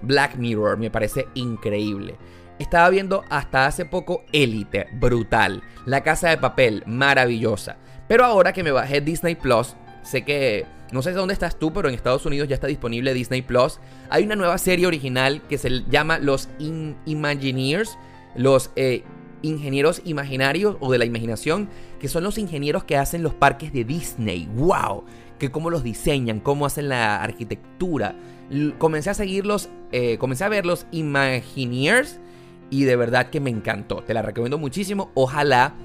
Black 0.02 0.36
Mirror, 0.38 0.78
me 0.78 0.90
parece 0.90 1.28
increíble. 1.34 2.18
Estaba 2.58 2.90
viendo 2.90 3.24
hasta 3.30 3.68
hace 3.68 3.86
poco 3.86 4.24
Elite, 4.34 4.88
brutal. 4.94 5.64
La 5.86 6.02
Casa 6.02 6.30
de 6.30 6.38
Papel, 6.38 6.84
maravillosa. 6.86 7.78
Pero 8.08 8.26
ahora 8.26 8.54
que 8.54 8.64
me 8.64 8.72
bajé 8.72 9.02
Disney 9.02 9.36
Plus, 9.36 9.76
sé 10.02 10.26
que 10.26 10.66
no 10.92 11.02
sé 11.02 11.12
dónde 11.12 11.34
estás 11.34 11.58
tú, 11.58 11.72
pero 11.72 11.88
en 11.88 11.96
Estados 11.96 12.26
Unidos 12.26 12.48
ya 12.48 12.56
está 12.56 12.68
disponible 12.68 13.14
Disney 13.14 13.42
Plus. 13.42 13.80
Hay 14.10 14.24
una 14.24 14.36
nueva 14.36 14.58
serie 14.58 14.88
original 14.88 15.42
que 15.48 15.58
se 15.58 15.84
llama 15.90 16.20
Los 16.20 16.50
Imagineers, 17.06 17.98
los 18.36 18.72
eh, 18.76 19.04
ingenieros 19.42 20.02
imaginarios 20.06 20.78
o 20.80 20.92
de 20.92 20.98
la 20.98 21.06
imaginación, 21.06 21.70
que 22.00 22.08
son 22.08 22.24
los 22.24 22.38
ingenieros 22.38 22.84
que 22.84 22.98
hacen 22.98 23.24
los 23.24 23.34
parques 23.34 23.72
de 23.74 23.84
Disney. 23.84 24.50
¡Wow! 24.56 25.04
Que 25.38 25.52
cómo 25.52 25.70
los 25.70 25.84
diseñan, 25.84 26.40
cómo 26.40 26.66
hacen 26.66 26.90
la 26.90 27.22
arquitectura. 27.22 28.16
comencé 28.78 29.10
a 29.10 29.14
seguirlos, 29.14 29.70
eh, 29.92 30.18
comencé 30.18 30.44
a 30.44 30.50
ver 30.50 30.66
los 30.66 30.86
Imagineers 30.92 32.20
y 32.70 32.84
de 32.84 32.96
verdad 32.96 33.30
que 33.30 33.40
me 33.40 33.50
encantó. 33.50 34.04
Te 34.04 34.14
la 34.14 34.22
recomiendo 34.22 34.58
muchísimo. 34.58 35.12
Ojalá 35.14 35.76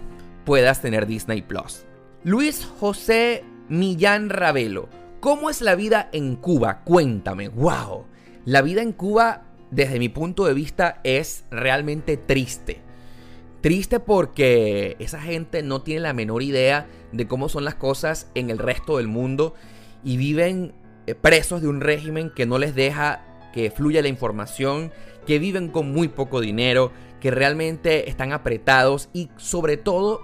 puedas 0.44 0.80
tener 0.82 1.06
Disney 1.06 1.42
Plus. 1.42 1.84
Luis 2.24 2.66
José 2.80 3.44
Millán 3.68 4.30
Ravelo. 4.30 4.88
¿Cómo 5.20 5.48
es 5.48 5.62
la 5.62 5.74
vida 5.74 6.08
en 6.12 6.36
Cuba? 6.36 6.82
Cuéntame. 6.84 7.48
¡Wow! 7.48 8.04
La 8.44 8.60
vida 8.60 8.82
en 8.82 8.92
Cuba, 8.92 9.44
desde 9.70 9.98
mi 9.98 10.08
punto 10.08 10.44
de 10.44 10.54
vista, 10.54 11.00
es 11.02 11.44
realmente 11.50 12.16
triste. 12.16 12.82
Triste 13.62 14.00
porque 14.00 14.96
esa 14.98 15.20
gente 15.20 15.62
no 15.62 15.80
tiene 15.80 16.02
la 16.02 16.12
menor 16.12 16.42
idea 16.42 16.86
de 17.12 17.26
cómo 17.26 17.48
son 17.48 17.64
las 17.64 17.74
cosas 17.74 18.30
en 18.34 18.50
el 18.50 18.58
resto 18.58 18.98
del 18.98 19.08
mundo 19.08 19.54
y 20.04 20.18
viven 20.18 20.74
eh, 21.06 21.14
presos 21.14 21.62
de 21.62 21.68
un 21.68 21.80
régimen 21.80 22.30
que 22.30 22.44
no 22.44 22.58
les 22.58 22.74
deja 22.74 23.22
que 23.54 23.70
fluya 23.70 24.02
la 24.02 24.08
información, 24.08 24.92
que 25.26 25.38
viven 25.38 25.68
con 25.68 25.92
muy 25.92 26.08
poco 26.08 26.40
dinero, 26.40 26.92
que 27.20 27.30
realmente 27.30 28.10
están 28.10 28.32
apretados 28.32 29.08
y 29.12 29.30
sobre 29.36 29.76
todo 29.76 30.20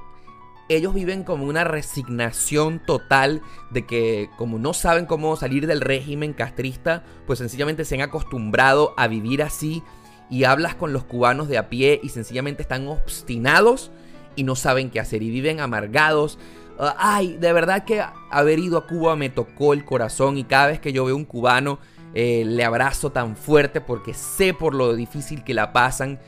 ellos 0.71 0.95
viven 0.95 1.25
como 1.25 1.47
una 1.47 1.65
resignación 1.65 2.79
total 2.79 3.43
de 3.71 3.87
que 3.87 4.31
como 4.39 4.59
no 4.59 4.73
saben 4.73 5.05
cómo 5.05 5.35
salir 5.37 5.67
del 5.67 5.81
régimen 5.81 6.33
castrista, 6.33 7.03
pues 7.27 7.41
sencillamente 7.41 7.85
se 7.85 7.97
han 7.97 8.03
acostumbrado 8.03 8.95
a 8.97 9.09
vivir 9.09 9.43
así 9.43 9.83
y 10.31 10.45
hablas 10.45 10.77
con 10.77 10.93
los 10.93 11.05
cubanos 11.05 11.49
de 11.49 11.59
a 11.59 11.69
pie 11.69 12.01
y 12.03 12.11
sencillamente 12.11 12.63
están 12.63 12.87
obstinados 12.87 13.91
y 14.37 14.45
no 14.45 14.55
saben 14.55 14.91
qué 14.91 15.01
hacer 15.01 15.25
y 15.25 15.31
viven 15.31 15.59
amargados. 15.59 16.39
Ah, 16.79 16.95
ay, 16.99 17.37
de 17.37 17.53
verdad 17.53 17.85
que 17.85 18.03
haber 18.31 18.61
ido 18.61 18.79
a 18.79 18.87
Cuba 18.87 19.17
me 19.17 19.29
tocó 19.29 19.73
el 19.73 19.85
corazón 19.85 20.39
y 20.39 20.45
cada 20.45 20.69
vez 20.69 20.81
que 20.81 20.93
yo 20.93 21.05
veo 21.05 21.17
un 21.17 21.25
cubano 21.25 21.81
eh, 22.15 22.45
le 22.47 22.65
abrazo 22.65 23.11
tan 23.11 23.37
fuerte 23.37 23.81
porque 23.81 24.15
sé 24.15 24.55
por 24.55 24.75
lo 24.75 24.95
difícil 24.95 25.43
que 25.43 25.53
la 25.53 25.73
pasan 25.73 26.21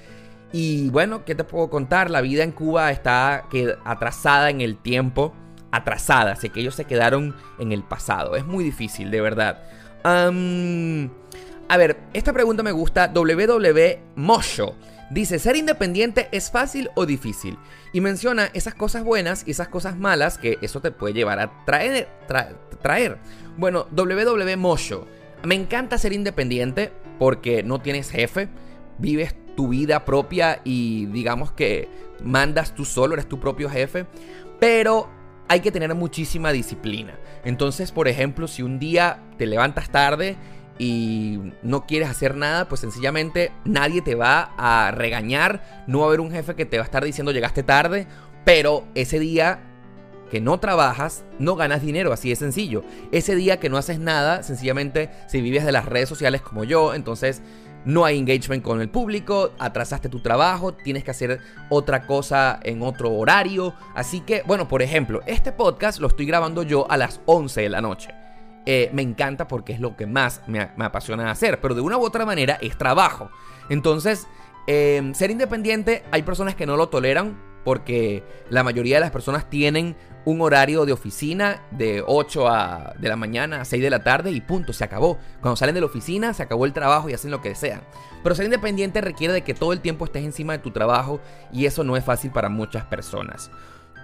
y 0.52 0.90
bueno, 0.90 1.24
¿qué 1.24 1.34
te 1.34 1.44
puedo 1.44 1.70
contar? 1.70 2.10
La 2.10 2.20
vida 2.20 2.44
en 2.44 2.52
Cuba 2.52 2.90
está 2.90 3.46
atrasada 3.84 4.50
en 4.50 4.60
el 4.60 4.76
tiempo. 4.76 5.32
Atrasada, 5.70 6.36
sé 6.36 6.50
que 6.50 6.60
ellos 6.60 6.74
se 6.74 6.84
quedaron 6.84 7.34
en 7.58 7.72
el 7.72 7.82
pasado. 7.82 8.36
Es 8.36 8.44
muy 8.44 8.62
difícil, 8.62 9.10
de 9.10 9.20
verdad. 9.22 9.62
a 10.04 11.76
ver, 11.78 11.96
esta 12.12 12.34
pregunta 12.34 12.62
me 12.62 12.72
gusta. 12.72 13.08
WW 13.08 13.80
Mosho. 14.16 14.76
Dice, 15.10 15.38
¿ser 15.38 15.56
independiente 15.56 16.28
es 16.32 16.50
fácil 16.50 16.90
o 16.94 17.06
difícil? 17.06 17.58
Y 17.92 18.00
menciona 18.00 18.50
esas 18.54 18.74
cosas 18.74 19.04
buenas 19.04 19.44
y 19.46 19.50
esas 19.50 19.68
cosas 19.68 19.96
malas 19.96 20.38
que 20.38 20.58
eso 20.62 20.80
te 20.80 20.90
puede 20.90 21.14
llevar 21.14 21.38
a 21.38 21.64
traer. 21.64 22.08
traer. 22.82 23.18
Bueno, 23.56 23.86
WW 23.90 24.56
Mosho. 24.58 25.06
Me 25.44 25.54
encanta 25.54 25.98
ser 25.98 26.12
independiente 26.12 26.92
porque 27.18 27.62
no 27.62 27.80
tienes 27.80 28.10
jefe, 28.10 28.48
vives 28.98 29.34
tu 29.56 29.68
vida 29.68 30.04
propia 30.04 30.60
y 30.64 31.06
digamos 31.06 31.52
que 31.52 31.88
mandas 32.22 32.74
tú 32.74 32.84
solo, 32.84 33.14
eres 33.14 33.28
tu 33.28 33.38
propio 33.40 33.68
jefe, 33.68 34.06
pero 34.58 35.08
hay 35.48 35.60
que 35.60 35.72
tener 35.72 35.94
muchísima 35.94 36.52
disciplina. 36.52 37.18
Entonces, 37.44 37.92
por 37.92 38.08
ejemplo, 38.08 38.48
si 38.48 38.62
un 38.62 38.78
día 38.78 39.22
te 39.36 39.46
levantas 39.46 39.90
tarde 39.90 40.36
y 40.78 41.38
no 41.62 41.86
quieres 41.86 42.08
hacer 42.08 42.36
nada, 42.36 42.68
pues 42.68 42.80
sencillamente 42.80 43.52
nadie 43.64 44.02
te 44.02 44.14
va 44.14 44.52
a 44.56 44.90
regañar, 44.92 45.84
no 45.86 45.98
va 45.98 46.04
a 46.04 46.08
haber 46.08 46.20
un 46.20 46.30
jefe 46.30 46.54
que 46.54 46.64
te 46.64 46.78
va 46.78 46.84
a 46.84 46.86
estar 46.86 47.04
diciendo 47.04 47.32
llegaste 47.32 47.62
tarde, 47.62 48.06
pero 48.44 48.84
ese 48.94 49.18
día 49.18 49.60
que 50.30 50.40
no 50.40 50.58
trabajas, 50.58 51.24
no 51.38 51.56
ganas 51.56 51.82
dinero, 51.82 52.10
así 52.10 52.30
de 52.30 52.36
sencillo. 52.36 52.82
Ese 53.12 53.36
día 53.36 53.60
que 53.60 53.68
no 53.68 53.76
haces 53.76 53.98
nada, 53.98 54.42
sencillamente 54.42 55.10
si 55.28 55.42
vives 55.42 55.66
de 55.66 55.72
las 55.72 55.84
redes 55.84 56.08
sociales 56.08 56.40
como 56.40 56.64
yo, 56.64 56.94
entonces 56.94 57.42
no 57.84 58.04
hay 58.04 58.18
engagement 58.18 58.62
con 58.62 58.80
el 58.80 58.88
público, 58.88 59.52
atrasaste 59.58 60.08
tu 60.08 60.20
trabajo, 60.20 60.74
tienes 60.74 61.04
que 61.04 61.10
hacer 61.10 61.40
otra 61.68 62.06
cosa 62.06 62.60
en 62.62 62.82
otro 62.82 63.12
horario. 63.12 63.74
Así 63.94 64.20
que, 64.20 64.42
bueno, 64.46 64.68
por 64.68 64.82
ejemplo, 64.82 65.20
este 65.26 65.52
podcast 65.52 65.98
lo 66.00 66.08
estoy 66.08 66.26
grabando 66.26 66.62
yo 66.62 66.90
a 66.90 66.96
las 66.96 67.20
11 67.26 67.62
de 67.62 67.68
la 67.68 67.80
noche. 67.80 68.14
Eh, 68.64 68.90
me 68.92 69.02
encanta 69.02 69.48
porque 69.48 69.72
es 69.72 69.80
lo 69.80 69.96
que 69.96 70.06
más 70.06 70.42
me, 70.46 70.60
apasiona 70.60 71.30
hacer, 71.30 71.60
pero 71.60 71.74
de 71.74 71.80
una 71.80 71.98
u 71.98 72.04
otra 72.04 72.24
manera 72.24 72.58
es 72.60 72.78
trabajo. 72.78 73.30
Entonces, 73.68 74.28
em, 74.66 75.14
ser 75.14 75.30
independiente, 75.30 76.04
hay 76.12 76.22
personas 76.22 76.54
que 76.54 76.66
no 76.66 76.76
lo 76.76 76.88
toleran 76.88 77.40
porque 77.64 78.24
la 78.50 78.62
mayoría 78.62 78.96
de 78.96 79.00
las 79.00 79.10
personas 79.10 79.48
tienen 79.48 79.96
un 80.24 80.40
horario 80.40 80.84
de 80.84 80.92
oficina 80.92 81.62
de 81.70 82.02
8 82.06 82.48
a, 82.48 82.94
de 82.98 83.08
la 83.08 83.16
mañana 83.16 83.62
a 83.62 83.64
6 83.64 83.82
de 83.82 83.90
la 83.90 84.04
tarde 84.04 84.30
y 84.30 84.40
punto, 84.40 84.72
se 84.72 84.84
acabó. 84.84 85.18
Cuando 85.40 85.56
salen 85.56 85.74
de 85.74 85.80
la 85.80 85.86
oficina 85.86 86.32
se 86.34 86.42
acabó 86.42 86.64
el 86.64 86.72
trabajo 86.72 87.08
y 87.08 87.14
hacen 87.14 87.30
lo 87.30 87.40
que 87.42 87.50
desean. 87.50 87.82
Pero 88.22 88.34
ser 88.34 88.44
independiente 88.44 89.00
requiere 89.00 89.34
de 89.34 89.42
que 89.42 89.54
todo 89.54 89.72
el 89.72 89.80
tiempo 89.80 90.04
estés 90.04 90.24
encima 90.24 90.52
de 90.52 90.60
tu 90.60 90.70
trabajo 90.70 91.20
y 91.52 91.66
eso 91.66 91.84
no 91.84 91.96
es 91.96 92.04
fácil 92.04 92.30
para 92.30 92.48
muchas 92.48 92.84
personas. 92.84 93.50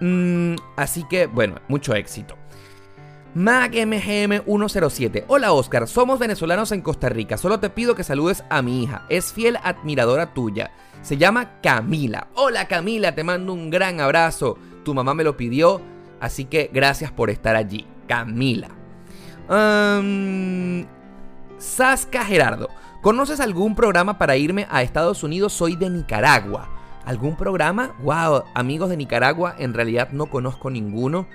Mm, 0.01 0.55
así 0.75 1.05
que 1.09 1.27
bueno, 1.27 1.55
mucho 1.67 1.93
éxito. 1.95 2.35
MacMGM107. 3.35 5.25
Hola 5.27 5.51
Oscar, 5.53 5.87
somos 5.87 6.17
venezolanos 6.19 6.71
en 6.71 6.81
Costa 6.81 7.09
Rica. 7.09 7.37
Solo 7.37 7.59
te 7.59 7.69
pido 7.69 7.95
que 7.95 8.03
saludes 8.03 8.43
a 8.49 8.61
mi 8.61 8.83
hija. 8.83 9.05
Es 9.07 9.31
fiel 9.31 9.57
admiradora 9.63 10.33
tuya. 10.33 10.71
Se 11.03 11.15
llama 11.15 11.61
Camila. 11.61 12.27
Hola 12.33 12.67
Camila, 12.67 13.13
te 13.13 13.23
mando 13.23 13.53
un 13.53 13.69
gran 13.69 14.01
abrazo. 14.01 14.57
Tu 14.83 14.93
mamá 14.95 15.13
me 15.13 15.23
lo 15.23 15.37
pidió, 15.37 15.79
así 16.19 16.45
que 16.45 16.69
gracias 16.73 17.11
por 17.11 17.29
estar 17.29 17.55
allí. 17.55 17.85
Camila. 18.07 18.69
Sasca 21.57 22.23
Gerardo. 22.25 22.69
¿Conoces 23.01 23.39
algún 23.39 23.75
programa 23.75 24.17
para 24.17 24.35
irme 24.35 24.67
a 24.69 24.81
Estados 24.81 25.23
Unidos? 25.23 25.53
Soy 25.53 25.75
de 25.75 25.89
Nicaragua. 25.89 26.69
¿Algún 27.05 27.35
programa? 27.35 27.95
Wow, 28.03 28.43
amigos 28.53 28.89
de 28.89 28.97
Nicaragua, 28.97 29.55
en 29.57 29.73
realidad 29.73 30.09
no 30.11 30.27
conozco 30.27 30.69
ninguno. 30.69 31.27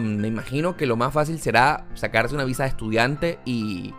me 0.00 0.28
imagino 0.28 0.76
que 0.76 0.86
lo 0.86 0.96
más 0.96 1.12
fácil 1.12 1.38
será 1.38 1.86
sacarse 1.94 2.34
una 2.34 2.44
visa 2.44 2.64
de 2.64 2.70
estudiante 2.70 3.38
y, 3.44 3.94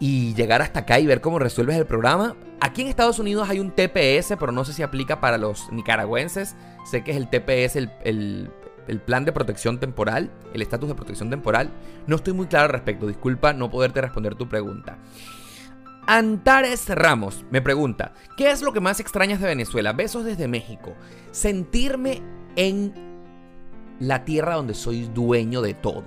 y 0.00 0.34
llegar 0.34 0.62
hasta 0.62 0.80
acá 0.80 0.98
y 0.98 1.06
ver 1.06 1.20
cómo 1.20 1.38
resuelves 1.38 1.76
el 1.76 1.86
programa. 1.86 2.34
Aquí 2.60 2.82
en 2.82 2.88
Estados 2.88 3.18
Unidos 3.18 3.48
hay 3.48 3.60
un 3.60 3.70
TPS, 3.70 4.36
pero 4.40 4.50
no 4.50 4.64
sé 4.64 4.72
si 4.72 4.82
aplica 4.82 5.20
para 5.20 5.38
los 5.38 5.70
nicaragüenses. 5.70 6.56
Sé 6.84 7.04
que 7.04 7.10
es 7.10 7.16
el 7.16 7.28
TPS, 7.28 7.76
el, 7.76 8.50
plan 9.00 9.24
de 9.24 9.32
protección 9.32 9.78
temporal, 9.80 10.30
el 10.52 10.62
estatus 10.62 10.88
de 10.88 10.94
protección 10.94 11.30
temporal. 11.30 11.70
No 12.06 12.16
estoy 12.16 12.32
muy 12.34 12.46
claro 12.46 12.66
al 12.66 12.72
respecto, 12.72 13.06
disculpa 13.06 13.52
no 13.52 13.70
poderte 13.70 14.00
responder 14.00 14.34
tu 14.34 14.48
pregunta. 14.48 14.98
Antares 16.06 16.86
Ramos 16.90 17.44
me 17.50 17.62
pregunta, 17.62 18.12
¿qué 18.36 18.50
es 18.50 18.60
lo 18.60 18.72
que 18.72 18.80
más 18.80 19.00
extrañas 19.00 19.40
de 19.40 19.46
Venezuela? 19.46 19.94
Besos 19.94 20.24
desde 20.24 20.48
México. 20.48 20.94
Sentirme 21.30 22.20
en 22.56 22.92
la 24.00 24.24
tierra 24.24 24.56
donde 24.56 24.74
soy 24.74 25.04
dueño 25.14 25.62
de 25.62 25.72
todo. 25.72 26.04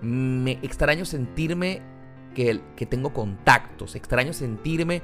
Me 0.00 0.52
extraño 0.62 1.04
sentirme 1.04 1.82
que, 2.32 2.86
tengo 2.86 3.12
contactos, 3.12 3.94
extraño 3.94 4.32
sentirme 4.32 5.02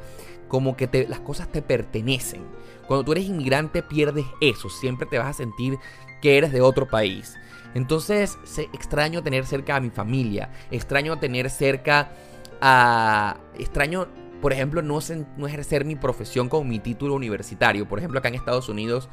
como 0.48 0.76
que 0.76 1.06
las 1.08 1.20
cosas 1.20 1.50
te 1.50 1.62
pertenecen. 1.62 2.42
Cuando 2.86 3.04
tú 3.04 3.12
eres 3.12 3.24
inmigrante 3.24 3.82
pierdes 3.82 4.26
eso, 4.40 4.68
siempre 4.68 5.06
te 5.06 5.18
vas 5.18 5.28
a 5.28 5.32
sentir 5.32 5.78
que 6.22 6.38
eres 6.38 6.52
de 6.52 6.60
otro 6.60 6.88
país. 6.88 7.36
Entonces, 7.74 8.38
extraño 8.72 9.22
tener 9.22 9.46
cerca 9.46 9.76
a 9.76 9.80
mi 9.80 9.90
familia, 9.90 10.50
extraño 10.70 11.18
tener 11.18 11.50
cerca 11.50 12.10
a... 12.60 13.38
extraño, 13.58 14.08
por 14.40 14.52
ejemplo, 14.52 14.82
no, 14.82 14.98
no 15.36 15.46
ejercer 15.46 15.84
mi 15.84 15.96
profesión 15.96 16.48
con 16.48 16.66
mi 16.68 16.78
título 16.78 17.14
universitario. 17.14 17.86
Por 17.86 17.98
ejemplo, 17.98 18.18
acá 18.18 18.28
en 18.28 18.36
Estados 18.36 18.68
Unidos 18.68 19.08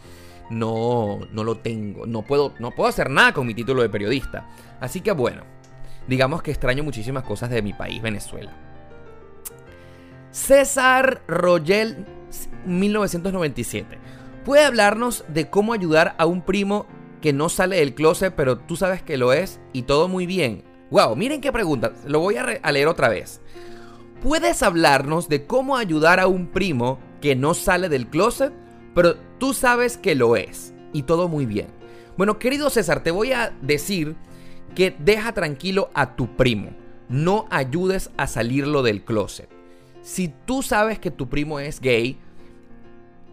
no, 0.50 1.20
no 1.32 1.44
lo 1.44 1.58
tengo, 1.58 2.06
no 2.06 2.22
puedo, 2.22 2.54
no 2.60 2.72
puedo 2.72 2.90
hacer 2.90 3.10
nada 3.10 3.34
con 3.34 3.46
mi 3.46 3.54
título 3.54 3.82
de 3.82 3.90
periodista. 3.90 4.48
Así 4.80 5.02
que 5.02 5.12
bueno, 5.12 5.44
digamos 6.08 6.42
que 6.42 6.52
extraño 6.52 6.84
muchísimas 6.84 7.24
cosas 7.24 7.50
de 7.50 7.62
mi 7.62 7.74
país, 7.74 8.02
Venezuela. 8.02 8.54
César 10.32 11.22
Royel, 11.28 12.06
1997. 12.66 13.98
¿Puede 14.44 14.66
hablarnos 14.66 15.24
de 15.28 15.50
cómo 15.50 15.74
ayudar 15.74 16.16
a 16.18 16.26
un 16.26 16.42
primo 16.42 16.86
que 17.22 17.34
no 17.34 17.50
sale 17.50 17.78
del 17.78 17.96
closet, 17.96 18.36
pero 18.36 18.58
tú 18.58 18.76
sabes 18.76 19.02
que 19.02 19.18
lo 19.18 19.34
es 19.34 19.60
y 19.74 19.84
todo 19.84 20.08
muy 20.08 20.26
bien? 20.26 20.64
Wow, 20.92 21.16
miren 21.16 21.42
qué 21.42 21.52
pregunta. 21.52 21.94
Lo 22.06 22.20
voy 22.20 22.36
a, 22.36 22.46
a 22.62 22.72
leer 22.72 22.88
otra 22.88 23.10
vez. 23.10 23.42
¿Puedes 24.22 24.62
hablarnos 24.62 25.30
de 25.30 25.46
cómo 25.48 25.78
ayudar 25.78 26.20
a 26.20 26.28
un 26.28 26.48
primo 26.48 27.00
que 27.22 27.36
no 27.36 27.54
sale 27.54 27.90
del 27.90 28.08
closet, 28.08 28.54
pero 28.94 29.16
tú 29.40 29.54
sabes 29.54 29.98
que 29.98 30.16
lo 30.16 30.36
es 30.36 30.74
y 30.94 31.04
todo 31.04 31.28
muy 31.28 31.46
bien? 31.46 31.68
Bueno, 32.18 32.40
querido 32.40 32.70
César, 32.70 33.04
te 33.04 33.12
voy 33.12 33.32
a 33.32 33.54
decir 33.62 34.16
que 34.74 34.96
deja 34.98 35.34
tranquilo 35.34 35.90
a 35.94 36.16
tu 36.16 36.36
primo. 36.36 36.72
No 37.10 37.48
ayudes 37.52 38.10
a 38.18 38.28
salirlo 38.28 38.82
del 38.82 39.04
closet. 39.04 39.50
Si 40.02 40.34
tú 40.46 40.64
sabes 40.64 41.00
que 41.00 41.12
tu 41.12 41.30
primo 41.30 41.60
es 41.60 41.80
gay 41.80 42.18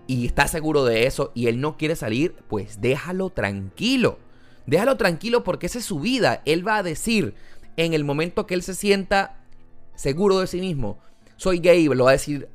y 0.07 0.27
estás 0.27 0.51
seguro 0.51 0.85
de 0.85 1.07
eso 1.07 1.33
y 1.35 1.47
él 1.47 1.61
no 1.61 1.77
quiere 1.77 1.97
salir, 1.97 2.35
pues 2.49 2.81
déjalo 2.81 3.31
tranquilo. 3.31 4.19
Déjalo 4.67 4.97
tranquilo 4.97 5.45
porque 5.45 5.67
esa 5.67 5.79
es 5.79 5.85
su 5.85 6.01
vida. 6.01 6.43
Él 6.45 6.67
va 6.67 6.79
a 6.79 6.83
decir 6.83 7.35
en 7.77 7.95
el 7.95 8.05
momento 8.05 8.47
que 8.47 8.55
él 8.55 8.63
se 8.63 8.75
sienta 8.75 9.39
seguro 9.95 10.41
de 10.41 10.47
sí 10.47 10.61
mismo, 10.61 10.99
soy 11.37 11.59
gay, 11.59 11.87
lo 11.87 12.05
va 12.05 12.11
a 12.11 12.13
decir 12.13 12.49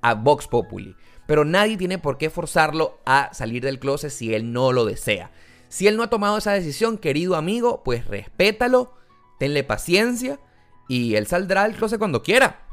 a 0.00 0.14
Vox 0.14 0.48
Populi. 0.48 0.96
Pero 1.26 1.44
nadie 1.44 1.76
tiene 1.76 1.98
por 1.98 2.18
qué 2.18 2.30
forzarlo 2.30 3.00
a 3.04 3.30
salir 3.32 3.62
del 3.62 3.78
closet 3.78 4.10
si 4.10 4.34
él 4.34 4.52
no 4.52 4.72
lo 4.72 4.84
desea. 4.84 5.30
Si 5.72 5.88
él 5.88 5.96
no 5.96 6.02
ha 6.02 6.10
tomado 6.10 6.36
esa 6.36 6.52
decisión, 6.52 6.98
querido 6.98 7.34
amigo, 7.34 7.82
pues 7.82 8.04
respétalo, 8.04 8.92
tenle 9.38 9.64
paciencia 9.64 10.38
y 10.86 11.14
él 11.14 11.26
saldrá 11.26 11.62
del 11.62 11.74
closet 11.74 11.98
cuando 11.98 12.22
quiera. 12.22 12.66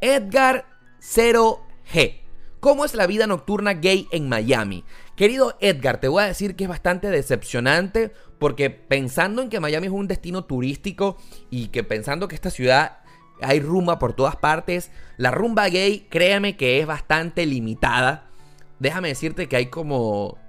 Edgar 0.00 0.66
0G. 1.00 2.20
¿Cómo 2.58 2.84
es 2.84 2.94
la 2.94 3.06
vida 3.06 3.28
nocturna 3.28 3.74
gay 3.74 4.08
en 4.10 4.28
Miami? 4.28 4.84
Querido 5.14 5.56
Edgar, 5.60 6.00
te 6.00 6.08
voy 6.08 6.24
a 6.24 6.26
decir 6.26 6.56
que 6.56 6.64
es 6.64 6.68
bastante 6.68 7.10
decepcionante 7.10 8.10
porque 8.40 8.70
pensando 8.70 9.40
en 9.40 9.48
que 9.48 9.60
Miami 9.60 9.86
es 9.86 9.92
un 9.92 10.08
destino 10.08 10.44
turístico 10.44 11.16
y 11.48 11.68
que 11.68 11.84
pensando 11.84 12.26
que 12.26 12.34
esta 12.34 12.50
ciudad 12.50 13.02
hay 13.40 13.60
rumba 13.60 14.00
por 14.00 14.14
todas 14.14 14.34
partes, 14.34 14.90
la 15.16 15.30
rumba 15.30 15.68
gay, 15.68 16.08
créeme 16.10 16.56
que 16.56 16.80
es 16.80 16.88
bastante 16.88 17.46
limitada. 17.46 18.30
Déjame 18.80 19.06
decirte 19.06 19.48
que 19.48 19.54
hay 19.54 19.66
como 19.66 20.39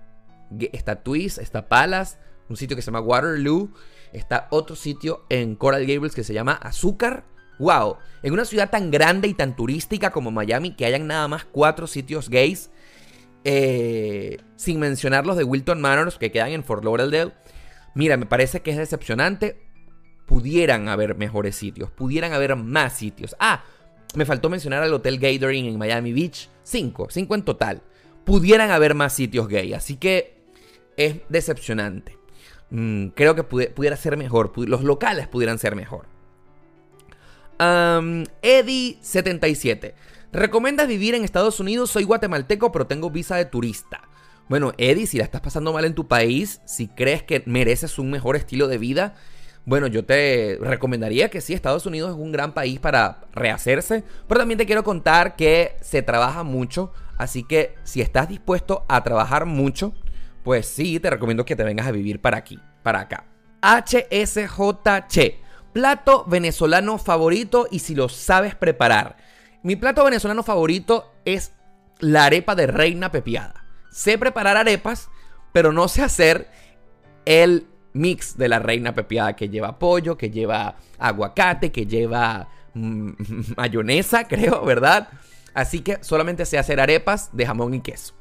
está 0.72 1.04
Twist, 1.04 1.38
está 1.38 1.68
Palace, 1.68 2.18
un 2.50 2.58
sitio 2.58 2.76
que 2.76 2.82
se 2.82 2.88
llama 2.88 3.02
Waterloo, 3.02 3.72
está 4.14 4.48
otro 4.52 4.76
sitio 4.76 5.26
en 5.30 5.56
Coral 5.56 5.86
Gables 5.86 6.14
que 6.14 6.24
se 6.24 6.34
llama 6.34 6.54
Azúcar. 6.54 7.26
Wow, 7.60 7.98
en 8.24 8.34
una 8.34 8.46
ciudad 8.46 8.70
tan 8.70 8.90
grande 8.90 9.28
y 9.28 9.34
tan 9.34 9.56
turística 9.56 10.12
como 10.12 10.32
Miami, 10.32 10.76
que 10.76 10.86
hayan 10.86 11.08
nada 11.08 11.28
más 11.28 11.46
cuatro 11.46 11.86
sitios 11.86 12.30
gays, 12.30 12.72
eh, 13.44 14.38
sin 14.56 14.80
mencionar 14.80 15.26
los 15.26 15.38
de 15.38 15.44
Wilton 15.44 15.80
Manors 15.80 16.18
que 16.18 16.32
quedan 16.32 16.50
en 16.50 16.64
Fort 16.64 16.84
Lauderdale. 16.84 17.34
Mira, 17.94 18.18
me 18.18 18.26
parece 18.26 18.62
que 18.62 18.72
es 18.72 18.78
decepcionante. 18.78 19.62
Pudieran 20.26 20.88
haber 20.88 21.16
mejores 21.16 21.56
sitios, 21.56 21.92
pudieran 21.92 22.34
haber 22.34 22.56
más 22.56 22.94
sitios. 22.94 23.36
Ah, 23.40 23.64
me 24.16 24.26
faltó 24.26 24.50
mencionar 24.50 24.84
al 24.84 24.94
Hotel 24.94 25.20
Gathering 25.20 25.66
en 25.66 25.78
Miami 25.78 26.14
Beach. 26.14 26.50
Cinco, 26.64 27.08
cinco 27.10 27.36
en 27.36 27.44
total. 27.44 27.82
Pudieran 28.24 28.72
haber 28.72 28.96
más 28.96 29.14
sitios 29.14 29.48
gay, 29.48 29.74
así 29.74 29.98
que 29.98 30.41
es 31.06 31.18
decepcionante. 31.30 32.18
Mm, 32.70 33.08
creo 33.10 33.36
que 33.36 33.44
pudiera 33.44 33.98
ser 33.98 34.18
mejor, 34.18 34.52
los 34.68 34.84
locales 34.84 35.28
pudieran 35.28 35.60
ser 35.60 35.76
mejor. 35.76 36.06
Eddie77. 37.60 39.94
¿Recomiendas 40.32 40.88
vivir 40.88 41.14
en 41.14 41.24
Estados 41.24 41.60
Unidos? 41.60 41.92
Soy 41.92 42.06
guatemalteco, 42.06 42.72
pero 42.72 42.88
tengo 42.88 43.12
visa 43.12 43.36
de 43.36 43.46
turista. 43.46 44.02
Bueno, 44.50 44.74
Eddie, 44.78 45.06
si 45.06 45.18
la 45.18 45.26
estás 45.26 45.42
pasando 45.42 45.72
mal 45.72 45.86
en 45.86 45.94
tu 45.94 46.08
país, 46.08 46.62
si 46.66 46.88
crees 46.88 47.24
que 47.24 47.44
mereces 47.46 48.00
un 48.00 48.10
mejor 48.10 48.36
estilo 48.36 48.68
de 48.68 48.78
vida, 48.78 49.16
bueno, 49.66 49.88
yo 49.88 50.04
te 50.04 50.58
recomendaría 50.60 51.30
que 51.30 51.40
sí, 51.40 51.54
Estados 51.54 51.86
Unidos 51.86 52.12
es 52.12 52.18
un 52.18 52.32
gran 52.32 52.54
país 52.54 52.80
para 52.80 53.22
rehacerse, 53.34 54.04
pero 54.28 54.40
también 54.40 54.58
te 54.58 54.66
quiero 54.66 54.84
contar 54.84 55.36
que 55.36 55.76
se 55.82 56.02
trabaja 56.02 56.44
mucho, 56.44 56.92
así 57.18 57.44
que 57.44 57.76
si 57.84 58.02
estás 58.02 58.28
dispuesto 58.28 58.84
a 58.90 59.04
trabajar 59.04 59.46
mucho, 59.46 59.94
pues 60.44 60.68
sí, 60.68 61.00
te 61.00 61.10
recomiendo 61.10 61.46
que 61.46 61.56
te 61.56 61.64
vengas 61.64 61.88
a 61.88 61.92
vivir 61.92 62.20
para 62.20 62.38
aquí, 62.38 62.60
para 62.84 63.02
acá. 63.02 63.26
HSJC, 63.62 65.36
plato 65.74 66.26
venezolano 66.28 66.98
favorito 66.98 67.68
y 67.70 67.80
si 67.80 67.96
lo 67.96 68.10
sabes 68.10 68.56
preparar. 68.56 69.18
Mi 69.64 69.76
plato 69.76 70.04
venezolano 70.04 70.44
favorito 70.44 71.12
es 71.26 71.54
la 72.00 72.26
arepa 72.26 72.56
de 72.56 72.68
reina 72.68 73.12
pepiada. 73.12 73.66
Sé 73.92 74.18
preparar 74.18 74.58
arepas, 74.58 75.10
pero 75.54 75.72
no 75.72 75.88
sé 75.88 76.02
hacer 76.02 76.50
el 77.26 77.68
mix 77.94 78.38
de 78.38 78.48
la 78.48 78.60
reina 78.60 78.96
pepiada 78.96 79.36
que 79.36 79.50
lleva 79.50 79.78
pollo, 79.78 80.18
que 80.18 80.32
lleva 80.32 80.76
aguacate, 80.98 81.72
que 81.72 81.86
lleva 81.86 82.48
mm, 82.74 83.12
mayonesa, 83.58 84.28
creo, 84.28 84.66
¿verdad? 84.66 85.10
Así 85.54 85.82
que 85.82 86.04
solamente 86.04 86.46
sé 86.46 86.58
hacer 86.58 86.80
arepas 86.80 87.30
de 87.34 87.46
jamón 87.46 87.74
y 87.74 87.82
queso. 87.82 88.16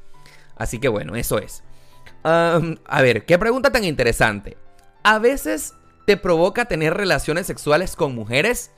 Así 0.57 0.79
que 0.79 0.89
bueno, 0.89 1.17
eso 1.17 1.39
es. 1.39 1.63
A 2.23 3.03
ver, 3.03 3.25
qué 3.25 3.39
pregunta 3.39 3.71
tan 3.71 3.85
interesante. 3.85 4.57
A 5.03 5.19
veces 5.19 5.75
te 6.07 6.17
provoca 6.17 6.67
tener 6.67 6.95
relaciones 6.95 7.47
sexuales 7.47 7.97
con 7.97 8.15
mujeres. 8.15 8.71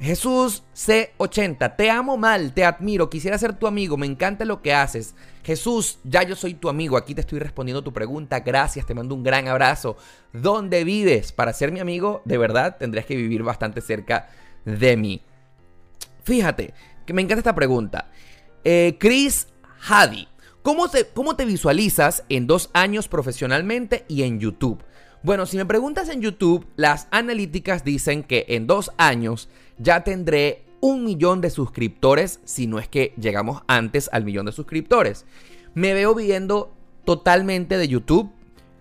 Jesús 0.03 0.64
C80, 0.74 1.76
te 1.76 1.88
amo 1.88 2.16
mal, 2.16 2.53
te 2.53 2.64
admiro, 2.64 3.09
quisiera 3.09 3.38
ser 3.38 3.53
tu 3.53 3.68
amigo, 3.68 3.96
me 3.96 4.07
encanta 4.07 4.44
lo 4.44 4.61
que 4.61 4.74
haces. 4.74 5.14
Jesús, 5.44 6.00
ya 6.03 6.24
yo 6.24 6.34
soy 6.34 6.55
tu 6.55 6.68
amigo, 6.68 6.96
aquí 6.96 7.14
te 7.14 7.20
estoy 7.20 7.38
respondiendo 7.38 7.84
tu 7.84 7.92
pregunta, 7.92 8.40
gracias, 8.40 8.84
te 8.84 8.94
mando 8.94 9.14
un 9.14 9.22
gran 9.22 9.46
abrazo. 9.46 9.96
¿Dónde 10.32 10.82
vives? 10.82 11.30
Para 11.30 11.53
ser 11.53 11.70
mi 11.70 11.78
amigo, 11.78 12.20
de 12.24 12.36
verdad, 12.36 12.78
tendrías 12.78 13.07
que 13.07 13.14
vivir 13.14 13.44
bastante 13.44 13.80
cerca 13.80 14.28
de 14.64 14.96
mí. 14.96 15.22
Fíjate, 16.24 16.74
que 17.07 17.12
me 17.12 17.22
encanta 17.22 17.38
esta 17.38 17.55
pregunta. 17.55 18.11
Eh, 18.64 18.96
Chris 18.98 19.46
Hadi, 19.88 20.26
¿cómo 20.62 20.86
¿cómo 21.14 21.36
te 21.36 21.44
visualizas 21.44 22.24
en 22.28 22.48
dos 22.48 22.70
años 22.72 23.07
profesionalmente 23.07 24.05
y 24.09 24.24
en 24.24 24.40
YouTube? 24.40 24.82
Bueno, 25.24 25.46
si 25.46 25.56
me 25.56 25.64
preguntas 25.64 26.08
en 26.08 26.20
YouTube, 26.20 26.66
las 26.74 27.06
analíticas 27.12 27.84
dicen 27.84 28.24
que 28.24 28.44
en 28.48 28.66
dos 28.66 28.90
años 28.96 29.48
ya 29.78 30.02
tendré 30.02 30.64
un 30.80 31.04
millón 31.04 31.40
de 31.40 31.50
suscriptores, 31.50 32.40
si 32.44 32.66
no 32.66 32.80
es 32.80 32.88
que 32.88 33.14
llegamos 33.16 33.62
antes 33.68 34.10
al 34.12 34.24
millón 34.24 34.46
de 34.46 34.52
suscriptores. 34.52 35.24
Me 35.74 35.94
veo 35.94 36.16
viviendo 36.16 36.72
totalmente 37.04 37.78
de 37.78 37.86
YouTube, 37.86 38.32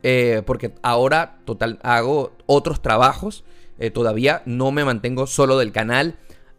eh, 0.02 0.42
porque 0.44 0.74
ahora 0.82 1.38
total, 1.46 1.80
hago 1.84 2.36
otros 2.48 2.82
trabajos, 2.82 3.44
eh, 3.78 3.92
todavía 3.92 4.42
no 4.48 4.72
me 4.72 4.84
mantengo 4.84 5.28
solo 5.28 5.60
del 5.60 5.72
canal. 5.72 6.18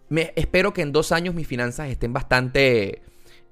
Me, 0.08 0.32
espero 0.36 0.72
que 0.72 0.82
en 0.82 0.92
dos 0.92 1.10
años 1.10 1.34
mis 1.34 1.48
finanzas 1.48 1.90
estén 1.90 2.12
bastante 2.12 3.02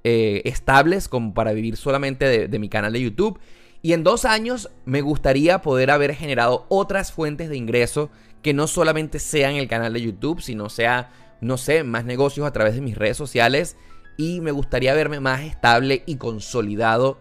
eh, 0.05 0.43
estables 0.45 1.09
como 1.09 1.35
para 1.35 1.53
vivir 1.53 1.77
solamente 1.77 2.47
de 2.47 2.59
mi 2.61 2.69
canal 2.69 2.93
de 2.93 3.01
YouTube. 3.01 3.41
Y 3.83 3.93
en 3.95 4.05
dos 4.05 4.25
años 4.25 4.71
me 4.85 5.01
gustaría 5.01 5.63
poder 5.63 5.91
haber 5.91 6.15
generado 6.15 6.67
otras 6.69 7.13
fuentes 7.13 7.49
de 7.49 7.57
ingreso 7.57 8.11
que 8.43 8.53
no 8.55 8.67
solamente 8.67 9.19
sean 9.19 9.55
el 9.55 9.69
canal 9.69 9.93
de 9.93 10.03
YouTube, 10.03 10.43
sino 10.43 10.69
sea, 10.69 11.11
no 11.41 11.57
sé, 11.57 11.83
más 11.85 12.05
negocios 12.05 12.47
a 12.47 12.53
través 12.53 12.75
de 12.75 12.83
mis 12.83 12.97
redes 12.97 13.17
sociales. 13.17 13.77
Y 14.17 14.41
me 14.41 14.51
gustaría 14.51 14.95
verme 14.95 15.21
más 15.21 15.41
estable 15.43 16.03
y 16.07 16.17
consolidado 16.17 17.19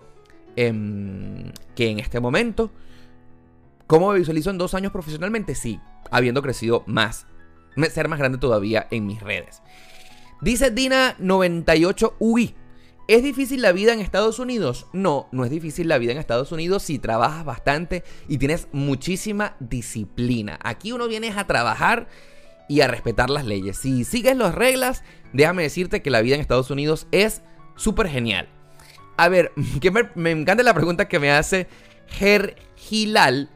que 0.55 0.71
en 1.89 1.99
este 1.99 2.19
momento. 2.19 2.71
¿Cómo 3.87 4.11
me 4.11 4.19
visualizo 4.19 4.49
en 4.49 4.57
dos 4.57 4.73
años 4.73 4.91
profesionalmente? 4.91 5.55
Sí, 5.55 5.79
habiendo 6.11 6.41
crecido 6.41 6.83
más, 6.85 7.25
ser 7.89 8.09
más 8.09 8.19
grande 8.19 8.37
todavía 8.37 8.85
en 8.91 9.07
mis 9.07 9.21
redes. 9.21 9.61
Dice 10.41 10.75
Dina98UI. 10.75 12.53
¿Es 13.09 13.23
difícil 13.23 13.63
la 13.63 13.71
vida 13.71 13.91
en 13.91 14.01
Estados 14.01 14.37
Unidos? 14.37 14.85
No, 14.93 15.29
no 15.31 15.43
es 15.43 15.49
difícil 15.49 15.87
la 15.87 15.97
vida 15.97 16.11
en 16.11 16.19
Estados 16.19 16.51
Unidos 16.51 16.83
si 16.83 16.99
trabajas 16.99 17.43
bastante 17.43 18.03
y 18.27 18.37
tienes 18.37 18.67
muchísima 18.71 19.55
disciplina. 19.59 20.59
Aquí 20.61 20.91
uno 20.91 21.07
viene 21.07 21.33
a 21.35 21.47
trabajar 21.47 22.07
y 22.67 22.81
a 22.81 22.87
respetar 22.87 23.31
las 23.31 23.47
leyes. 23.47 23.79
Si 23.79 24.03
sigues 24.03 24.37
las 24.37 24.53
reglas, 24.53 25.01
déjame 25.33 25.63
decirte 25.63 26.03
que 26.03 26.11
la 26.11 26.21
vida 26.21 26.35
en 26.35 26.41
Estados 26.41 26.69
Unidos 26.69 27.07
es 27.11 27.41
súper 27.75 28.09
genial. 28.09 28.47
A 29.17 29.27
ver, 29.27 29.53
que 29.81 29.89
me, 29.89 30.29
encanta 30.29 30.61
la 30.61 30.75
pregunta 30.75 31.07
que 31.07 31.17
me 31.17 31.31
hace 31.31 31.65
Ger 32.09 32.57
Gilal, 32.75 33.49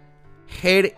Ger. 0.48 0.96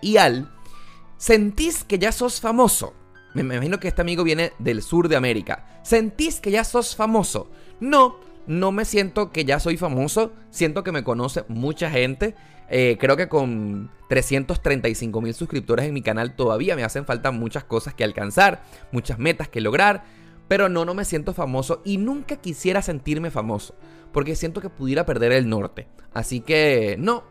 ¿Sentís 1.17 1.83
que 1.83 1.99
ya 1.99 2.13
sos 2.13 2.39
famoso? 2.39 2.93
Me 3.33 3.41
imagino 3.41 3.81
que 3.81 3.89
este 3.89 4.01
amigo 4.01 4.23
viene 4.23 4.53
del 4.59 4.81
sur 4.81 5.09
de 5.09 5.17
América. 5.17 5.81
¿Sentís 5.83 6.39
que 6.39 6.51
ya 6.51 6.63
sos 6.63 6.95
famoso? 6.95 7.51
No, 7.81 8.23
no 8.47 8.71
me 8.71 8.85
siento 8.85 9.31
que 9.31 9.45
ya 9.45 9.59
soy 9.59 9.77
famoso, 9.77 10.31
siento 10.49 10.83
que 10.83 10.91
me 10.91 11.03
conoce 11.03 11.43
mucha 11.47 11.89
gente. 11.89 12.35
Eh, 12.69 12.97
creo 12.99 13.15
que 13.15 13.27
con 13.27 13.91
335 14.09 15.21
mil 15.21 15.33
suscriptores 15.33 15.85
en 15.85 15.93
mi 15.93 16.01
canal 16.01 16.35
todavía 16.35 16.75
me 16.75 16.83
hacen 16.83 17.05
falta 17.05 17.31
muchas 17.31 17.63
cosas 17.63 17.93
que 17.93 18.03
alcanzar, 18.03 18.63
muchas 18.91 19.19
metas 19.19 19.49
que 19.49 19.61
lograr. 19.61 20.03
Pero 20.47 20.69
no, 20.69 20.85
no 20.85 20.93
me 20.93 21.05
siento 21.05 21.33
famoso 21.33 21.81
y 21.83 21.97
nunca 21.97 22.35
quisiera 22.35 22.81
sentirme 22.81 23.31
famoso. 23.31 23.75
Porque 24.11 24.35
siento 24.35 24.61
que 24.61 24.69
pudiera 24.69 25.05
perder 25.05 25.31
el 25.31 25.49
norte. 25.49 25.87
Así 26.13 26.39
que 26.39 26.95
no. 26.99 27.23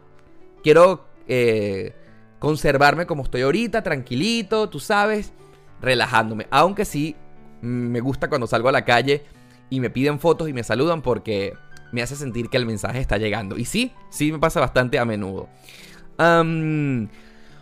Quiero 0.63 1.07
eh, 1.29 1.95
conservarme 2.41 3.07
como 3.07 3.23
estoy 3.23 3.43
ahorita, 3.43 3.83
tranquilito, 3.83 4.69
tú 4.69 4.81
sabes, 4.81 5.33
relajándome. 5.81 6.49
Aunque 6.51 6.85
sí 6.85 7.15
me 7.61 8.01
gusta 8.01 8.29
cuando 8.29 8.47
salgo 8.47 8.69
a 8.69 8.73
la 8.73 8.85
calle 8.85 9.25
y 9.71 9.81
me 9.81 9.91
piden 9.91 10.19
fotos 10.19 10.49
y 10.49 10.53
me 10.53 10.63
saludan 10.63 11.03
porque 11.03 11.55
me 11.93 12.03
hace 12.03 12.17
sentir 12.17 12.49
que 12.49 12.57
el 12.57 12.67
mensaje 12.67 13.01
está 13.01 13.19
llegando. 13.19 13.57
Y 13.57 13.65
sí, 13.65 13.93
sí 14.11 14.33
me 14.33 14.39
pasa 14.39 14.61
bastante 14.61 14.99
a 14.99 15.05
menudo. 15.05 15.49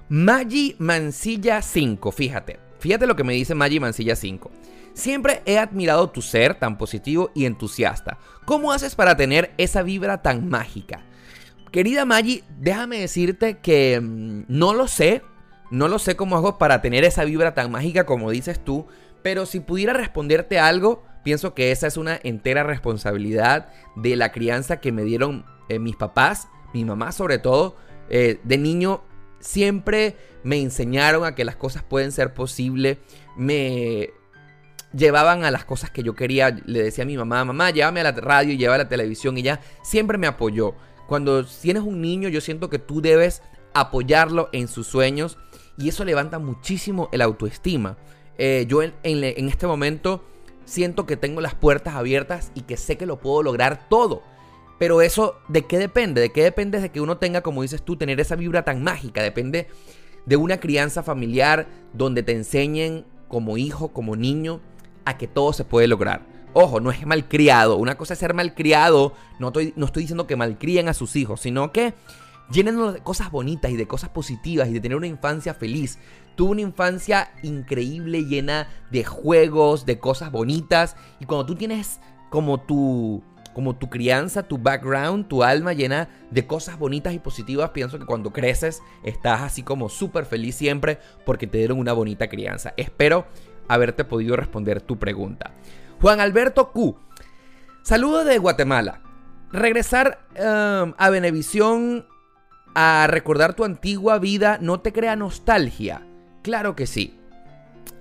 Maggi 0.08 0.76
Mancilla 0.78 1.62
5, 1.62 2.12
fíjate. 2.12 2.58
Fíjate 2.78 3.06
lo 3.06 3.14
que 3.14 3.24
me 3.24 3.34
dice 3.34 3.54
Maggi 3.54 3.78
Mancilla 3.78 4.16
5. 4.16 4.50
Siempre 4.94 5.42
he 5.46 5.58
admirado 5.58 6.10
tu 6.10 6.20
ser 6.20 6.54
tan 6.54 6.76
positivo 6.76 7.30
y 7.34 7.46
entusiasta. 7.46 8.18
¿Cómo 8.44 8.72
haces 8.72 8.94
para 8.94 9.16
tener 9.16 9.52
esa 9.56 9.82
vibra 9.82 10.20
tan 10.20 10.48
mágica? 10.48 11.02
Querida 11.70 12.04
Maggi, 12.04 12.44
déjame 12.58 12.98
decirte 12.98 13.58
que 13.58 14.00
mm, 14.00 14.44
no 14.48 14.74
lo 14.74 14.88
sé. 14.88 15.22
No 15.70 15.88
lo 15.88 15.98
sé 15.98 16.16
cómo 16.16 16.36
hago 16.36 16.58
para 16.58 16.82
tener 16.82 17.04
esa 17.04 17.24
vibra 17.24 17.54
tan 17.54 17.70
mágica 17.70 18.04
como 18.04 18.30
dices 18.30 18.62
tú. 18.62 18.86
Pero 19.22 19.46
si 19.46 19.60
pudiera 19.60 19.94
responderte 19.94 20.58
algo, 20.58 21.04
pienso 21.22 21.54
que 21.54 21.70
esa 21.72 21.86
es 21.86 21.96
una 21.96 22.18
entera 22.22 22.62
responsabilidad 22.62 23.68
de 23.96 24.16
la 24.16 24.32
crianza 24.32 24.80
que 24.80 24.92
me 24.92 25.02
dieron 25.02 25.44
eh, 25.68 25.78
mis 25.78 25.96
papás, 25.96 26.48
mi 26.72 26.84
mamá 26.84 27.12
sobre 27.12 27.38
todo. 27.38 27.76
Eh, 28.08 28.40
de 28.44 28.58
niño 28.58 29.02
siempre 29.40 30.16
me 30.42 30.60
enseñaron 30.60 31.24
a 31.24 31.34
que 31.34 31.44
las 31.44 31.56
cosas 31.56 31.82
pueden 31.82 32.12
ser 32.12 32.34
posibles. 32.34 32.98
Me 33.36 34.10
llevaban 34.92 35.44
a 35.44 35.50
las 35.50 35.64
cosas 35.64 35.90
que 35.90 36.02
yo 36.02 36.14
quería. 36.14 36.50
Le 36.66 36.82
decía 36.82 37.04
a 37.04 37.06
mi 37.06 37.16
mamá, 37.16 37.44
mamá, 37.44 37.70
llévame 37.70 38.00
a 38.00 38.04
la 38.04 38.12
radio, 38.12 38.54
llévame 38.54 38.80
a 38.80 38.84
la 38.84 38.88
televisión. 38.88 39.36
Y 39.36 39.40
ella 39.40 39.60
siempre 39.82 40.18
me 40.18 40.26
apoyó. 40.26 40.74
Cuando 41.06 41.44
tienes 41.44 41.82
un 41.82 42.00
niño, 42.00 42.28
yo 42.28 42.40
siento 42.40 42.70
que 42.70 42.78
tú 42.78 43.00
debes 43.00 43.42
apoyarlo 43.74 44.48
en 44.52 44.68
sus 44.68 44.86
sueños 44.86 45.38
y 45.78 45.88
eso 45.88 46.04
levanta 46.04 46.38
muchísimo 46.38 47.08
el 47.12 47.22
autoestima. 47.22 47.96
Eh, 48.38 48.66
yo 48.68 48.82
en, 48.82 48.92
este 49.02 49.66
momento 49.66 50.24
siento 50.64 51.06
que 51.06 51.16
tengo 51.16 51.40
las 51.40 51.54
puertas 51.54 51.94
abiertas 51.94 52.52
y 52.54 52.62
que 52.62 52.76
sé 52.76 52.96
que 52.96 53.06
lo 53.06 53.20
puedo 53.20 53.42
lograr 53.42 53.88
todo. 53.88 54.22
Pero 54.78 55.00
eso, 55.00 55.36
¿de 55.48 55.62
qué 55.62 55.78
depende? 55.78 56.20
¿De 56.20 56.32
qué 56.32 56.42
depende 56.42 56.80
de 56.80 56.90
que 56.90 57.00
uno 57.00 57.18
tenga, 57.18 57.42
como 57.42 57.62
dices 57.62 57.82
tú, 57.82 57.96
tener 57.96 58.18
esa 58.20 58.36
vibra 58.36 58.64
tan 58.64 58.82
mágica? 58.82 59.22
Depende 59.22 59.68
de 60.26 60.36
una 60.36 60.58
crianza 60.58 61.02
familiar 61.02 61.68
donde 61.92 62.22
te 62.22 62.32
enseñen 62.32 63.04
como 63.28 63.56
hijo, 63.56 63.88
como 63.92 64.16
niño, 64.16 64.60
a 65.04 65.18
que 65.18 65.28
todo 65.28 65.52
se 65.52 65.64
puede 65.64 65.86
lograr. 65.86 66.22
Ojo, 66.52 66.80
no 66.80 66.90
es 66.90 67.06
malcriado. 67.06 67.76
Una 67.76 67.96
cosa 67.96 68.14
es 68.14 68.18
ser 68.18 68.34
malcriado. 68.34 69.14
No 69.38 69.48
estoy, 69.48 69.72
no 69.76 69.86
estoy 69.86 70.02
diciendo 70.02 70.26
que 70.26 70.36
malcríen 70.36 70.88
a 70.88 70.94
sus 70.94 71.16
hijos, 71.16 71.40
sino 71.40 71.72
que 71.72 71.94
llénenlo 72.52 72.92
de 72.92 73.00
cosas 73.00 73.30
bonitas 73.30 73.70
y 73.70 73.76
de 73.76 73.86
cosas 73.86 74.10
positivas 74.10 74.68
y 74.68 74.74
de 74.74 74.80
tener 74.80 74.96
una 74.96 75.06
infancia 75.06 75.54
feliz. 75.54 75.98
Tuve 76.36 76.52
una 76.52 76.60
infancia 76.60 77.32
increíble, 77.42 78.24
llena 78.24 78.68
de 78.90 79.04
juegos, 79.04 79.86
de 79.86 79.98
cosas 79.98 80.30
bonitas. 80.30 80.96
Y 81.20 81.24
cuando 81.24 81.46
tú 81.46 81.54
tienes 81.54 82.00
como 82.30 82.60
tu, 82.60 83.22
como 83.54 83.76
tu 83.76 83.90
crianza, 83.90 84.42
tu 84.42 84.58
background, 84.58 85.28
tu 85.28 85.42
alma 85.42 85.72
llena 85.72 86.08
de 86.30 86.46
cosas 86.46 86.78
bonitas 86.78 87.12
y 87.14 87.18
positivas, 87.18 87.70
pienso 87.70 87.98
que 87.98 88.06
cuando 88.06 88.32
creces 88.32 88.82
estás 89.02 89.42
así 89.42 89.62
como 89.62 89.88
súper 89.88 90.24
feliz 90.24 90.54
siempre 90.54 90.98
porque 91.26 91.46
te 91.46 91.58
dieron 91.58 91.78
una 91.78 91.92
bonita 91.92 92.28
crianza. 92.28 92.72
Espero 92.76 93.26
haberte 93.68 94.04
podido 94.04 94.36
responder 94.36 94.80
tu 94.80 94.98
pregunta. 94.98 95.52
Juan 96.00 96.20
Alberto 96.20 96.72
Q. 96.72 96.96
Saludos 97.82 98.24
de 98.26 98.38
Guatemala. 98.38 99.00
Regresar 99.52 100.26
um, 100.38 100.94
a 100.96 101.10
Venevisión 101.10 102.06
a 102.74 103.06
recordar 103.08 103.54
tu 103.54 103.64
antigua 103.64 104.18
vida 104.18 104.58
no 104.60 104.80
te 104.80 104.92
crea 104.92 105.16
nostalgia. 105.16 106.02
Claro 106.42 106.74
que 106.74 106.86
sí. 106.86 107.18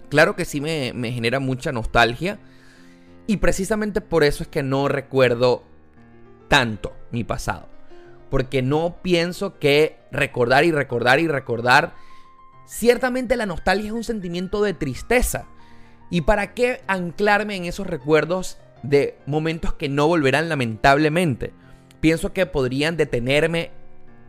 Claro 0.09 0.35
que 0.35 0.45
sí 0.45 0.61
me, 0.61 0.93
me 0.93 1.11
genera 1.11 1.39
mucha 1.39 1.71
nostalgia. 1.71 2.39
Y 3.27 3.37
precisamente 3.37 4.01
por 4.01 4.23
eso 4.23 4.43
es 4.43 4.49
que 4.49 4.63
no 4.63 4.87
recuerdo 4.87 5.63
tanto 6.47 6.93
mi 7.11 7.23
pasado. 7.23 7.67
Porque 8.29 8.61
no 8.61 8.97
pienso 9.01 9.59
que 9.59 9.97
recordar 10.11 10.63
y 10.65 10.71
recordar 10.71 11.19
y 11.19 11.27
recordar. 11.27 11.93
Ciertamente 12.65 13.35
la 13.35 13.45
nostalgia 13.45 13.87
es 13.87 13.93
un 13.93 14.03
sentimiento 14.03 14.61
de 14.61 14.73
tristeza. 14.73 15.45
¿Y 16.09 16.21
para 16.21 16.53
qué 16.53 16.81
anclarme 16.87 17.55
en 17.55 17.65
esos 17.65 17.87
recuerdos 17.87 18.57
de 18.83 19.17
momentos 19.25 19.73
que 19.73 19.89
no 19.89 20.07
volverán 20.07 20.49
lamentablemente? 20.49 21.53
Pienso 22.01 22.33
que 22.33 22.45
podrían 22.45 22.97
detenerme 22.97 23.71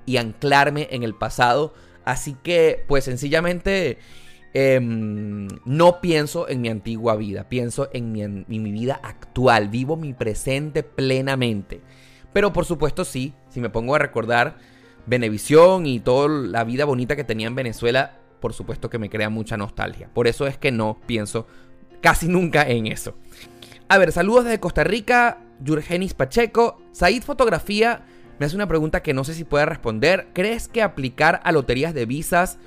y 0.07 0.17
anclarme 0.17 0.89
en 0.91 1.03
el 1.03 1.15
pasado. 1.15 1.75
Así 2.05 2.37
que, 2.43 2.85
pues 2.89 3.05
sencillamente, 3.05 3.99
em, 4.55 5.49
no 5.65 6.01
pienso 6.01 6.49
en 6.49 6.61
mi 6.61 6.69
antigua 6.69 7.17
vida, 7.17 7.49
pienso 7.49 7.89
en 7.93 8.13
mi, 8.13 8.23
en 8.23 8.45
mi 8.49 8.73
vida 8.73 9.01
actual, 9.03 9.69
vivo 9.69 9.97
mi 9.97 10.13
presente 10.13 10.83
plenamente. 10.83 11.81
Pero 12.33 12.53
por 12.53 12.65
supuesto 12.65 13.05
sí, 13.05 13.35
si 13.51 13.61
me 13.61 13.71
pongo 13.71 13.95
a 13.95 13.99
recordar 13.99 14.57
Venevisión 15.07 15.87
y 15.87 16.01
toda 16.01 16.29
la 16.29 16.65
vida 16.65 16.85
bonita 16.85 17.17
que 17.17 17.25
tenía 17.25 17.49
en 17.49 17.55
Venezuela, 17.55 18.19
por 18.41 18.53
supuesto 18.53 18.89
que 18.89 18.99
me 18.99 19.11
crea 19.11 19.31
mucha 19.31 19.57
nostalgia. 19.57 20.09
Por 20.13 20.27
eso 20.27 20.47
es 20.47 20.59
que 20.59 20.73
no 20.73 21.01
pienso 21.07 21.47
casi 22.01 22.29
nunca 22.29 22.69
en 22.69 22.87
eso. 22.87 23.15
A 23.89 23.99
ver, 23.99 24.13
saludos 24.13 24.45
desde 24.45 24.61
Costa 24.61 24.85
Rica, 24.85 25.39
Yurgenis 25.61 26.15
Pacheco. 26.15 26.81
Said 26.93 27.23
Fotografía 27.23 28.05
me 28.39 28.47
hace 28.47 28.57
una 28.57 28.69
pregunta 28.69 29.03
que 29.03 29.15
no 29.15 29.25
sé 29.25 29.35
si 29.35 29.45
puede 29.45 29.67
responder. 29.67 30.29
¿Crees 30.33 30.69
que 30.69 30.83
aplicar 30.83 31.41
a 31.45 31.53
loterías 31.53 31.95
de 31.95 32.07
visas 32.07 32.59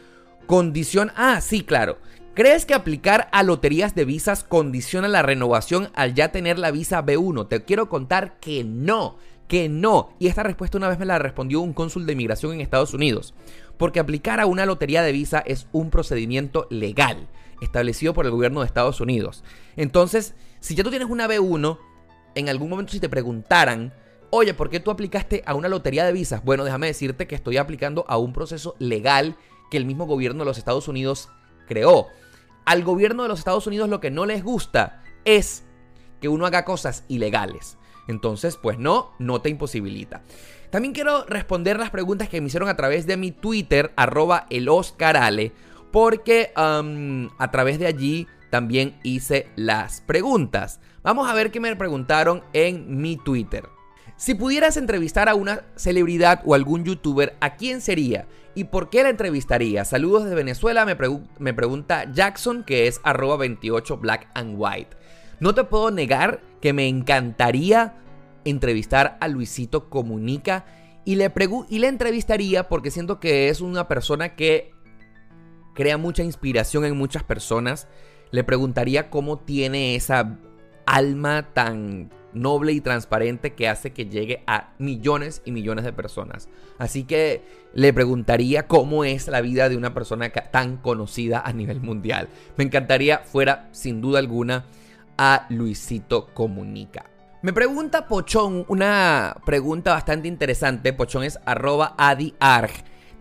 condiciona... 0.48 1.14
Ah, 1.16 1.42
sí, 1.42 1.62
claro. 1.64 1.98
¿Crees 2.34 2.66
que 2.66 2.74
aplicar 2.74 3.30
a 3.32 3.44
loterías 3.44 3.96
de 3.96 4.06
visas 4.06 4.44
condiciona 4.44 5.08
la 5.08 5.22
renovación 5.22 5.90
al 5.96 6.14
ya 6.14 6.32
tener 6.32 6.60
la 6.60 6.72
visa 6.72 7.06
B1? 7.06 7.48
Te 7.48 7.64
quiero 7.64 7.88
contar 7.88 8.40
que 8.40 8.64
no, 8.64 9.18
que 9.48 9.70
no. 9.70 10.10
Y 10.20 10.28
esta 10.28 10.44
respuesta 10.44 10.78
una 10.78 10.90
vez 10.90 11.00
me 11.00 11.06
la 11.06 11.18
respondió 11.18 11.62
un 11.62 11.74
cónsul 11.74 12.06
de 12.06 12.14
inmigración 12.14 12.54
en 12.54 12.62
Estados 12.62 12.94
Unidos. 12.94 13.34
Porque 13.78 14.00
aplicar 14.00 14.40
a 14.40 14.48
una 14.48 14.66
lotería 14.66 15.02
de 15.02 15.14
visa 15.14 15.44
es 15.46 15.68
un 15.72 15.90
procedimiento 15.90 16.68
legal 16.70 17.28
establecido 17.62 18.14
por 18.14 18.26
el 18.26 18.32
gobierno 18.32 18.60
de 18.60 18.68
Estados 18.68 19.00
Unidos. 19.00 19.44
Entonces, 19.78 20.36
si 20.60 20.76
ya 20.76 20.84
tú 20.84 20.90
tienes 20.90 21.10
una 21.10 21.28
B1, 21.28 21.80
en 22.36 22.50
algún 22.50 22.70
momento 22.70 22.92
si 22.92 23.00
te 23.00 23.10
preguntaran, 23.10 23.94
oye, 24.36 24.54
¿por 24.54 24.70
qué 24.70 24.80
tú 24.80 24.92
aplicaste 24.92 25.44
a 25.46 25.56
una 25.56 25.70
lotería 25.70 26.06
de 26.06 26.12
visas? 26.12 26.44
Bueno, 26.44 26.64
déjame 26.64 26.88
decirte 26.88 27.28
que 27.28 27.36
estoy 27.36 27.58
aplicando 27.58 28.06
a 28.08 28.18
un 28.18 28.34
proceso 28.34 28.76
legal 28.80 29.36
que 29.72 29.78
el 29.78 29.86
mismo 29.86 30.06
gobierno 30.06 30.40
de 30.40 30.46
los 30.46 30.58
Estados 30.58 30.88
Unidos 30.88 31.30
creó. 31.68 32.08
Al 32.66 32.84
gobierno 32.84 33.24
de 33.24 33.30
los 33.30 33.40
Estados 33.40 33.68
Unidos 33.68 33.90
lo 33.90 34.00
que 34.00 34.12
no 34.12 34.26
les 34.26 34.44
gusta 34.44 35.04
es 35.24 35.64
que 36.22 36.28
uno 36.28 36.46
haga 36.46 36.66
cosas 36.66 37.04
ilegales. 37.08 37.78
Entonces, 38.08 38.58
pues 38.58 38.78
no, 38.78 39.14
no 39.20 39.42
te 39.42 39.50
imposibilita. 39.50 40.22
También 40.70 40.94
quiero 40.94 41.26
responder 41.26 41.80
las 41.80 41.90
preguntas 41.90 42.30
que 42.30 42.42
me 42.42 42.48
hicieron 42.48 42.70
a 42.70 42.76
través 42.76 43.08
de 43.08 43.18
mi 43.18 43.32
Twitter, 43.32 43.94
arroba 43.96 44.46
eloscarale 44.50 45.54
porque 45.96 46.52
a 46.56 47.52
través 47.52 47.80
de 47.80 47.88
allí 47.88 48.28
también 48.50 49.00
hice 49.04 49.48
las 49.56 50.02
preguntas. 50.02 50.82
Vamos 51.04 51.30
a 51.30 51.34
ver 51.34 51.52
qué 51.52 51.62
me 51.62 51.74
preguntaron 51.78 52.44
en 52.52 53.00
mi 53.00 53.16
Twitter. 53.16 53.64
Si 54.18 54.34
pudieras 54.34 54.78
entrevistar 54.78 55.28
a 55.28 55.36
una 55.36 55.64
celebridad 55.76 56.42
o 56.46 56.56
algún 56.56 56.86
youtuber, 56.86 57.36
¿a 57.42 57.58
quién 57.58 57.82
sería? 57.82 58.28
¿Y 58.56 58.66
por 58.66 58.90
qué 58.90 59.04
la 59.04 59.10
entrevistaría? 59.10 59.84
Saludos 59.84 60.24
de 60.24 60.36
Venezuela, 60.36 60.86
me, 60.86 61.54
pregunta 61.54 62.10
Jackson, 62.14 62.64
que 62.64 62.88
es 62.88 63.02
arroba 63.04 63.36
28 63.36 63.98
black 63.98 64.30
and 64.34 64.56
white. 64.58 64.96
No 65.42 65.54
te 65.54 65.66
puedo 65.66 65.92
negar 65.92 66.42
que 66.62 66.72
me 66.72 66.88
encantaría 66.88 67.96
entrevistar 68.46 69.18
a 69.20 69.28
Luisito 69.28 69.90
Comunica 69.90 70.66
y 71.04 71.16
le, 71.16 71.34
y 71.70 71.80
le 71.80 71.88
entrevistaría 71.88 72.70
porque 72.70 72.92
siento 72.92 73.20
que 73.20 73.50
es 73.50 73.60
una 73.60 73.90
persona 73.90 74.36
que 74.36 74.72
crea 75.74 75.98
mucha 75.98 76.24
inspiración 76.24 76.86
en 76.86 76.98
muchas 76.98 77.24
personas. 77.24 77.90
Le 78.32 78.46
preguntaría 78.46 79.10
cómo 79.10 79.40
tiene 79.40 79.96
esa 79.96 80.40
alma 80.86 81.50
tan 81.54 82.10
noble 82.36 82.74
y 82.74 82.82
transparente 82.82 83.54
que 83.54 83.68
hace 83.68 83.94
que 83.94 84.06
llegue 84.06 84.44
a 84.46 84.74
millones 84.78 85.42
y 85.46 85.52
millones 85.52 85.86
de 85.86 85.94
personas. 85.94 86.50
Así 86.78 87.04
que 87.04 87.44
le 87.74 87.94
preguntaría 87.94 88.68
cómo 88.68 89.04
es 89.04 89.28
la 89.28 89.42
vida 89.42 89.70
de 89.70 89.78
una 89.78 89.94
persona 89.94 90.30
tan 90.30 90.78
conocida 90.78 91.42
a 91.42 91.54
nivel 91.54 91.82
mundial. 91.82 92.30
Me 92.58 92.64
encantaría 92.64 93.20
fuera, 93.20 93.70
sin 93.72 94.02
duda 94.02 94.20
alguna, 94.20 94.66
a 95.18 95.48
Luisito 95.50 96.28
Comunica. 96.34 97.10
Me 97.42 97.54
pregunta 97.54 98.08
Pochón 98.08 98.66
una 98.68 99.38
pregunta 99.46 99.94
bastante 99.94 100.28
interesante. 100.28 100.94
Pochón 100.94 101.24
es 101.24 101.40
arroba 101.46 101.94
adiarg. 101.98 102.72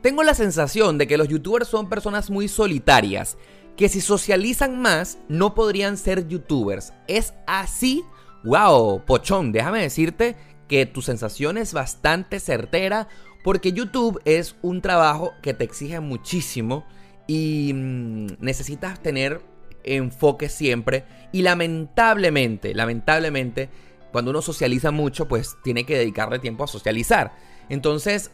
Tengo 0.00 0.22
la 0.22 0.34
sensación 0.34 0.98
de 0.98 1.06
que 1.06 1.16
los 1.16 1.28
youtubers 1.28 1.68
son 1.68 1.88
personas 1.88 2.30
muy 2.30 2.48
solitarias. 2.48 3.36
que 3.76 3.88
si 3.88 4.00
socializan 4.00 4.80
más 4.80 5.18
no 5.28 5.54
podrían 5.54 5.96
ser 5.96 6.28
youtubers. 6.28 6.92
¿Es 7.08 7.34
así? 7.46 8.04
¡Wow! 8.44 9.04
Pochón, 9.06 9.52
déjame 9.52 9.80
decirte 9.80 10.36
que 10.68 10.84
tu 10.84 11.00
sensación 11.00 11.56
es 11.56 11.72
bastante 11.72 12.40
certera 12.40 13.08
porque 13.42 13.72
YouTube 13.72 14.20
es 14.26 14.56
un 14.60 14.82
trabajo 14.82 15.32
que 15.42 15.54
te 15.54 15.64
exige 15.64 16.00
muchísimo 16.00 16.84
y 17.26 17.72
mm, 17.74 18.26
necesitas 18.40 19.00
tener 19.02 19.40
enfoque 19.82 20.50
siempre 20.50 21.04
y 21.32 21.40
lamentablemente, 21.40 22.74
lamentablemente, 22.74 23.70
cuando 24.12 24.30
uno 24.30 24.42
socializa 24.42 24.90
mucho, 24.90 25.26
pues 25.26 25.56
tiene 25.64 25.84
que 25.84 25.96
dedicarle 25.96 26.38
tiempo 26.38 26.64
a 26.64 26.68
socializar. 26.68 27.32
Entonces, 27.70 28.30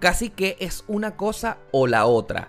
casi 0.00 0.30
que 0.30 0.56
es 0.60 0.82
una 0.88 1.16
cosa 1.16 1.58
o 1.72 1.86
la 1.86 2.06
otra. 2.06 2.48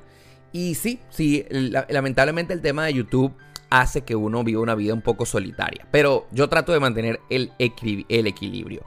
Y 0.54 0.76
sí, 0.76 1.00
sí, 1.10 1.46
lamentablemente 1.50 2.54
el 2.54 2.62
tema 2.62 2.86
de 2.86 2.94
YouTube 2.94 3.36
hace 3.74 4.02
que 4.02 4.16
uno 4.16 4.44
viva 4.44 4.62
una 4.62 4.76
vida 4.76 4.94
un 4.94 5.02
poco 5.02 5.26
solitaria. 5.26 5.88
Pero 5.90 6.28
yo 6.32 6.48
trato 6.48 6.72
de 6.72 6.80
mantener 6.80 7.20
el, 7.30 7.52
el 7.58 8.28
equilibrio. 8.28 8.84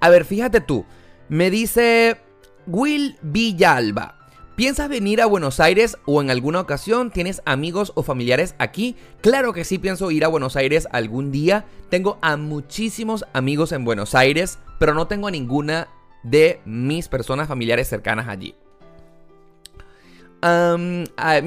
A 0.00 0.10
ver, 0.10 0.26
fíjate 0.26 0.60
tú. 0.60 0.84
Me 1.30 1.50
dice 1.50 2.18
Will 2.66 3.16
Villalba. 3.22 4.16
¿Piensas 4.54 4.88
venir 4.90 5.22
a 5.22 5.26
Buenos 5.26 5.60
Aires 5.60 5.96
o 6.04 6.20
en 6.20 6.30
alguna 6.30 6.60
ocasión 6.60 7.10
tienes 7.10 7.40
amigos 7.46 7.92
o 7.94 8.02
familiares 8.02 8.54
aquí? 8.58 8.96
Claro 9.22 9.54
que 9.54 9.64
sí 9.64 9.78
pienso 9.78 10.10
ir 10.10 10.24
a 10.24 10.28
Buenos 10.28 10.56
Aires 10.56 10.88
algún 10.92 11.32
día. 11.32 11.64
Tengo 11.88 12.18
a 12.20 12.36
muchísimos 12.36 13.24
amigos 13.32 13.72
en 13.72 13.84
Buenos 13.84 14.14
Aires, 14.14 14.58
pero 14.78 14.92
no 14.92 15.06
tengo 15.06 15.28
a 15.28 15.30
ninguna 15.30 15.88
de 16.22 16.60
mis 16.66 17.08
personas 17.08 17.48
familiares 17.48 17.88
cercanas 17.88 18.28
allí. 18.28 18.54
Um, 20.42 21.04
a 21.16 21.40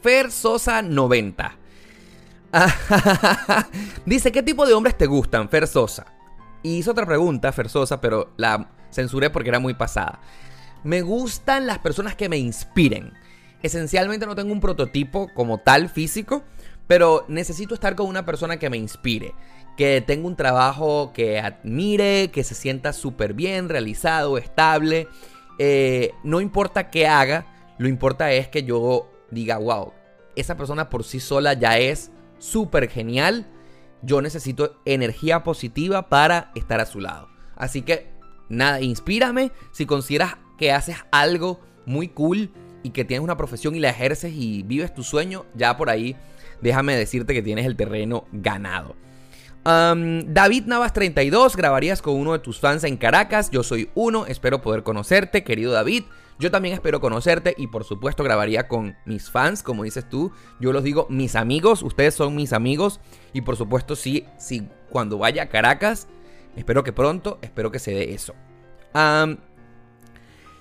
Fer 0.00 0.30
Sosa 0.30 0.80
90. 0.80 1.65
dice, 4.06 4.32
¿qué 4.32 4.42
tipo 4.42 4.66
de 4.66 4.74
hombres 4.74 4.96
te 4.96 5.06
gustan, 5.06 5.48
Fer 5.48 5.66
Sosa? 5.66 6.06
Y 6.62 6.78
hizo 6.78 6.92
otra 6.92 7.06
pregunta, 7.06 7.52
Fer 7.52 7.68
Sosa, 7.68 8.00
pero 8.00 8.32
la 8.36 8.70
censuré 8.90 9.30
porque 9.30 9.50
era 9.50 9.58
muy 9.58 9.74
pasada. 9.74 10.20
Me 10.84 11.02
gustan 11.02 11.66
las 11.66 11.78
personas 11.78 12.14
que 12.14 12.28
me 12.28 12.38
inspiren. 12.38 13.12
Esencialmente 13.62 14.26
no 14.26 14.34
tengo 14.34 14.52
un 14.52 14.60
prototipo 14.60 15.28
como 15.34 15.58
tal 15.58 15.88
físico, 15.88 16.44
pero 16.86 17.24
necesito 17.28 17.74
estar 17.74 17.96
con 17.96 18.06
una 18.06 18.24
persona 18.24 18.58
que 18.58 18.70
me 18.70 18.76
inspire, 18.76 19.34
que 19.76 20.00
tenga 20.00 20.26
un 20.26 20.36
trabajo 20.36 21.12
que 21.12 21.40
admire, 21.40 22.30
que 22.30 22.44
se 22.44 22.54
sienta 22.54 22.92
súper 22.92 23.34
bien, 23.34 23.68
realizado, 23.68 24.38
estable. 24.38 25.08
Eh, 25.58 26.12
no 26.22 26.40
importa 26.40 26.90
qué 26.90 27.06
haga, 27.06 27.46
lo 27.78 27.88
importa 27.88 28.30
es 28.32 28.48
que 28.48 28.62
yo 28.62 29.10
diga, 29.30 29.58
wow, 29.58 29.92
esa 30.36 30.56
persona 30.56 30.88
por 30.88 31.02
sí 31.02 31.18
sola 31.18 31.54
ya 31.54 31.78
es 31.78 32.10
súper 32.38 32.88
genial. 32.88 33.46
Yo 34.02 34.22
necesito 34.22 34.80
energía 34.84 35.42
positiva 35.42 36.08
para 36.08 36.52
estar 36.54 36.80
a 36.80 36.86
su 36.86 37.00
lado. 37.00 37.28
Así 37.56 37.82
que, 37.82 38.10
nada, 38.48 38.80
inspírame 38.80 39.52
si 39.72 39.86
consideras 39.86 40.36
que 40.58 40.72
haces 40.72 40.96
algo 41.10 41.60
muy 41.86 42.08
cool 42.08 42.50
y 42.82 42.90
que 42.90 43.04
tienes 43.04 43.24
una 43.24 43.36
profesión 43.36 43.74
y 43.74 43.80
la 43.80 43.90
ejerces 43.90 44.32
y 44.34 44.62
vives 44.62 44.94
tu 44.94 45.02
sueño, 45.02 45.46
ya 45.54 45.76
por 45.76 45.90
ahí 45.90 46.16
déjame 46.60 46.96
decirte 46.96 47.34
que 47.34 47.42
tienes 47.42 47.66
el 47.66 47.76
terreno 47.76 48.26
ganado. 48.32 48.94
David 49.64 50.66
Navas 50.66 50.92
32, 50.92 51.56
grabarías 51.56 52.00
con 52.00 52.14
uno 52.14 52.32
de 52.32 52.38
tus 52.38 52.60
fans 52.60 52.84
en 52.84 52.96
Caracas. 52.96 53.50
Yo 53.50 53.64
soy 53.64 53.90
uno, 53.96 54.26
espero 54.26 54.62
poder 54.62 54.84
conocerte, 54.84 55.42
querido 55.42 55.72
David. 55.72 56.04
Yo 56.38 56.50
también 56.50 56.74
espero 56.74 57.00
conocerte 57.00 57.54
y 57.56 57.68
por 57.68 57.84
supuesto 57.84 58.22
grabaría 58.22 58.68
con 58.68 58.96
mis 59.06 59.30
fans, 59.30 59.62
como 59.62 59.84
dices 59.84 60.08
tú. 60.08 60.32
Yo 60.60 60.72
los 60.72 60.84
digo 60.84 61.06
mis 61.08 61.34
amigos, 61.34 61.82
ustedes 61.82 62.14
son 62.14 62.34
mis 62.34 62.52
amigos. 62.52 63.00
Y 63.32 63.40
por 63.40 63.56
supuesto, 63.56 63.96
sí, 63.96 64.24
sí, 64.38 64.68
cuando 64.90 65.18
vaya 65.18 65.44
a 65.44 65.48
Caracas, 65.48 66.08
espero 66.54 66.84
que 66.84 66.92
pronto, 66.92 67.38
espero 67.40 67.70
que 67.70 67.78
se 67.78 67.92
dé 67.92 68.12
eso. 68.12 68.34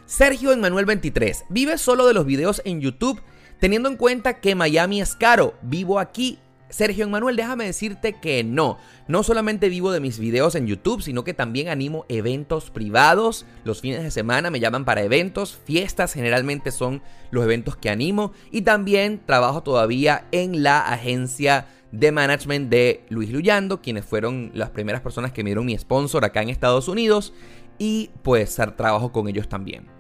Sergio 0.06 0.52
Emanuel 0.52 0.86
23, 0.86 1.46
¿vives 1.50 1.82
solo 1.82 2.06
de 2.08 2.14
los 2.14 2.26
videos 2.26 2.62
en 2.64 2.80
YouTube? 2.80 3.22
Teniendo 3.60 3.90
en 3.90 3.98
cuenta 3.98 4.40
que 4.40 4.56
Miami 4.56 5.02
es 5.02 5.16
caro, 5.16 5.56
vivo 5.62 6.00
aquí 6.00 6.40
Sergio 6.76 7.06
Emanuel, 7.06 7.38
déjame 7.38 7.64
decirte 7.64 8.20
que 8.20 8.44
no. 8.44 8.78
No 9.08 9.24
solamente 9.24 9.70
vivo 9.70 9.94
de 9.94 10.02
mis 10.02 10.20
videos 10.20 10.56
en 10.56 10.68
YouTube, 10.68 11.02
sino 11.02 11.24
que 11.24 11.34
también 11.34 11.70
animo 11.70 12.04
eventos 12.10 12.70
privados. 12.70 13.46
Los 13.64 13.80
fines 13.80 14.04
de 14.04 14.12
semana 14.12 14.50
me 14.50 14.60
llaman 14.60 14.84
para 14.84 15.02
eventos. 15.02 15.58
Fiestas 15.64 16.12
generalmente 16.12 16.72
son 16.72 17.02
los 17.32 17.46
eventos 17.46 17.78
que 17.78 17.90
animo. 17.90 18.34
Y 18.52 18.64
también 18.64 19.22
trabajo 19.26 19.64
todavía 19.64 20.26
en 20.34 20.64
la 20.64 20.82
agencia 20.82 21.66
de 21.94 22.12
management 22.12 22.70
de 22.70 23.06
Luis 23.08 23.32
Luyando, 23.32 23.82
quienes 23.82 24.04
fueron 24.04 24.52
las 24.54 24.72
primeras 24.72 25.00
personas 25.00 25.32
que 25.32 25.46
me 25.46 25.52
dieron 25.52 25.66
mi 25.66 25.78
sponsor 25.78 26.26
acá 26.26 26.42
en 26.42 26.50
Estados 26.50 26.90
Unidos. 26.90 27.32
Y 27.78 28.10
pues 28.22 28.54
trabajo 28.76 29.14
con 29.14 29.30
ellos 29.30 29.48
también. 29.48 29.95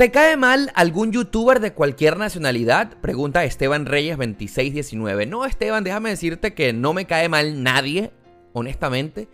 ¿Te 0.00 0.10
cae 0.10 0.38
mal 0.38 0.72
algún 0.76 1.12
youtuber 1.12 1.60
de 1.60 1.74
cualquier 1.74 2.16
nacionalidad? 2.16 2.96
Pregunta 3.02 3.44
Esteban 3.44 3.84
Reyes 3.84 4.16
2619. 4.16 5.26
No, 5.26 5.44
Esteban, 5.44 5.84
déjame 5.84 6.08
decirte 6.08 6.54
que 6.54 6.72
no 6.72 6.94
me 6.94 7.04
cae 7.04 7.28
mal 7.28 7.62
nadie, 7.62 8.10
honestamente. 8.54 9.28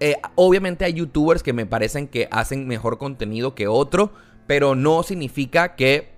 Eh, 0.00 0.16
obviamente 0.34 0.86
hay 0.86 0.94
youtubers 0.94 1.42
que 1.42 1.52
me 1.52 1.66
parecen 1.66 2.08
que 2.08 2.28
hacen 2.30 2.66
mejor 2.66 2.96
contenido 2.96 3.54
que 3.54 3.68
otro, 3.68 4.14
pero 4.46 4.74
no 4.74 5.02
significa 5.02 5.76
que 5.76 6.14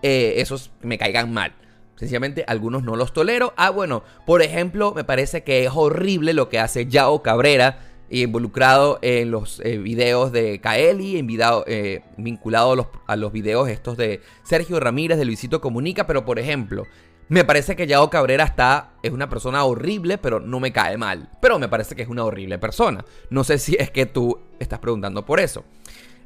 eh, 0.00 0.36
esos 0.38 0.70
me 0.80 0.96
caigan 0.96 1.34
mal. 1.34 1.52
Sencillamente 1.96 2.46
algunos 2.48 2.82
no 2.82 2.96
los 2.96 3.12
tolero. 3.12 3.52
Ah, 3.58 3.68
bueno, 3.68 4.04
por 4.24 4.40
ejemplo, 4.40 4.94
me 4.94 5.04
parece 5.04 5.44
que 5.44 5.66
es 5.66 5.70
horrible 5.74 6.32
lo 6.32 6.48
que 6.48 6.58
hace 6.58 6.86
Yao 6.86 7.22
Cabrera 7.22 7.91
involucrado 8.20 8.98
en 9.02 9.30
los 9.30 9.60
eh, 9.60 9.78
videos 9.78 10.32
de 10.32 10.60
Kaeli, 10.60 11.26
eh, 11.66 12.04
vinculado 12.16 12.72
a 12.72 12.76
los, 12.76 12.86
a 13.06 13.16
los 13.16 13.32
videos 13.32 13.68
estos 13.68 13.96
de 13.96 14.20
Sergio 14.42 14.78
Ramírez, 14.78 15.18
de 15.18 15.24
Luisito 15.24 15.60
Comunica, 15.60 16.06
pero 16.06 16.24
por 16.24 16.38
ejemplo, 16.38 16.84
me 17.28 17.44
parece 17.44 17.76
que 17.76 17.86
Yao 17.86 18.10
Cabrera 18.10 18.44
está, 18.44 18.90
es 19.02 19.10
una 19.10 19.30
persona 19.30 19.64
horrible, 19.64 20.18
pero 20.18 20.38
no 20.40 20.60
me 20.60 20.72
cae 20.72 20.98
mal. 20.98 21.30
Pero 21.40 21.58
me 21.58 21.68
parece 21.68 21.96
que 21.96 22.02
es 22.02 22.08
una 22.08 22.24
horrible 22.24 22.58
persona. 22.58 23.04
No 23.30 23.42
sé 23.42 23.56
si 23.56 23.74
es 23.78 23.90
que 23.90 24.04
tú 24.04 24.38
estás 24.58 24.80
preguntando 24.80 25.24
por 25.24 25.40
eso. 25.40 25.64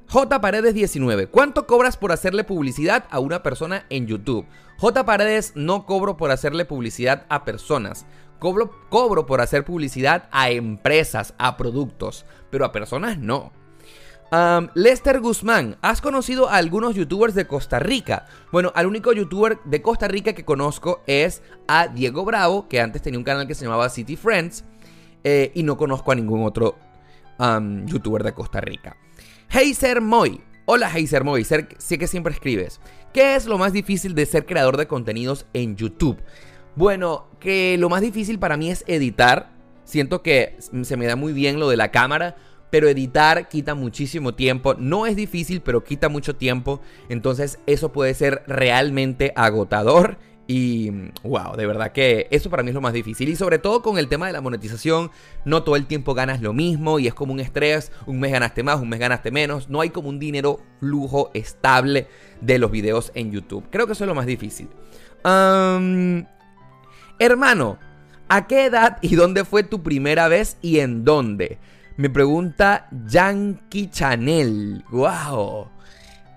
J 0.09 0.41
Paredes 0.41 0.75
19. 0.75 1.29
¿Cuánto 1.29 1.67
cobras 1.67 1.97
por 1.97 2.13
hacerle 2.13 2.45
publicidad 2.45 3.05
a 3.11 3.19
una 3.19 3.43
persona 3.43 3.87
en 3.91 4.07
YouTube? 4.07 4.47
J 4.79 5.05
Paredes 5.05 5.53
no 5.55 5.87
cobro 5.87 6.17
por 6.17 6.31
hacerle 6.31 6.65
publicidad 6.65 7.25
a 7.29 7.45
personas. 7.45 8.07
Cobro, 8.39 8.71
cobro 8.89 9.27
por 9.27 9.41
hacer 9.41 9.65
publicidad 9.65 10.29
a 10.31 10.51
empresas, 10.51 11.35
a 11.39 11.57
productos, 11.57 12.27
pero 12.51 12.65
a 12.65 12.73
personas 12.73 13.19
no. 13.19 13.53
Lester 14.75 15.21
Guzmán, 15.21 15.77
¿has 15.83 16.01
conocido 16.01 16.49
a 16.49 16.57
algunos 16.57 16.95
youtubers 16.95 17.35
de 17.35 17.47
Costa 17.47 17.79
Rica? 17.79 18.27
Bueno, 18.53 18.73
al 18.75 18.87
único 18.87 19.13
youtuber 19.13 19.59
de 19.65 19.83
Costa 19.83 20.09
Rica 20.09 20.33
que 20.35 20.45
conozco 20.45 21.03
es 21.07 21.43
a 21.69 21.89
Diego 21.89 22.25
Bravo, 22.25 22.69
que 22.69 22.81
antes 22.81 23.03
tenía 23.03 23.19
un 23.19 23.25
canal 23.25 23.47
que 23.47 23.55
se 23.55 23.65
llamaba 23.65 23.89
City 23.89 24.17
Friends, 24.17 24.65
eh, 25.25 25.53
y 25.55 25.63
no 25.63 25.77
conozco 25.77 26.13
a 26.13 26.15
ningún 26.15 26.45
otro 26.45 26.77
youtuber 27.85 28.25
de 28.25 28.33
Costa 28.33 28.61
Rica. 28.61 28.97
Heiser 29.51 30.01
Moy, 30.01 30.43
hola 30.65 30.91
Heiser 30.91 31.23
Moy, 31.23 31.45
sé 31.45 31.67
que 31.67 32.07
siempre 32.07 32.33
escribes. 32.33 32.81
¿Qué 33.13 33.37
es 33.37 33.47
lo 33.47 33.59
más 33.59 33.73
difícil 33.73 34.15
de 34.15 34.27
ser 34.27 34.45
creador 34.45 34.77
de 34.77 34.87
contenidos 34.87 35.47
en 35.53 35.77
YouTube? 35.77 36.19
Bueno, 36.77 37.25
que 37.41 37.77
lo 37.79 37.89
más 37.89 38.03
difícil 38.03 38.39
para 38.39 38.59
mí 38.59 38.71
es 38.71 38.85
editar. 38.87 39.51
Siento 39.85 40.23
que 40.23 40.59
se 40.83 40.97
me 40.99 41.07
da 41.07 41.17
muy 41.17 41.33
bien 41.33 41.59
lo 41.59 41.71
de 41.71 41.79
la 41.79 41.91
cámara, 41.91 42.37
pero 42.71 42.87
editar 42.87 43.49
quita 43.49 43.75
muchísimo 43.75 44.35
tiempo. 44.35 44.75
No 44.75 45.07
es 45.07 45.17
difícil, 45.17 45.63
pero 45.63 45.85
quita 45.85 46.11
mucho 46.11 46.37
tiempo. 46.37 46.83
Entonces 47.09 47.59
eso 47.67 47.93
puede 47.93 48.13
ser 48.13 48.43
realmente 48.47 49.33
agotador. 49.37 50.19
Y 50.49 50.91
wow, 51.25 51.57
de 51.57 51.67
verdad 51.67 51.93
que 51.93 52.29
eso 52.31 52.51
para 52.51 52.63
mí 52.63 52.69
es 52.69 52.75
lo 52.75 52.83
más 52.83 52.93
difícil. 52.93 53.31
Y 53.31 53.37
sobre 53.37 53.59
todo 53.59 53.81
con 53.81 53.97
el 53.97 54.09
tema 54.09 54.27
de 54.27 54.35
la 54.35 54.43
monetización, 54.43 55.11
no 55.47 55.63
todo 55.63 55.77
el 55.77 55.87
tiempo 55.87 56.13
ganas 56.13 56.43
lo 56.43 56.53
mismo 56.53 56.99
y 56.99 57.07
es 57.07 57.15
como 57.15 57.33
un 57.33 57.41
estrés. 57.41 57.91
Un 58.05 58.21
mes 58.21 58.33
ganaste 58.33 58.63
más, 58.63 58.81
un 58.81 58.91
mes 58.91 59.01
ganaste 59.01 59.31
menos. 59.31 59.71
No 59.71 59.81
hay 59.81 59.89
como 59.89 60.11
un 60.11 60.19
dinero 60.19 60.61
flujo 60.79 61.31
estable 61.33 62.07
de 62.43 62.59
los 62.59 62.71
videos 62.71 63.13
en 63.15 63.33
YouTube. 63.33 63.65
Creo 63.71 63.87
que 63.87 63.95
eso 63.95 64.05
es 64.05 64.09
lo 64.09 64.15
más 64.15 64.27
difícil. 64.27 64.69
Hermano, 67.19 67.79
¿a 68.29 68.47
qué 68.47 68.67
edad 68.67 68.99
y 69.01 69.15
dónde 69.15 69.47
fue 69.47 69.63
tu 69.63 69.83
primera 69.83 70.29
vez 70.29 70.59
y 70.61 70.81
en 70.81 71.03
dónde? 71.03 71.59
Me 71.97 72.11
pregunta 72.11 72.89
Yankee 73.07 73.91
Chanel. 73.91 74.85
¡Wow! 74.91 75.71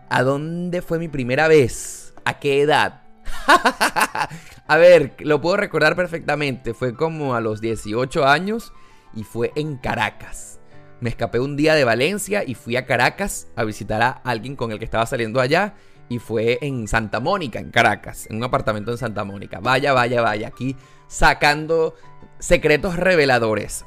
¿A 0.09 0.23
dónde 0.23 0.81
fue 0.81 0.97
mi 0.97 1.09
primera 1.09 1.49
vez? 1.49 2.13
¿A 2.23 2.39
qué 2.39 2.61
edad? 2.61 3.01
a 4.67 4.77
ver, 4.77 5.15
lo 5.19 5.41
puedo 5.41 5.57
recordar 5.57 5.97
perfectamente. 5.97 6.73
Fue 6.73 6.95
como 6.95 7.35
a 7.35 7.41
los 7.41 7.59
18 7.59 8.25
años 8.25 8.71
y 9.13 9.25
fue 9.25 9.51
en 9.55 9.75
Caracas. 9.75 10.61
Me 11.01 11.09
escapé 11.09 11.41
un 11.41 11.57
día 11.57 11.75
de 11.75 11.83
Valencia 11.83 12.45
y 12.45 12.55
fui 12.55 12.77
a 12.77 12.85
Caracas 12.85 13.47
a 13.57 13.65
visitar 13.65 14.01
a 14.01 14.09
alguien 14.23 14.55
con 14.55 14.71
el 14.71 14.79
que 14.79 14.85
estaba 14.85 15.05
saliendo 15.05 15.41
allá. 15.41 15.73
Y 16.09 16.19
fue 16.19 16.57
en 16.61 16.87
Santa 16.87 17.19
Mónica, 17.19 17.59
en 17.59 17.69
Caracas, 17.69 18.27
en 18.29 18.37
un 18.37 18.43
apartamento 18.43 18.91
en 18.91 18.97
Santa 18.97 19.23
Mónica. 19.23 19.59
Vaya, 19.59 19.93
vaya, 19.93 20.21
vaya, 20.21 20.47
aquí 20.47 20.75
sacando 21.07 21.95
secretos 22.39 22.97
reveladores. 22.97 23.85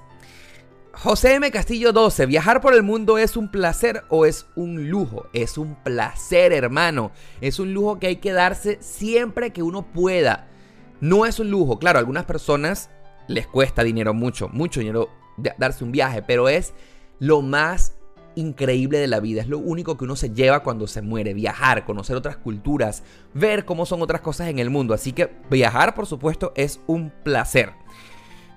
José 0.94 1.34
M. 1.34 1.50
Castillo 1.50 1.92
12, 1.92 2.26
¿viajar 2.26 2.60
por 2.60 2.74
el 2.74 2.82
mundo 2.82 3.16
es 3.18 3.36
un 3.36 3.50
placer 3.50 4.04
o 4.08 4.26
es 4.26 4.46
un 4.54 4.90
lujo? 4.90 5.26
Es 5.32 5.56
un 5.56 5.74
placer, 5.74 6.52
hermano. 6.52 7.12
Es 7.40 7.58
un 7.58 7.72
lujo 7.72 7.98
que 7.98 8.08
hay 8.08 8.16
que 8.16 8.32
darse 8.32 8.78
siempre 8.80 9.52
que 9.52 9.62
uno 9.62 9.82
pueda. 9.90 10.48
No 11.00 11.24
es 11.24 11.40
un 11.40 11.50
lujo. 11.50 11.78
Claro, 11.78 11.98
a 11.98 12.00
algunas 12.00 12.26
personas 12.26 12.90
les 13.26 13.46
cuesta 13.46 13.82
dinero 13.82 14.12
mucho, 14.12 14.48
mucho 14.48 14.80
dinero 14.80 15.08
darse 15.56 15.82
un 15.82 15.92
viaje, 15.92 16.22
pero 16.22 16.48
es 16.48 16.74
lo 17.18 17.40
más 17.40 17.96
increíble 18.35 18.99
de 18.99 19.07
la 19.07 19.20
vida. 19.20 19.43
Es 19.43 19.49
lo 19.49 19.59
único 19.59 19.97
que 19.97 20.05
uno 20.05 20.16
se 20.16 20.30
lleva 20.30 20.62
cuando 20.62 20.87
se 20.87 21.03
muere. 21.03 21.35
Viajar, 21.35 21.85
conocer 21.85 22.16
otras 22.16 22.37
culturas, 22.37 23.03
ver 23.35 23.64
cómo 23.64 23.87
son 23.87 24.03
otras 24.03 24.20
cosas 24.20 24.49
en 24.49 24.59
el 24.59 24.70
mundo. 24.70 24.95
Así 24.95 25.12
que 25.12 25.30
viajar, 25.51 25.95
por 25.95 26.07
supuesto, 26.07 26.53
es 26.57 26.80
un 26.87 27.12
placer. 27.22 27.72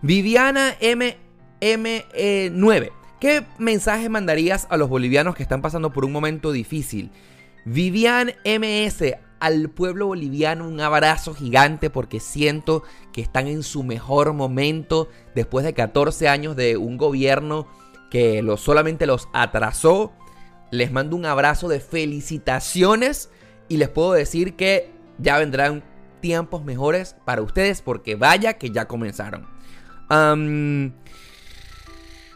Viviana 0.01 0.75
M 0.79 1.17
M9. 1.61 2.91
¿Qué 3.19 3.45
mensaje 3.57 4.09
mandarías 4.09 4.67
a 4.69 4.77
los 4.77 4.89
bolivianos 4.89 5.35
que 5.35 5.43
están 5.43 5.61
pasando 5.61 5.91
por 5.91 6.05
un 6.05 6.11
momento 6.11 6.51
difícil? 6.51 7.11
Vivian 7.65 8.33
MS, 8.45 9.15
al 9.39 9.69
pueblo 9.69 10.07
boliviano 10.07 10.67
un 10.67 10.79
abrazo 10.79 11.33
gigante 11.33 11.89
porque 11.89 12.19
siento 12.19 12.83
que 13.11 13.21
están 13.21 13.47
en 13.47 13.63
su 13.63 13.83
mejor 13.83 14.33
momento 14.33 15.09
después 15.33 15.65
de 15.65 15.73
14 15.73 16.27
años 16.27 16.55
de 16.55 16.77
un 16.77 16.97
gobierno 16.97 17.67
que 18.15 18.41
solamente 18.55 19.05
los 19.07 19.27
atrasó. 19.33 20.13
Les 20.71 20.89
mando 20.89 21.17
un 21.17 21.25
abrazo 21.25 21.67
de 21.67 21.81
felicitaciones 21.81 23.29
y 23.67 23.75
les 23.75 23.89
puedo 23.89 24.13
decir 24.13 24.55
que 24.55 24.89
ya 25.17 25.37
vendrán 25.37 25.83
tiempos 26.21 26.63
mejores 26.63 27.17
para 27.25 27.41
ustedes 27.41 27.81
porque 27.81 28.15
vaya 28.15 28.53
que 28.53 28.71
ya 28.71 28.87
comenzaron. 28.87 29.45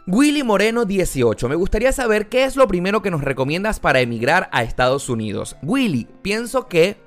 Willy 0.05 0.43
Moreno 0.43 0.83
18. 0.83 1.47
Me 1.47 1.55
gustaría 1.55 1.93
saber 1.93 2.27
qué 2.27 2.43
es 2.43 2.57
lo 2.57 2.67
primero 2.67 3.01
que 3.01 3.09
nos 3.09 3.23
recomiendas 3.23 3.79
para 3.79 4.01
emigrar 4.01 4.49
a 4.51 4.63
Estados 4.63 5.07
Unidos. 5.07 5.55
Willy, 5.63 6.09
pienso 6.21 6.67
que 6.67 6.97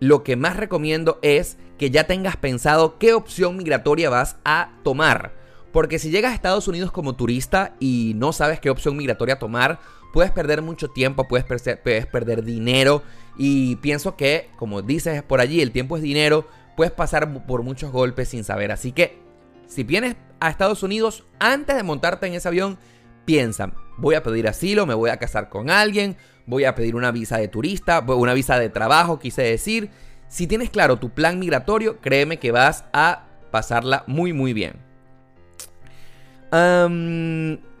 lo 0.00 0.24
que 0.24 0.34
más 0.34 0.56
recomiendo 0.56 1.20
es 1.22 1.58
que 1.78 1.92
ya 1.92 2.08
tengas 2.08 2.36
pensado 2.36 2.98
qué 2.98 3.12
opción 3.12 3.56
migratoria 3.56 4.10
vas 4.10 4.38
a 4.44 4.72
tomar. 4.82 5.35
Porque 5.76 5.98
si 5.98 6.08
llegas 6.08 6.32
a 6.32 6.34
Estados 6.34 6.68
Unidos 6.68 6.90
como 6.90 7.16
turista 7.16 7.74
y 7.78 8.14
no 8.16 8.32
sabes 8.32 8.60
qué 8.60 8.70
opción 8.70 8.96
migratoria 8.96 9.38
tomar, 9.38 9.78
puedes 10.14 10.30
perder 10.30 10.62
mucho 10.62 10.88
tiempo, 10.88 11.28
puedes, 11.28 11.44
perder 11.44 12.44
dinero. 12.44 13.02
Y 13.36 13.76
pienso 13.76 14.16
que, 14.16 14.48
como 14.56 14.80
dices 14.80 15.22
por 15.22 15.38
allí, 15.38 15.60
el 15.60 15.72
tiempo 15.72 15.98
es 15.98 16.02
dinero, 16.02 16.48
puedes 16.78 16.94
pasar 16.94 17.44
por 17.44 17.62
muchos 17.62 17.92
golpes 17.92 18.30
sin 18.30 18.42
saber. 18.42 18.72
Así 18.72 18.92
que 18.92 19.18
si 19.66 19.84
vienes 19.84 20.16
a 20.40 20.48
Estados 20.48 20.82
Unidos, 20.82 21.24
antes 21.40 21.76
de 21.76 21.82
montarte 21.82 22.26
en 22.26 22.32
ese 22.32 22.48
avión, 22.48 22.78
piensa, 23.26 23.74
voy 23.98 24.14
a 24.14 24.22
pedir 24.22 24.48
asilo, 24.48 24.86
me 24.86 24.94
voy 24.94 25.10
a 25.10 25.18
casar 25.18 25.50
con 25.50 25.68
alguien, 25.68 26.16
voy 26.46 26.64
a 26.64 26.74
pedir 26.74 26.96
una 26.96 27.10
visa 27.10 27.36
de 27.36 27.48
turista, 27.48 28.00
una 28.00 28.32
visa 28.32 28.58
de 28.58 28.70
trabajo, 28.70 29.18
quise 29.18 29.42
decir. 29.42 29.90
Si 30.26 30.46
tienes 30.46 30.70
claro 30.70 30.98
tu 30.98 31.10
plan 31.10 31.38
migratorio, 31.38 32.00
créeme 32.00 32.38
que 32.38 32.50
vas 32.50 32.86
a 32.94 33.26
pasarla 33.50 34.04
muy 34.06 34.32
muy 34.32 34.54
bien. 34.54 34.85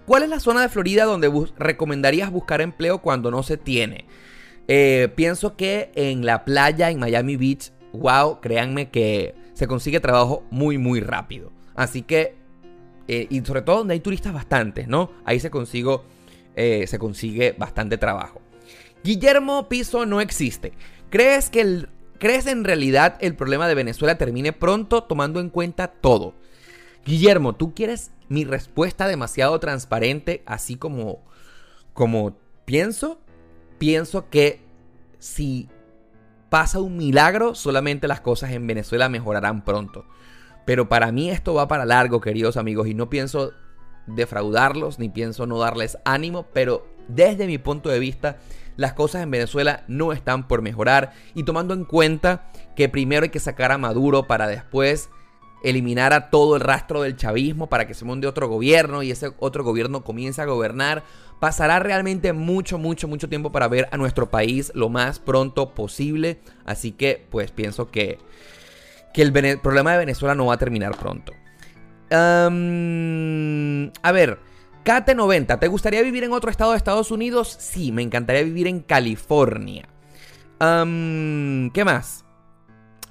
¿Cuál 0.06 0.22
es 0.22 0.28
la 0.28 0.40
zona 0.40 0.62
de 0.62 0.68
Florida 0.68 1.04
donde 1.04 1.30
recomendarías 1.58 2.30
buscar 2.30 2.60
empleo 2.60 2.98
cuando 3.02 3.30
no 3.30 3.42
se 3.42 3.56
tiene? 3.56 4.04
Eh, 4.68 5.08
pienso 5.14 5.56
que 5.56 5.90
en 5.94 6.24
la 6.24 6.44
playa, 6.44 6.90
en 6.90 6.98
Miami 6.98 7.36
Beach, 7.36 7.72
wow, 7.92 8.40
créanme 8.40 8.90
que 8.90 9.34
se 9.54 9.66
consigue 9.66 10.00
trabajo 10.00 10.44
muy 10.50 10.78
muy 10.78 11.00
rápido. 11.00 11.52
Así 11.74 12.02
que, 12.02 12.34
eh, 13.08 13.26
y 13.30 13.40
sobre 13.44 13.62
todo 13.62 13.78
donde 13.78 13.94
hay 13.94 14.00
turistas 14.00 14.32
bastantes, 14.32 14.88
¿no? 14.88 15.10
Ahí 15.24 15.40
se, 15.40 15.50
consigo, 15.50 16.04
eh, 16.54 16.86
se 16.86 16.98
consigue 16.98 17.54
bastante 17.56 17.98
trabajo. 17.98 18.40
Guillermo 19.04 19.68
Piso 19.68 20.06
no 20.06 20.20
existe. 20.20 20.72
¿Crees 21.10 21.50
que 21.50 21.86
¿Crees 22.18 22.46
en 22.46 22.64
realidad 22.64 23.18
el 23.20 23.36
problema 23.36 23.68
de 23.68 23.74
Venezuela 23.74 24.16
termine 24.16 24.52
pronto 24.52 25.04
tomando 25.04 25.38
en 25.38 25.50
cuenta 25.50 25.88
todo? 25.88 26.34
Guillermo, 27.04 27.54
¿tú 27.54 27.74
quieres 27.74 28.10
mi 28.28 28.44
respuesta 28.44 29.08
demasiado 29.08 29.58
transparente 29.60 30.42
así 30.46 30.76
como, 30.76 31.24
como 31.92 32.36
pienso? 32.64 33.20
Pienso 33.78 34.28
que 34.30 34.60
si 35.18 35.68
pasa 36.48 36.80
un 36.80 36.96
milagro, 36.96 37.54
solamente 37.54 38.08
las 38.08 38.20
cosas 38.20 38.52
en 38.52 38.66
Venezuela 38.66 39.08
mejorarán 39.08 39.64
pronto. 39.64 40.06
Pero 40.64 40.88
para 40.88 41.12
mí 41.12 41.30
esto 41.30 41.54
va 41.54 41.68
para 41.68 41.84
largo, 41.84 42.20
queridos 42.20 42.56
amigos, 42.56 42.88
y 42.88 42.94
no 42.94 43.08
pienso 43.08 43.52
defraudarlos, 44.06 44.98
ni 44.98 45.08
pienso 45.08 45.46
no 45.46 45.58
darles 45.58 45.98
ánimo, 46.04 46.46
pero 46.52 46.86
desde 47.08 47.46
mi 47.46 47.58
punto 47.58 47.88
de 47.88 47.98
vista, 47.98 48.38
las 48.76 48.92
cosas 48.92 49.22
en 49.22 49.30
Venezuela 49.30 49.84
no 49.88 50.12
están 50.12 50.48
por 50.48 50.62
mejorar 50.62 51.12
y 51.34 51.44
tomando 51.44 51.74
en 51.74 51.84
cuenta 51.84 52.50
que 52.74 52.88
primero 52.88 53.24
hay 53.24 53.30
que 53.30 53.40
sacar 53.40 53.72
a 53.72 53.78
Maduro 53.78 54.26
para 54.26 54.46
después 54.48 55.08
eliminar 55.62 56.12
a 56.12 56.30
todo 56.30 56.56
el 56.56 56.60
rastro 56.60 57.02
del 57.02 57.16
chavismo 57.16 57.68
para 57.68 57.86
que 57.86 57.94
se 57.94 58.04
monte 58.04 58.26
otro 58.26 58.48
gobierno 58.48 59.02
y 59.02 59.10
ese 59.10 59.32
otro 59.38 59.64
gobierno 59.64 60.04
comience 60.04 60.40
a 60.40 60.46
gobernar, 60.46 61.04
pasará 61.40 61.78
realmente 61.78 62.32
mucho, 62.32 62.78
mucho, 62.78 63.08
mucho 63.08 63.28
tiempo 63.28 63.52
para 63.52 63.68
ver 63.68 63.88
a 63.90 63.96
nuestro 63.96 64.30
país 64.30 64.72
lo 64.74 64.88
más 64.88 65.18
pronto 65.18 65.74
posible. 65.74 66.40
Así 66.64 66.92
que 66.92 67.26
pues 67.30 67.50
pienso 67.50 67.90
que 67.90 68.18
que 69.16 69.22
el 69.22 69.58
problema 69.60 69.92
de 69.92 69.98
Venezuela 69.98 70.34
no 70.34 70.44
va 70.44 70.54
a 70.54 70.58
terminar 70.58 70.94
pronto. 70.94 71.32
a 72.10 72.50
ver, 74.12 74.38
KT90, 74.84 75.58
¿te 75.58 75.68
gustaría 75.68 76.02
vivir 76.02 76.24
en 76.24 76.32
otro 76.32 76.50
estado 76.50 76.72
de 76.72 76.76
Estados 76.76 77.10
Unidos? 77.10 77.56
Sí, 77.58 77.92
me 77.92 78.02
encantaría 78.02 78.42
vivir 78.42 78.66
en 78.66 78.80
California. 78.80 79.88
¿Qué 80.58 81.82
más? 81.82 82.25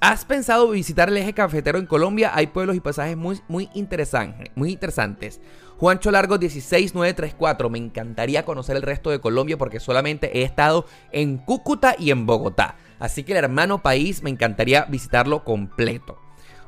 ¿Has 0.00 0.26
pensado 0.26 0.68
visitar 0.68 1.08
el 1.08 1.16
eje 1.16 1.32
cafetero 1.32 1.78
en 1.78 1.86
Colombia? 1.86 2.30
Hay 2.34 2.48
pueblos 2.48 2.76
y 2.76 2.80
pasajes 2.80 3.16
muy, 3.16 3.40
muy, 3.48 3.70
interesantes, 3.72 4.50
muy 4.54 4.70
interesantes. 4.72 5.40
Juancho 5.78 6.10
Largo 6.10 6.36
16934. 6.36 7.70
Me 7.70 7.78
encantaría 7.78 8.44
conocer 8.44 8.76
el 8.76 8.82
resto 8.82 9.10
de 9.10 9.20
Colombia 9.20 9.56
porque 9.56 9.80
solamente 9.80 10.38
he 10.38 10.42
estado 10.42 10.84
en 11.12 11.38
Cúcuta 11.38 11.96
y 11.98 12.10
en 12.10 12.26
Bogotá. 12.26 12.76
Así 12.98 13.24
que 13.24 13.32
el 13.32 13.38
hermano 13.38 13.82
país 13.82 14.22
me 14.22 14.28
encantaría 14.28 14.84
visitarlo 14.84 15.44
completo. 15.44 16.18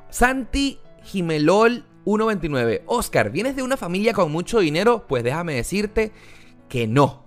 Santi 0.08 0.80
Jimelol 1.04 1.84
129. 2.04 2.84
Oscar, 2.86 3.30
¿vienes 3.30 3.56
de 3.56 3.62
una 3.62 3.76
familia 3.76 4.14
con 4.14 4.32
mucho 4.32 4.60
dinero? 4.60 5.04
Pues 5.06 5.22
déjame 5.22 5.52
decirte 5.52 6.12
que 6.70 6.86
no. 6.86 7.24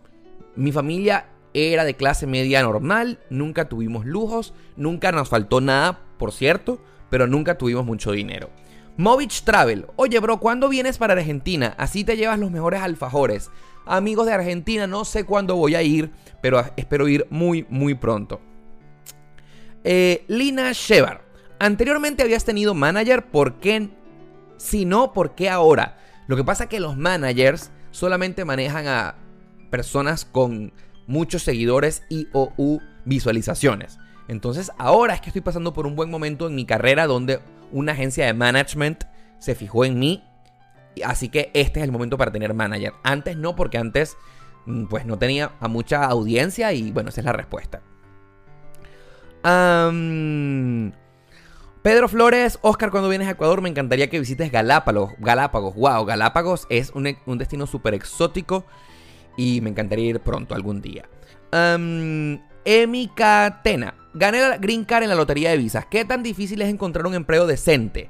Mi 0.55 0.71
familia 0.71 1.27
era 1.53 1.83
de 1.83 1.95
clase 1.95 2.27
media 2.27 2.61
normal, 2.61 3.19
nunca 3.29 3.67
tuvimos 3.67 4.05
lujos, 4.05 4.53
nunca 4.75 5.11
nos 5.11 5.29
faltó 5.29 5.61
nada, 5.61 5.99
por 6.17 6.31
cierto, 6.31 6.81
pero 7.09 7.27
nunca 7.27 7.57
tuvimos 7.57 7.85
mucho 7.85 8.11
dinero. 8.11 8.49
Movich 8.97 9.43
Travel, 9.43 9.87
oye 9.95 10.19
bro, 10.19 10.39
¿cuándo 10.39 10.69
vienes 10.69 10.97
para 10.97 11.13
Argentina? 11.13 11.73
Así 11.77 12.03
te 12.03 12.17
llevas 12.17 12.39
los 12.39 12.51
mejores 12.51 12.81
alfajores. 12.81 13.49
Amigos 13.85 14.27
de 14.27 14.33
Argentina, 14.33 14.85
no 14.85 15.05
sé 15.05 15.25
cuándo 15.25 15.55
voy 15.55 15.75
a 15.75 15.81
ir, 15.81 16.11
pero 16.41 16.63
espero 16.75 17.07
ir 17.07 17.25
muy, 17.29 17.65
muy 17.69 17.95
pronto. 17.95 18.39
Eh, 19.83 20.23
Lina 20.27 20.71
Shevar. 20.73 21.21
Anteriormente 21.59 22.23
habías 22.23 22.45
tenido 22.45 22.73
manager, 22.73 23.25
¿por 23.25 23.59
qué? 23.59 23.89
Si 24.57 24.85
no, 24.85 25.13
¿por 25.13 25.35
qué 25.35 25.49
ahora? 25.49 25.97
Lo 26.27 26.35
que 26.35 26.43
pasa 26.43 26.65
es 26.65 26.69
que 26.69 26.79
los 26.79 26.97
managers 26.97 27.71
solamente 27.91 28.45
manejan 28.45 28.87
a 28.87 29.15
personas 29.69 30.25
con 30.25 30.73
muchos 31.07 31.43
seguidores 31.43 32.03
y 32.09 32.27
o 32.33 32.53
u 32.57 32.79
visualizaciones. 33.05 33.99
Entonces 34.27 34.71
ahora 34.77 35.13
es 35.13 35.21
que 35.21 35.29
estoy 35.29 35.41
pasando 35.41 35.73
por 35.73 35.87
un 35.87 35.95
buen 35.95 36.09
momento 36.09 36.47
en 36.47 36.55
mi 36.55 36.65
carrera 36.65 37.07
donde 37.07 37.39
una 37.71 37.93
agencia 37.93 38.25
de 38.25 38.33
management 38.33 39.03
se 39.39 39.55
fijó 39.55 39.85
en 39.85 39.99
mí. 39.99 40.23
Así 41.03 41.29
que 41.29 41.51
este 41.53 41.79
es 41.79 41.85
el 41.85 41.91
momento 41.91 42.17
para 42.17 42.31
tener 42.31 42.53
manager. 42.53 42.93
Antes 43.03 43.37
no, 43.37 43.55
porque 43.55 43.77
antes 43.77 44.17
mm, 44.65 44.85
pues 44.85 45.05
no 45.05 45.17
tenía 45.17 45.51
a 45.59 45.67
mucha 45.67 46.05
audiencia 46.05 46.71
y 46.73 46.91
bueno, 46.91 47.09
esa 47.09 47.21
es 47.21 47.25
la 47.25 47.33
respuesta. 47.33 47.81
Pedro 51.81 52.07
Flores, 52.07 52.59
Oscar, 52.61 52.91
cuando 52.91 53.09
vienes 53.09 53.27
a 53.27 53.31
Ecuador 53.31 53.61
me 53.61 53.69
encantaría 53.69 54.09
que 54.09 54.19
visites 54.19 54.51
Galápagos. 54.51 55.13
Galápagos, 55.17 55.73
wow, 55.75 56.05
Galápagos 56.05 56.67
es 56.69 56.91
un, 56.91 57.37
destino 57.37 57.65
súper 57.65 57.95
exótico 57.95 58.65
y 59.37 59.61
me 59.61 59.69
encantaría 59.69 60.05
ir 60.05 60.19
pronto 60.19 60.55
algún 60.55 60.81
día. 60.81 61.09
Um, 61.53 62.39
Emi 62.63 63.09
Catena, 63.15 63.95
gané 64.13 64.39
la 64.39 64.57
Green 64.57 64.85
Card 64.85 65.03
en 65.03 65.09
la 65.09 65.15
lotería 65.15 65.51
de 65.51 65.57
visas. 65.57 65.85
¿Qué 65.85 66.05
tan 66.05 66.23
difícil 66.23 66.61
es 66.61 66.69
encontrar 66.69 67.05
un 67.07 67.15
empleo 67.15 67.47
decente? 67.47 68.09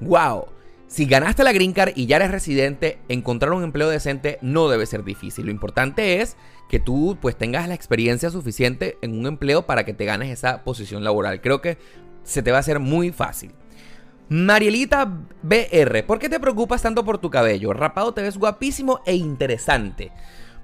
Wow, 0.00 0.46
Si 0.86 1.04
ganaste 1.04 1.44
la 1.44 1.52
Green 1.52 1.74
Card 1.74 1.92
y 1.96 2.06
ya 2.06 2.16
eres 2.16 2.30
residente, 2.30 2.98
encontrar 3.08 3.52
un 3.52 3.62
empleo 3.62 3.90
decente 3.90 4.38
no 4.40 4.68
debe 4.68 4.86
ser 4.86 5.04
difícil. 5.04 5.44
Lo 5.44 5.50
importante 5.50 6.22
es 6.22 6.36
que 6.70 6.80
tú 6.80 7.18
pues 7.20 7.36
tengas 7.36 7.68
la 7.68 7.74
experiencia 7.74 8.30
suficiente 8.30 8.96
en 9.02 9.18
un 9.18 9.26
empleo 9.26 9.66
para 9.66 9.84
que 9.84 9.92
te 9.92 10.06
ganes 10.06 10.30
esa 10.30 10.64
posición 10.64 11.04
laboral. 11.04 11.42
Creo 11.42 11.60
que 11.60 11.76
se 12.24 12.42
te 12.42 12.52
va 12.52 12.56
a 12.56 12.60
hacer 12.60 12.78
muy 12.78 13.12
fácil. 13.12 13.52
Marielita 14.30 15.04
BR, 15.42 16.04
¿por 16.06 16.18
qué 16.18 16.28
te 16.28 16.40
preocupas 16.40 16.82
tanto 16.82 17.04
por 17.04 17.18
tu 17.18 17.30
cabello? 17.30 17.72
Rapado 17.72 18.12
te 18.12 18.22
ves 18.22 18.38
guapísimo 18.38 19.00
e 19.04 19.14
interesante. 19.14 20.10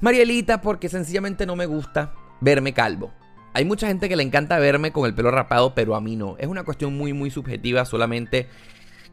Marielita, 0.04 0.60
porque 0.60 0.90
sencillamente 0.90 1.46
no 1.46 1.56
me 1.56 1.64
gusta 1.64 2.12
verme 2.42 2.74
calvo. 2.74 3.10
Hay 3.54 3.64
mucha 3.64 3.86
gente 3.86 4.06
que 4.06 4.16
le 4.16 4.22
encanta 4.22 4.58
verme 4.58 4.92
con 4.92 5.06
el 5.06 5.14
pelo 5.14 5.30
rapado, 5.30 5.74
pero 5.74 5.96
a 5.96 6.02
mí 6.02 6.14
no. 6.14 6.36
Es 6.38 6.46
una 6.46 6.62
cuestión 6.62 6.94
muy, 6.94 7.14
muy 7.14 7.30
subjetiva, 7.30 7.86
solamente 7.86 8.50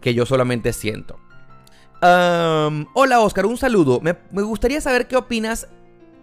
que 0.02 0.14
yo 0.14 0.26
solamente 0.26 0.74
siento. 0.74 1.18
hola 2.02 3.22
Oscar, 3.22 3.46
un 3.46 3.56
saludo. 3.56 4.02
Me, 4.02 4.18
gustaría 4.44 4.82
saber 4.82 5.08
qué 5.08 5.16
opinas 5.16 5.70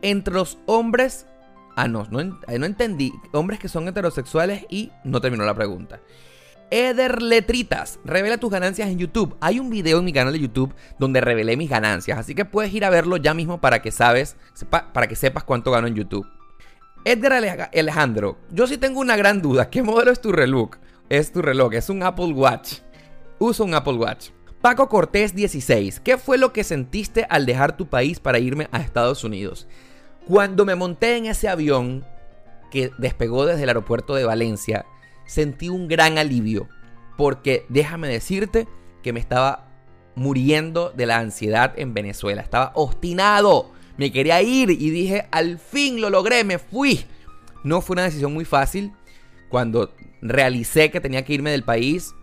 entre 0.02 0.34
los 0.34 0.58
hombres... 0.66 1.26
Ah, 1.74 1.88
no, 1.88 2.06
no, 2.10 2.22
no 2.22 2.66
entendí. 2.66 3.14
Hombres 3.32 3.58
que 3.58 3.70
son 3.70 3.88
heterosexuales 3.88 4.66
y 4.68 4.92
no 5.02 5.22
terminó 5.22 5.46
la 5.46 5.54
pregunta. 5.54 6.00
Eder 6.70 7.22
Letritas, 7.22 7.98
revela 8.04 8.36
tus 8.36 8.50
ganancias 8.50 8.88
en 8.88 8.98
YouTube. 8.98 9.36
Hay 9.40 9.58
un 9.58 9.70
video 9.70 9.98
en 10.00 10.04
mi 10.04 10.12
canal 10.12 10.32
de 10.32 10.40
YouTube 10.40 10.74
donde 10.98 11.20
revelé 11.20 11.56
mis 11.56 11.70
ganancias, 11.70 12.18
así 12.18 12.34
que 12.34 12.44
puedes 12.44 12.72
ir 12.74 12.84
a 12.84 12.90
verlo 12.90 13.16
ya 13.16 13.32
mismo 13.32 13.60
para 13.60 13.80
que 13.80 13.90
sabes, 13.90 14.36
para 14.68 15.06
que 15.06 15.16
sepas 15.16 15.44
cuánto 15.44 15.70
gano 15.70 15.86
en 15.86 15.94
YouTube. 15.94 16.26
Edgar 17.04 17.32
Alejandro, 17.32 18.38
yo 18.50 18.66
sí 18.66 18.76
tengo 18.76 19.00
una 19.00 19.16
gran 19.16 19.40
duda. 19.40 19.70
¿Qué 19.70 19.82
modelo 19.82 20.10
es 20.10 20.20
tu 20.20 20.30
reloj? 20.30 20.72
Es 21.08 21.32
tu 21.32 21.40
reloj, 21.40 21.72
es 21.72 21.88
un 21.88 22.02
Apple 22.02 22.32
Watch. 22.34 22.80
Uso 23.38 23.64
un 23.64 23.74
Apple 23.74 23.94
Watch. 23.94 24.30
Paco 24.60 24.88
Cortés 24.88 25.34
16, 25.34 26.00
¿qué 26.00 26.18
fue 26.18 26.36
lo 26.36 26.52
que 26.52 26.64
sentiste 26.64 27.26
al 27.30 27.46
dejar 27.46 27.76
tu 27.76 27.86
país 27.86 28.20
para 28.20 28.40
irme 28.40 28.68
a 28.72 28.80
Estados 28.80 29.24
Unidos? 29.24 29.68
Cuando 30.26 30.66
me 30.66 30.74
monté 30.74 31.16
en 31.16 31.26
ese 31.26 31.48
avión 31.48 32.04
que 32.70 32.90
despegó 32.98 33.46
desde 33.46 33.62
el 33.62 33.68
aeropuerto 33.70 34.16
de 34.16 34.24
Valencia, 34.24 34.84
sentí 35.28 35.68
un 35.68 35.86
gran 35.86 36.18
alivio, 36.18 36.68
porque 37.16 37.64
déjame 37.68 38.08
decirte 38.08 38.66
que 39.02 39.12
me 39.12 39.20
estaba 39.20 39.68
muriendo 40.16 40.90
de 40.90 41.06
la 41.06 41.18
ansiedad 41.18 41.72
en 41.76 41.94
Venezuela, 41.94 42.42
estaba 42.42 42.72
obstinado, 42.74 43.70
me 43.96 44.10
quería 44.10 44.42
ir 44.42 44.70
y 44.70 44.90
dije, 44.90 45.28
al 45.30 45.58
fin 45.58 46.00
lo 46.00 46.10
logré, 46.10 46.44
me 46.44 46.58
fui. 46.58 47.04
No 47.64 47.80
fue 47.80 47.94
una 47.94 48.04
decisión 48.04 48.32
muy 48.32 48.44
fácil. 48.44 48.92
Cuando 49.48 49.92
realicé 50.22 50.90
que 50.90 51.00
tenía 51.00 51.24
que 51.24 51.34
irme 51.34 51.50
del 51.50 51.64
país, 51.64 52.14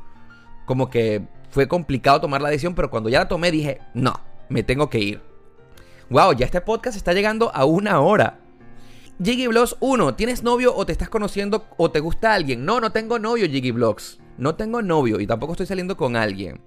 como 0.65 0.89
que 0.89 1.23
fue 1.49 1.67
complicado 1.67 2.21
tomar 2.21 2.41
la 2.41 2.49
decisión, 2.49 2.75
pero 2.75 2.89
cuando 2.89 3.09
ya 3.09 3.19
la 3.19 3.27
tomé 3.27 3.51
dije, 3.51 3.79
no, 3.93 4.13
me 4.49 4.63
tengo 4.63 4.89
que 4.89 4.99
ir. 4.99 5.21
Wow, 6.09 6.33
ya 6.33 6.45
este 6.45 6.61
podcast 6.61 6.95
está 6.95 7.13
llegando 7.13 7.51
a 7.53 7.65
una 7.65 7.99
hora. 7.99 8.39
Jiggy 9.24 9.47
Vlogs 9.47 9.78
1, 9.80 10.16
¿tienes 10.16 10.43
novio 10.43 10.76
o 10.76 10.86
te 10.86 10.91
estás 10.91 11.07
conociendo 11.07 11.68
o 11.78 11.89
te 11.89 12.01
gusta 12.01 12.34
alguien? 12.34 12.66
No, 12.66 12.82
no 12.82 12.91
tengo 12.91 13.18
novio, 13.18 13.47
Jiggy. 13.47 13.74
No 14.38 14.55
tengo 14.55 14.82
novio 14.82 15.22
y 15.22 15.28
tampoco 15.28 15.53
estoy 15.53 15.68
saliendo 15.68 15.95
con 15.95 16.18
alguien. 16.18 16.59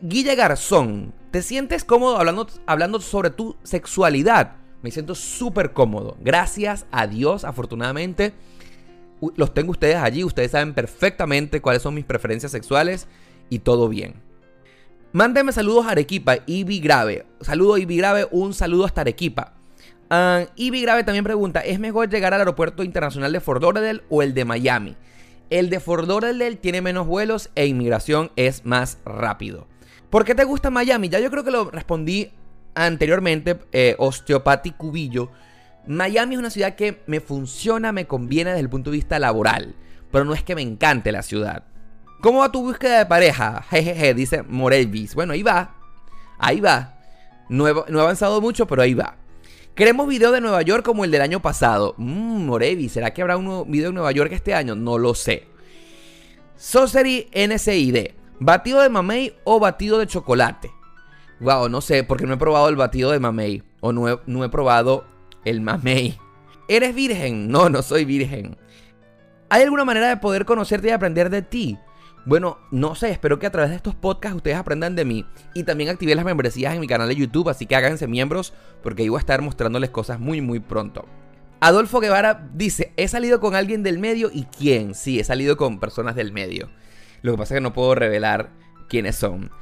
Guille 0.00 0.36
Garzón, 0.36 1.12
¿te 1.32 1.42
sientes 1.42 1.82
cómodo 1.82 2.16
hablando, 2.18 2.46
hablando 2.66 3.00
sobre 3.00 3.30
tu 3.30 3.56
sexualidad? 3.64 4.52
Me 4.82 4.92
siento 4.92 5.16
súper 5.16 5.72
cómodo. 5.72 6.16
Gracias 6.20 6.86
a 6.92 7.08
Dios, 7.08 7.44
afortunadamente, 7.44 8.34
los 9.34 9.52
tengo 9.52 9.72
ustedes 9.72 9.96
allí. 9.96 10.22
Ustedes 10.22 10.52
saben 10.52 10.74
perfectamente 10.74 11.60
cuáles 11.60 11.82
son 11.82 11.94
mis 11.94 12.04
preferencias 12.04 12.52
sexuales 12.52 13.08
y 13.50 13.60
todo 13.60 13.88
bien. 13.88 14.22
Mándeme 15.12 15.50
saludos 15.50 15.86
a 15.86 15.90
Arequipa, 15.90 16.36
Ibi 16.46 16.78
Grave. 16.78 17.26
Saludo 17.40 17.78
Ibi 17.78 17.96
Grave, 17.96 18.28
un 18.30 18.54
saludo 18.54 18.84
hasta 18.84 19.00
Arequipa. 19.00 19.55
Uh, 20.08 20.46
Grave 20.56 21.02
también 21.02 21.24
pregunta, 21.24 21.60
¿es 21.60 21.80
mejor 21.80 22.08
llegar 22.08 22.32
al 22.32 22.40
aeropuerto 22.40 22.84
internacional 22.84 23.32
de 23.32 23.40
Fort 23.40 23.60
Lauderdale 23.60 24.02
o 24.08 24.22
el 24.22 24.34
de 24.34 24.44
Miami? 24.44 24.96
El 25.50 25.68
de 25.68 25.80
Fort 25.80 26.06
Lauderdale 26.06 26.56
tiene 26.56 26.80
menos 26.80 27.06
vuelos 27.06 27.50
e 27.56 27.66
inmigración 27.66 28.30
es 28.36 28.64
más 28.64 28.98
rápido. 29.04 29.66
¿Por 30.10 30.24
qué 30.24 30.34
te 30.34 30.44
gusta 30.44 30.70
Miami? 30.70 31.08
Ya 31.08 31.18
yo 31.18 31.30
creo 31.30 31.42
que 31.42 31.50
lo 31.50 31.70
respondí 31.70 32.30
anteriormente, 32.74 33.58
eh, 33.72 33.96
Cubillo. 34.76 35.30
Miami 35.88 36.34
es 36.34 36.38
una 36.38 36.50
ciudad 36.50 36.76
que 36.76 37.02
me 37.06 37.20
funciona, 37.20 37.90
me 37.90 38.06
conviene 38.06 38.50
desde 38.50 38.62
el 38.62 38.70
punto 38.70 38.90
de 38.90 38.96
vista 38.96 39.18
laboral, 39.18 39.74
pero 40.12 40.24
no 40.24 40.34
es 40.34 40.42
que 40.42 40.54
me 40.54 40.62
encante 40.62 41.10
la 41.10 41.22
ciudad. 41.22 41.64
¿Cómo 42.20 42.40
va 42.40 42.52
tu 42.52 42.62
búsqueda 42.62 42.98
de 42.98 43.06
pareja? 43.06 43.62
Jejeje, 43.70 44.14
dice 44.14 44.42
Morelvis. 44.42 45.14
Bueno, 45.14 45.32
ahí 45.32 45.42
va. 45.42 45.74
Ahí 46.38 46.60
va. 46.60 46.94
No 47.48 47.68
he, 47.68 47.74
no 47.88 47.98
he 47.98 48.02
avanzado 48.02 48.40
mucho, 48.40 48.66
pero 48.66 48.82
ahí 48.82 48.94
va. 48.94 49.16
Queremos 49.76 50.08
video 50.08 50.32
de 50.32 50.40
Nueva 50.40 50.62
York 50.62 50.82
como 50.82 51.04
el 51.04 51.10
del 51.10 51.20
año 51.20 51.42
pasado. 51.42 51.94
Mmm, 51.98 52.46
Morevi, 52.46 52.88
¿será 52.88 53.12
que 53.12 53.20
habrá 53.20 53.36
un 53.36 53.70
video 53.70 53.90
de 53.90 53.92
Nueva 53.92 54.10
York 54.10 54.32
este 54.32 54.54
año? 54.54 54.74
No 54.74 54.96
lo 54.96 55.14
sé. 55.14 55.48
Sorcery 56.56 57.28
NCID. 57.34 58.12
¿Batido 58.40 58.80
de 58.80 58.88
mamey 58.88 59.34
o 59.44 59.60
batido 59.60 59.98
de 59.98 60.06
chocolate? 60.06 60.70
Wow, 61.40 61.68
no 61.68 61.82
sé, 61.82 62.04
porque 62.04 62.24
no 62.24 62.32
he 62.32 62.38
probado 62.38 62.70
el 62.70 62.76
batido 62.76 63.10
de 63.10 63.20
mamey. 63.20 63.62
O 63.80 63.92
no 63.92 64.08
he, 64.08 64.18
no 64.24 64.42
he 64.44 64.48
probado 64.48 65.04
el 65.44 65.60
mamey. 65.60 66.18
¿Eres 66.68 66.94
virgen? 66.94 67.48
No, 67.48 67.68
no 67.68 67.82
soy 67.82 68.06
virgen. 68.06 68.56
¿Hay 69.50 69.62
alguna 69.62 69.84
manera 69.84 70.08
de 70.08 70.16
poder 70.16 70.46
conocerte 70.46 70.88
y 70.88 70.92
aprender 70.92 71.28
de 71.28 71.42
ti? 71.42 71.78
Bueno, 72.26 72.58
no 72.72 72.96
sé, 72.96 73.10
espero 73.10 73.38
que 73.38 73.46
a 73.46 73.52
través 73.52 73.70
de 73.70 73.76
estos 73.76 73.94
podcasts 73.94 74.36
ustedes 74.36 74.56
aprendan 74.56 74.96
de 74.96 75.04
mí. 75.04 75.24
Y 75.54 75.62
también 75.62 75.90
activé 75.90 76.16
las 76.16 76.24
membresías 76.24 76.74
en 76.74 76.80
mi 76.80 76.88
canal 76.88 77.08
de 77.08 77.14
YouTube, 77.14 77.48
así 77.48 77.66
que 77.66 77.76
háganse 77.76 78.08
miembros 78.08 78.52
porque 78.82 79.04
ahí 79.04 79.08
voy 79.08 79.18
a 79.18 79.20
estar 79.20 79.40
mostrándoles 79.42 79.90
cosas 79.90 80.18
muy 80.18 80.40
muy 80.40 80.58
pronto. 80.58 81.04
Adolfo 81.60 82.00
Guevara 82.00 82.48
dice, 82.52 82.92
he 82.96 83.06
salido 83.06 83.38
con 83.38 83.54
alguien 83.54 83.84
del 83.84 84.00
medio 84.00 84.30
y 84.32 84.42
quién. 84.44 84.96
Sí, 84.96 85.20
he 85.20 85.24
salido 85.24 85.56
con 85.56 85.78
personas 85.78 86.16
del 86.16 86.32
medio. 86.32 86.68
Lo 87.22 87.32
que 87.32 87.38
pasa 87.38 87.54
es 87.54 87.58
que 87.58 87.62
no 87.62 87.72
puedo 87.72 87.94
revelar 87.94 88.50
quiénes 88.88 89.14
son. 89.14 89.52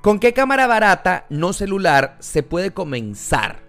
¿Con 0.00 0.18
qué 0.18 0.32
cámara 0.32 0.66
barata, 0.66 1.26
no 1.28 1.52
celular, 1.52 2.16
se 2.20 2.42
puede 2.42 2.72
comenzar? 2.72 3.60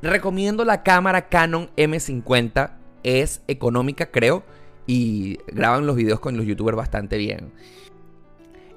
Recomiendo 0.00 0.64
la 0.64 0.82
cámara 0.82 1.28
Canon 1.28 1.70
M50. 1.76 2.72
Es 3.02 3.42
económica, 3.46 4.10
creo. 4.10 4.42
Y 4.86 5.38
graban 5.48 5.86
los 5.86 5.96
videos 5.96 6.18
con 6.18 6.38
los 6.38 6.46
youtubers 6.46 6.76
bastante 6.76 7.18
bien. 7.18 7.52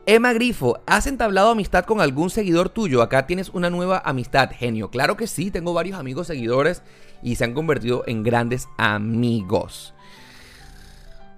Emma 0.05 0.33
Grifo, 0.33 0.81
¿has 0.85 1.07
entablado 1.07 1.49
amistad 1.49 1.85
con 1.85 2.01
algún 2.01 2.29
seguidor 2.29 2.67
tuyo? 2.67 3.01
Acá 3.01 3.25
tienes 3.25 3.47
una 3.47 3.69
nueva 3.69 4.01
amistad, 4.03 4.49
genio. 4.51 4.89
Claro 4.89 5.15
que 5.15 5.27
sí, 5.27 5.49
tengo 5.49 5.73
varios 5.73 5.97
amigos 5.97 6.27
seguidores 6.27 6.81
y 7.21 7.35
se 7.35 7.45
han 7.45 7.53
convertido 7.53 8.03
en 8.05 8.21
grandes 8.21 8.67
amigos. 8.77 9.93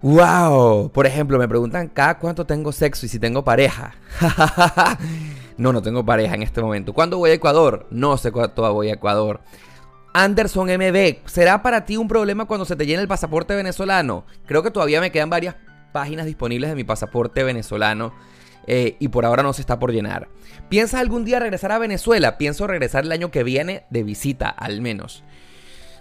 ¡Wow! 0.02 0.90
Por 0.92 1.06
ejemplo, 1.06 1.38
me 1.38 1.48
preguntan 1.48 1.90
cada 1.90 2.18
cuánto 2.18 2.48
tengo 2.48 2.72
sexo 2.72 3.06
y 3.06 3.10
si 3.10 3.20
tengo 3.20 3.44
pareja. 3.44 3.94
no, 5.58 5.72
no 5.72 5.84
tengo 5.84 6.04
pareja 6.04 6.34
en 6.34 6.42
este 6.42 6.60
momento. 6.60 6.92
¿Cuándo 6.92 7.20
voy 7.20 7.30
a 7.30 7.34
Ecuador? 7.34 7.86
No 7.92 8.18
sé 8.18 8.32
cuándo 8.32 8.74
voy 8.74 8.90
a 8.90 8.94
Ecuador. 8.94 9.42
Anderson 10.14 10.70
MB, 10.70 11.28
¿será 11.28 11.62
para 11.62 11.86
ti 11.86 11.98
un 11.98 12.08
problema 12.08 12.46
cuando 12.46 12.66
se 12.66 12.76
te 12.76 12.88
llene 12.88 13.04
el 13.04 13.08
pasaporte 13.08 13.54
venezolano? 13.54 14.26
Creo 14.48 14.64
que 14.64 14.72
todavía 14.72 15.02
me 15.02 15.12
quedan 15.12 15.30
varias 15.30 15.56
páginas 15.94 16.26
disponibles 16.26 16.72
de 16.72 16.76
mi 16.76 16.84
pasaporte 16.84 17.44
venezolano 17.44 18.12
eh, 18.68 18.96
y 19.00 19.10
por 19.10 19.26
ahora 19.26 19.44
no 19.44 19.54
se 19.54 19.62
está 19.62 19.80
por 19.80 19.92
llenar. 19.92 20.28
¿Piensas 20.70 21.00
algún 21.00 21.26
día 21.26 21.40
regresar 21.40 21.72
a 21.72 21.78
Venezuela? 21.78 22.38
Pienso 22.38 22.68
regresar 22.68 23.04
el 23.04 23.12
año 23.12 23.32
que 23.32 23.44
viene 23.44 23.86
de 23.90 24.04
visita, 24.04 24.50
al 24.50 24.82
menos. 24.82 25.24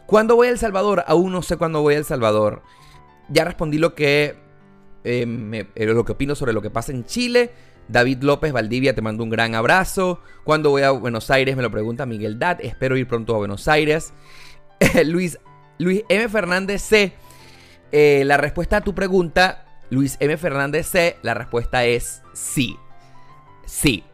¿Cuándo 0.07 0.37
voy 0.37 0.49
a 0.49 0.51
El 0.51 0.59
Salvador? 0.59 1.05
Aún 1.07 1.33
no 1.33 1.43
sé 1.43 1.57
cuándo 1.57 1.83
voy 1.83 1.95
a 1.95 1.99
El 1.99 2.05
Salvador. 2.05 2.63
Ya 3.29 3.45
respondí 3.45 3.79
lo 3.79 3.95
que, 3.95 4.37
eh, 5.05 5.67
eh, 5.75 5.87
lo 5.87 6.05
que 6.05 6.13
opino 6.13 6.35
sobre 6.35 6.53
lo 6.53 6.63
que 6.63 6.71
pasa 6.71 6.93
en 6.93 7.05
Chile. 7.05 7.53
David 7.89 8.23
López 8.23 8.53
Valdivia, 8.53 8.95
te 8.95 9.03
mando 9.03 9.25
un 9.25 9.31
gran 9.31 9.55
abrazo. 9.55 10.21
¿Cuándo 10.45 10.71
voy 10.71 10.83
a 10.83 10.91
Buenos 10.91 11.31
Aires? 11.31 11.57
Me 11.57 11.63
lo 11.63 11.71
pregunta 11.71 12.07
Miguel 12.07 12.39
Dad. 12.39 12.59
Espero 12.63 12.97
ir 12.97 13.07
pronto 13.07 13.35
a 13.35 13.39
Buenos 13.39 13.69
Aires. 13.69 14.15
Luis, 15.05 15.39
Luis 15.79 16.03
M. 16.09 16.29
Fernández 16.31 16.83
C. 16.83 17.13
la 17.93 18.39
respuesta 18.39 18.79
a 18.79 18.81
tu 18.81 18.95
pregunta 18.95 19.64
Luis 19.91 20.17
M. 20.21 20.37
Fernández 20.37 20.87
C, 20.87 21.17
la 21.23 21.35
respuesta 21.35 21.85
es 21.85 22.23
sí. 22.33 22.77
Sí. 23.67 24.05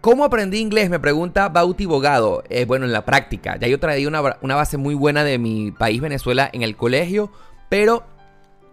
¿Cómo 0.00 0.24
aprendí 0.24 0.58
inglés? 0.58 0.88
Me 0.88 0.98
pregunta 0.98 1.48
Bauti 1.48 1.84
Bogado. 1.84 2.42
Eh, 2.48 2.64
bueno, 2.64 2.86
en 2.86 2.92
la 2.92 3.04
práctica. 3.04 3.56
Ya 3.58 3.68
yo 3.68 3.78
traía 3.78 4.08
una, 4.08 4.38
una, 4.40 4.54
base 4.54 4.76
muy 4.78 4.94
buena 4.94 5.24
de 5.24 5.38
mi 5.38 5.72
país, 5.72 6.00
Venezuela, 6.00 6.48
en 6.52 6.62
el 6.62 6.76
colegio, 6.76 7.30
pero 7.68 8.04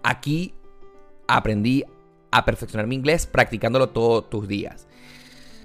aquí 0.04 0.54
aprendí 1.28 1.84
a 2.32 2.46
perfeccionar 2.46 2.88
mi 2.88 2.96
inglés 2.96 3.26
practicándolo 3.26 3.90
todos 3.90 4.30
tus 4.30 4.48
días. 4.48 4.87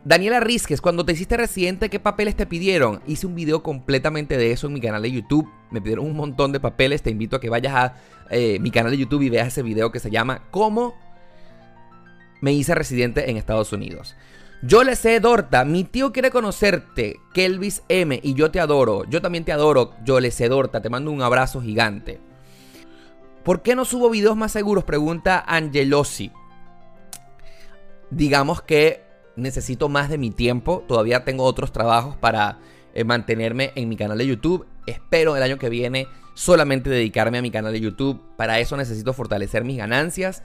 Daniela 0.04 0.40
Rizquez, 0.40 0.80
cuando 0.80 1.04
te 1.04 1.12
hiciste 1.12 1.36
residente, 1.36 1.88
¿qué 1.88 2.00
papeles 2.00 2.34
te 2.34 2.44
pidieron? 2.44 3.00
Hice 3.06 3.28
un 3.28 3.36
video 3.36 3.62
completamente 3.62 4.36
de 4.36 4.50
eso 4.50 4.66
en 4.66 4.72
mi 4.72 4.80
canal 4.80 5.02
de 5.02 5.12
YouTube. 5.12 5.48
Me 5.70 5.80
pidieron 5.80 6.06
un 6.06 6.16
montón 6.16 6.50
de 6.50 6.58
papeles. 6.58 7.02
Te 7.02 7.10
invito 7.10 7.36
a 7.36 7.40
que 7.40 7.48
vayas 7.48 7.74
a 7.74 7.94
eh, 8.30 8.58
mi 8.58 8.72
canal 8.72 8.90
de 8.90 8.98
YouTube 8.98 9.22
y 9.22 9.30
veas 9.30 9.48
ese 9.48 9.62
video 9.62 9.92
que 9.92 10.00
se 10.00 10.10
llama 10.10 10.42
¿Cómo 10.50 10.94
me 12.40 12.52
hice 12.52 12.74
residente 12.74 13.30
en 13.30 13.36
Estados 13.36 13.72
Unidos? 13.72 14.16
Yo 14.64 14.82
le 14.82 14.96
sé, 14.96 15.20
Dorta, 15.20 15.64
mi 15.64 15.84
tío 15.84 16.12
quiere 16.12 16.30
conocerte, 16.30 17.20
Kelvis 17.32 17.82
M, 17.88 18.18
y 18.22 18.34
yo 18.34 18.50
te 18.50 18.58
adoro. 18.58 19.04
Yo 19.08 19.20
también 19.22 19.44
te 19.44 19.52
adoro, 19.52 19.94
yo 20.04 20.18
le 20.18 20.32
sé, 20.32 20.48
Dorta, 20.48 20.82
te 20.82 20.90
mando 20.90 21.12
un 21.12 21.22
abrazo 21.22 21.60
gigante. 21.60 22.20
¿Por 23.44 23.62
qué 23.62 23.76
no 23.76 23.84
subo 23.84 24.10
videos 24.10 24.36
más 24.36 24.52
seguros? 24.52 24.82
Pregunta 24.82 25.44
Angelosi. 25.46 26.32
Digamos 28.10 28.62
que 28.62 29.11
necesito 29.36 29.88
más 29.88 30.08
de 30.08 30.18
mi 30.18 30.30
tiempo, 30.30 30.84
todavía 30.86 31.24
tengo 31.24 31.44
otros 31.44 31.72
trabajos 31.72 32.16
para 32.16 32.58
eh, 32.94 33.04
mantenerme 33.04 33.72
en 33.74 33.88
mi 33.88 33.96
canal 33.96 34.18
de 34.18 34.26
YouTube. 34.26 34.66
Espero 34.86 35.36
el 35.36 35.42
año 35.42 35.58
que 35.58 35.68
viene 35.68 36.08
solamente 36.34 36.90
dedicarme 36.90 37.38
a 37.38 37.42
mi 37.42 37.50
canal 37.50 37.72
de 37.72 37.80
YouTube. 37.80 38.20
Para 38.36 38.60
eso 38.60 38.76
necesito 38.76 39.12
fortalecer 39.12 39.64
mis 39.64 39.78
ganancias 39.78 40.42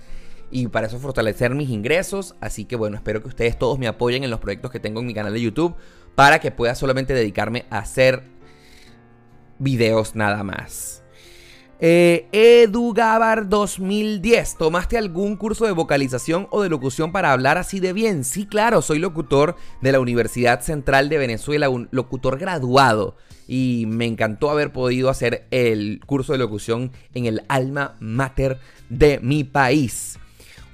y 0.51 0.67
para 0.67 0.87
eso 0.87 0.99
fortalecer 0.99 1.55
mis 1.55 1.69
ingresos. 1.69 2.35
Así 2.39 2.65
que 2.65 2.75
bueno, 2.75 2.97
espero 2.97 3.21
que 3.21 3.27
ustedes 3.27 3.57
todos 3.57 3.79
me 3.79 3.87
apoyen 3.87 4.23
en 4.23 4.29
los 4.29 4.39
proyectos 4.39 4.71
que 4.71 4.79
tengo 4.79 4.99
en 4.99 5.07
mi 5.07 5.13
canal 5.13 5.33
de 5.33 5.41
YouTube 5.41 5.75
para 6.15 6.39
que 6.39 6.51
pueda 6.51 6.75
solamente 6.75 7.13
dedicarme 7.13 7.65
a 7.69 7.79
hacer 7.79 8.23
videos 9.59 10.15
nada 10.15 10.43
más. 10.43 11.03
Eh, 11.79 12.27
EduGabar 12.31 13.49
2010, 13.49 14.57
¿tomaste 14.57 14.97
algún 14.97 15.35
curso 15.35 15.65
de 15.65 15.73
vocalización 15.73 16.47
o 16.49 16.63
de 16.63 16.69
locución 16.69 17.11
para 17.11 17.31
hablar 17.31 17.59
así 17.59 17.79
de 17.79 17.93
bien? 17.93 18.23
Sí, 18.23 18.47
claro, 18.47 18.81
soy 18.81 18.97
locutor 18.97 19.55
de 19.81 19.91
la 19.91 19.99
Universidad 19.99 20.61
Central 20.61 21.07
de 21.07 21.19
Venezuela, 21.19 21.69
un 21.69 21.87
locutor 21.91 22.39
graduado. 22.39 23.15
Y 23.47 23.85
me 23.87 24.05
encantó 24.05 24.49
haber 24.49 24.73
podido 24.73 25.09
hacer 25.09 25.45
el 25.51 26.01
curso 26.05 26.33
de 26.33 26.39
locución 26.39 26.91
en 27.13 27.27
el 27.27 27.43
alma 27.47 27.95
mater 27.99 28.59
de 28.89 29.19
mi 29.19 29.43
país. 29.43 30.17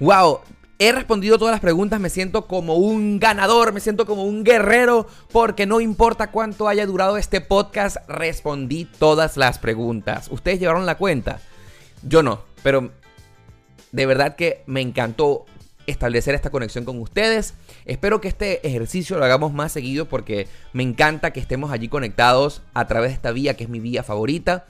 Wow, 0.00 0.40
he 0.88 0.92
respondido 0.92 1.38
todas 1.38 1.52
las 1.52 1.60
preguntas, 1.60 1.98
me 1.98 2.10
siento 2.10 2.46
como 2.46 2.74
un 2.74 3.18
ganador, 3.18 3.72
me 3.72 3.80
siento 3.80 4.04
como 4.04 4.24
un 4.24 4.44
guerrero, 4.44 5.06
porque 5.32 5.64
no 5.64 5.80
importa 5.80 6.30
cuánto 6.30 6.68
haya 6.68 6.84
durado 6.84 7.16
este 7.16 7.40
podcast, 7.40 7.96
respondí 8.06 8.84
todas 8.84 9.38
las 9.38 9.58
preguntas. 9.58 10.28
¿Ustedes 10.30 10.60
llevaron 10.60 10.84
la 10.84 10.96
cuenta? 10.96 11.40
Yo 12.02 12.22
no, 12.22 12.42
pero 12.62 12.90
de 13.92 14.06
verdad 14.06 14.36
que 14.36 14.62
me 14.66 14.82
encantó 14.82 15.46
establecer 15.86 16.34
esta 16.34 16.50
conexión 16.50 16.84
con 16.84 17.00
ustedes. 17.00 17.54
Espero 17.86 18.20
que 18.20 18.28
este 18.28 18.66
ejercicio 18.66 19.18
lo 19.18 19.24
hagamos 19.24 19.52
más 19.52 19.72
seguido 19.72 20.06
porque 20.06 20.48
me 20.72 20.82
encanta 20.82 21.32
que 21.32 21.40
estemos 21.40 21.72
allí 21.72 21.88
conectados 21.88 22.62
a 22.74 22.86
través 22.86 23.10
de 23.10 23.14
esta 23.14 23.32
vía 23.32 23.54
que 23.54 23.64
es 23.64 23.70
mi 23.70 23.80
vía 23.80 24.02
favorita. 24.02 24.66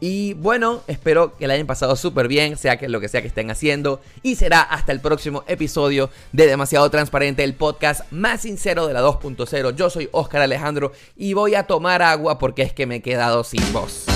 Y 0.00 0.34
bueno, 0.34 0.82
espero 0.86 1.36
que 1.36 1.46
la 1.46 1.54
hayan 1.54 1.66
pasado 1.66 1.96
súper 1.96 2.28
bien, 2.28 2.56
sea 2.56 2.76
que 2.76 2.88
lo 2.88 3.00
que 3.00 3.08
sea 3.08 3.22
que 3.22 3.28
estén 3.28 3.50
haciendo. 3.50 4.00
Y 4.22 4.36
será 4.36 4.60
hasta 4.60 4.92
el 4.92 5.00
próximo 5.00 5.44
episodio 5.46 6.10
de 6.32 6.46
Demasiado 6.46 6.90
Transparente, 6.90 7.44
el 7.44 7.54
podcast 7.54 8.10
más 8.10 8.42
sincero 8.42 8.86
de 8.86 8.92
la 8.92 9.02
2.0. 9.02 9.74
Yo 9.74 9.90
soy 9.90 10.08
Oscar 10.12 10.42
Alejandro 10.42 10.92
y 11.16 11.32
voy 11.32 11.54
a 11.54 11.64
tomar 11.64 12.02
agua 12.02 12.38
porque 12.38 12.62
es 12.62 12.72
que 12.72 12.86
me 12.86 12.96
he 12.96 13.02
quedado 13.02 13.44
sin 13.44 13.72
voz. 13.72 14.15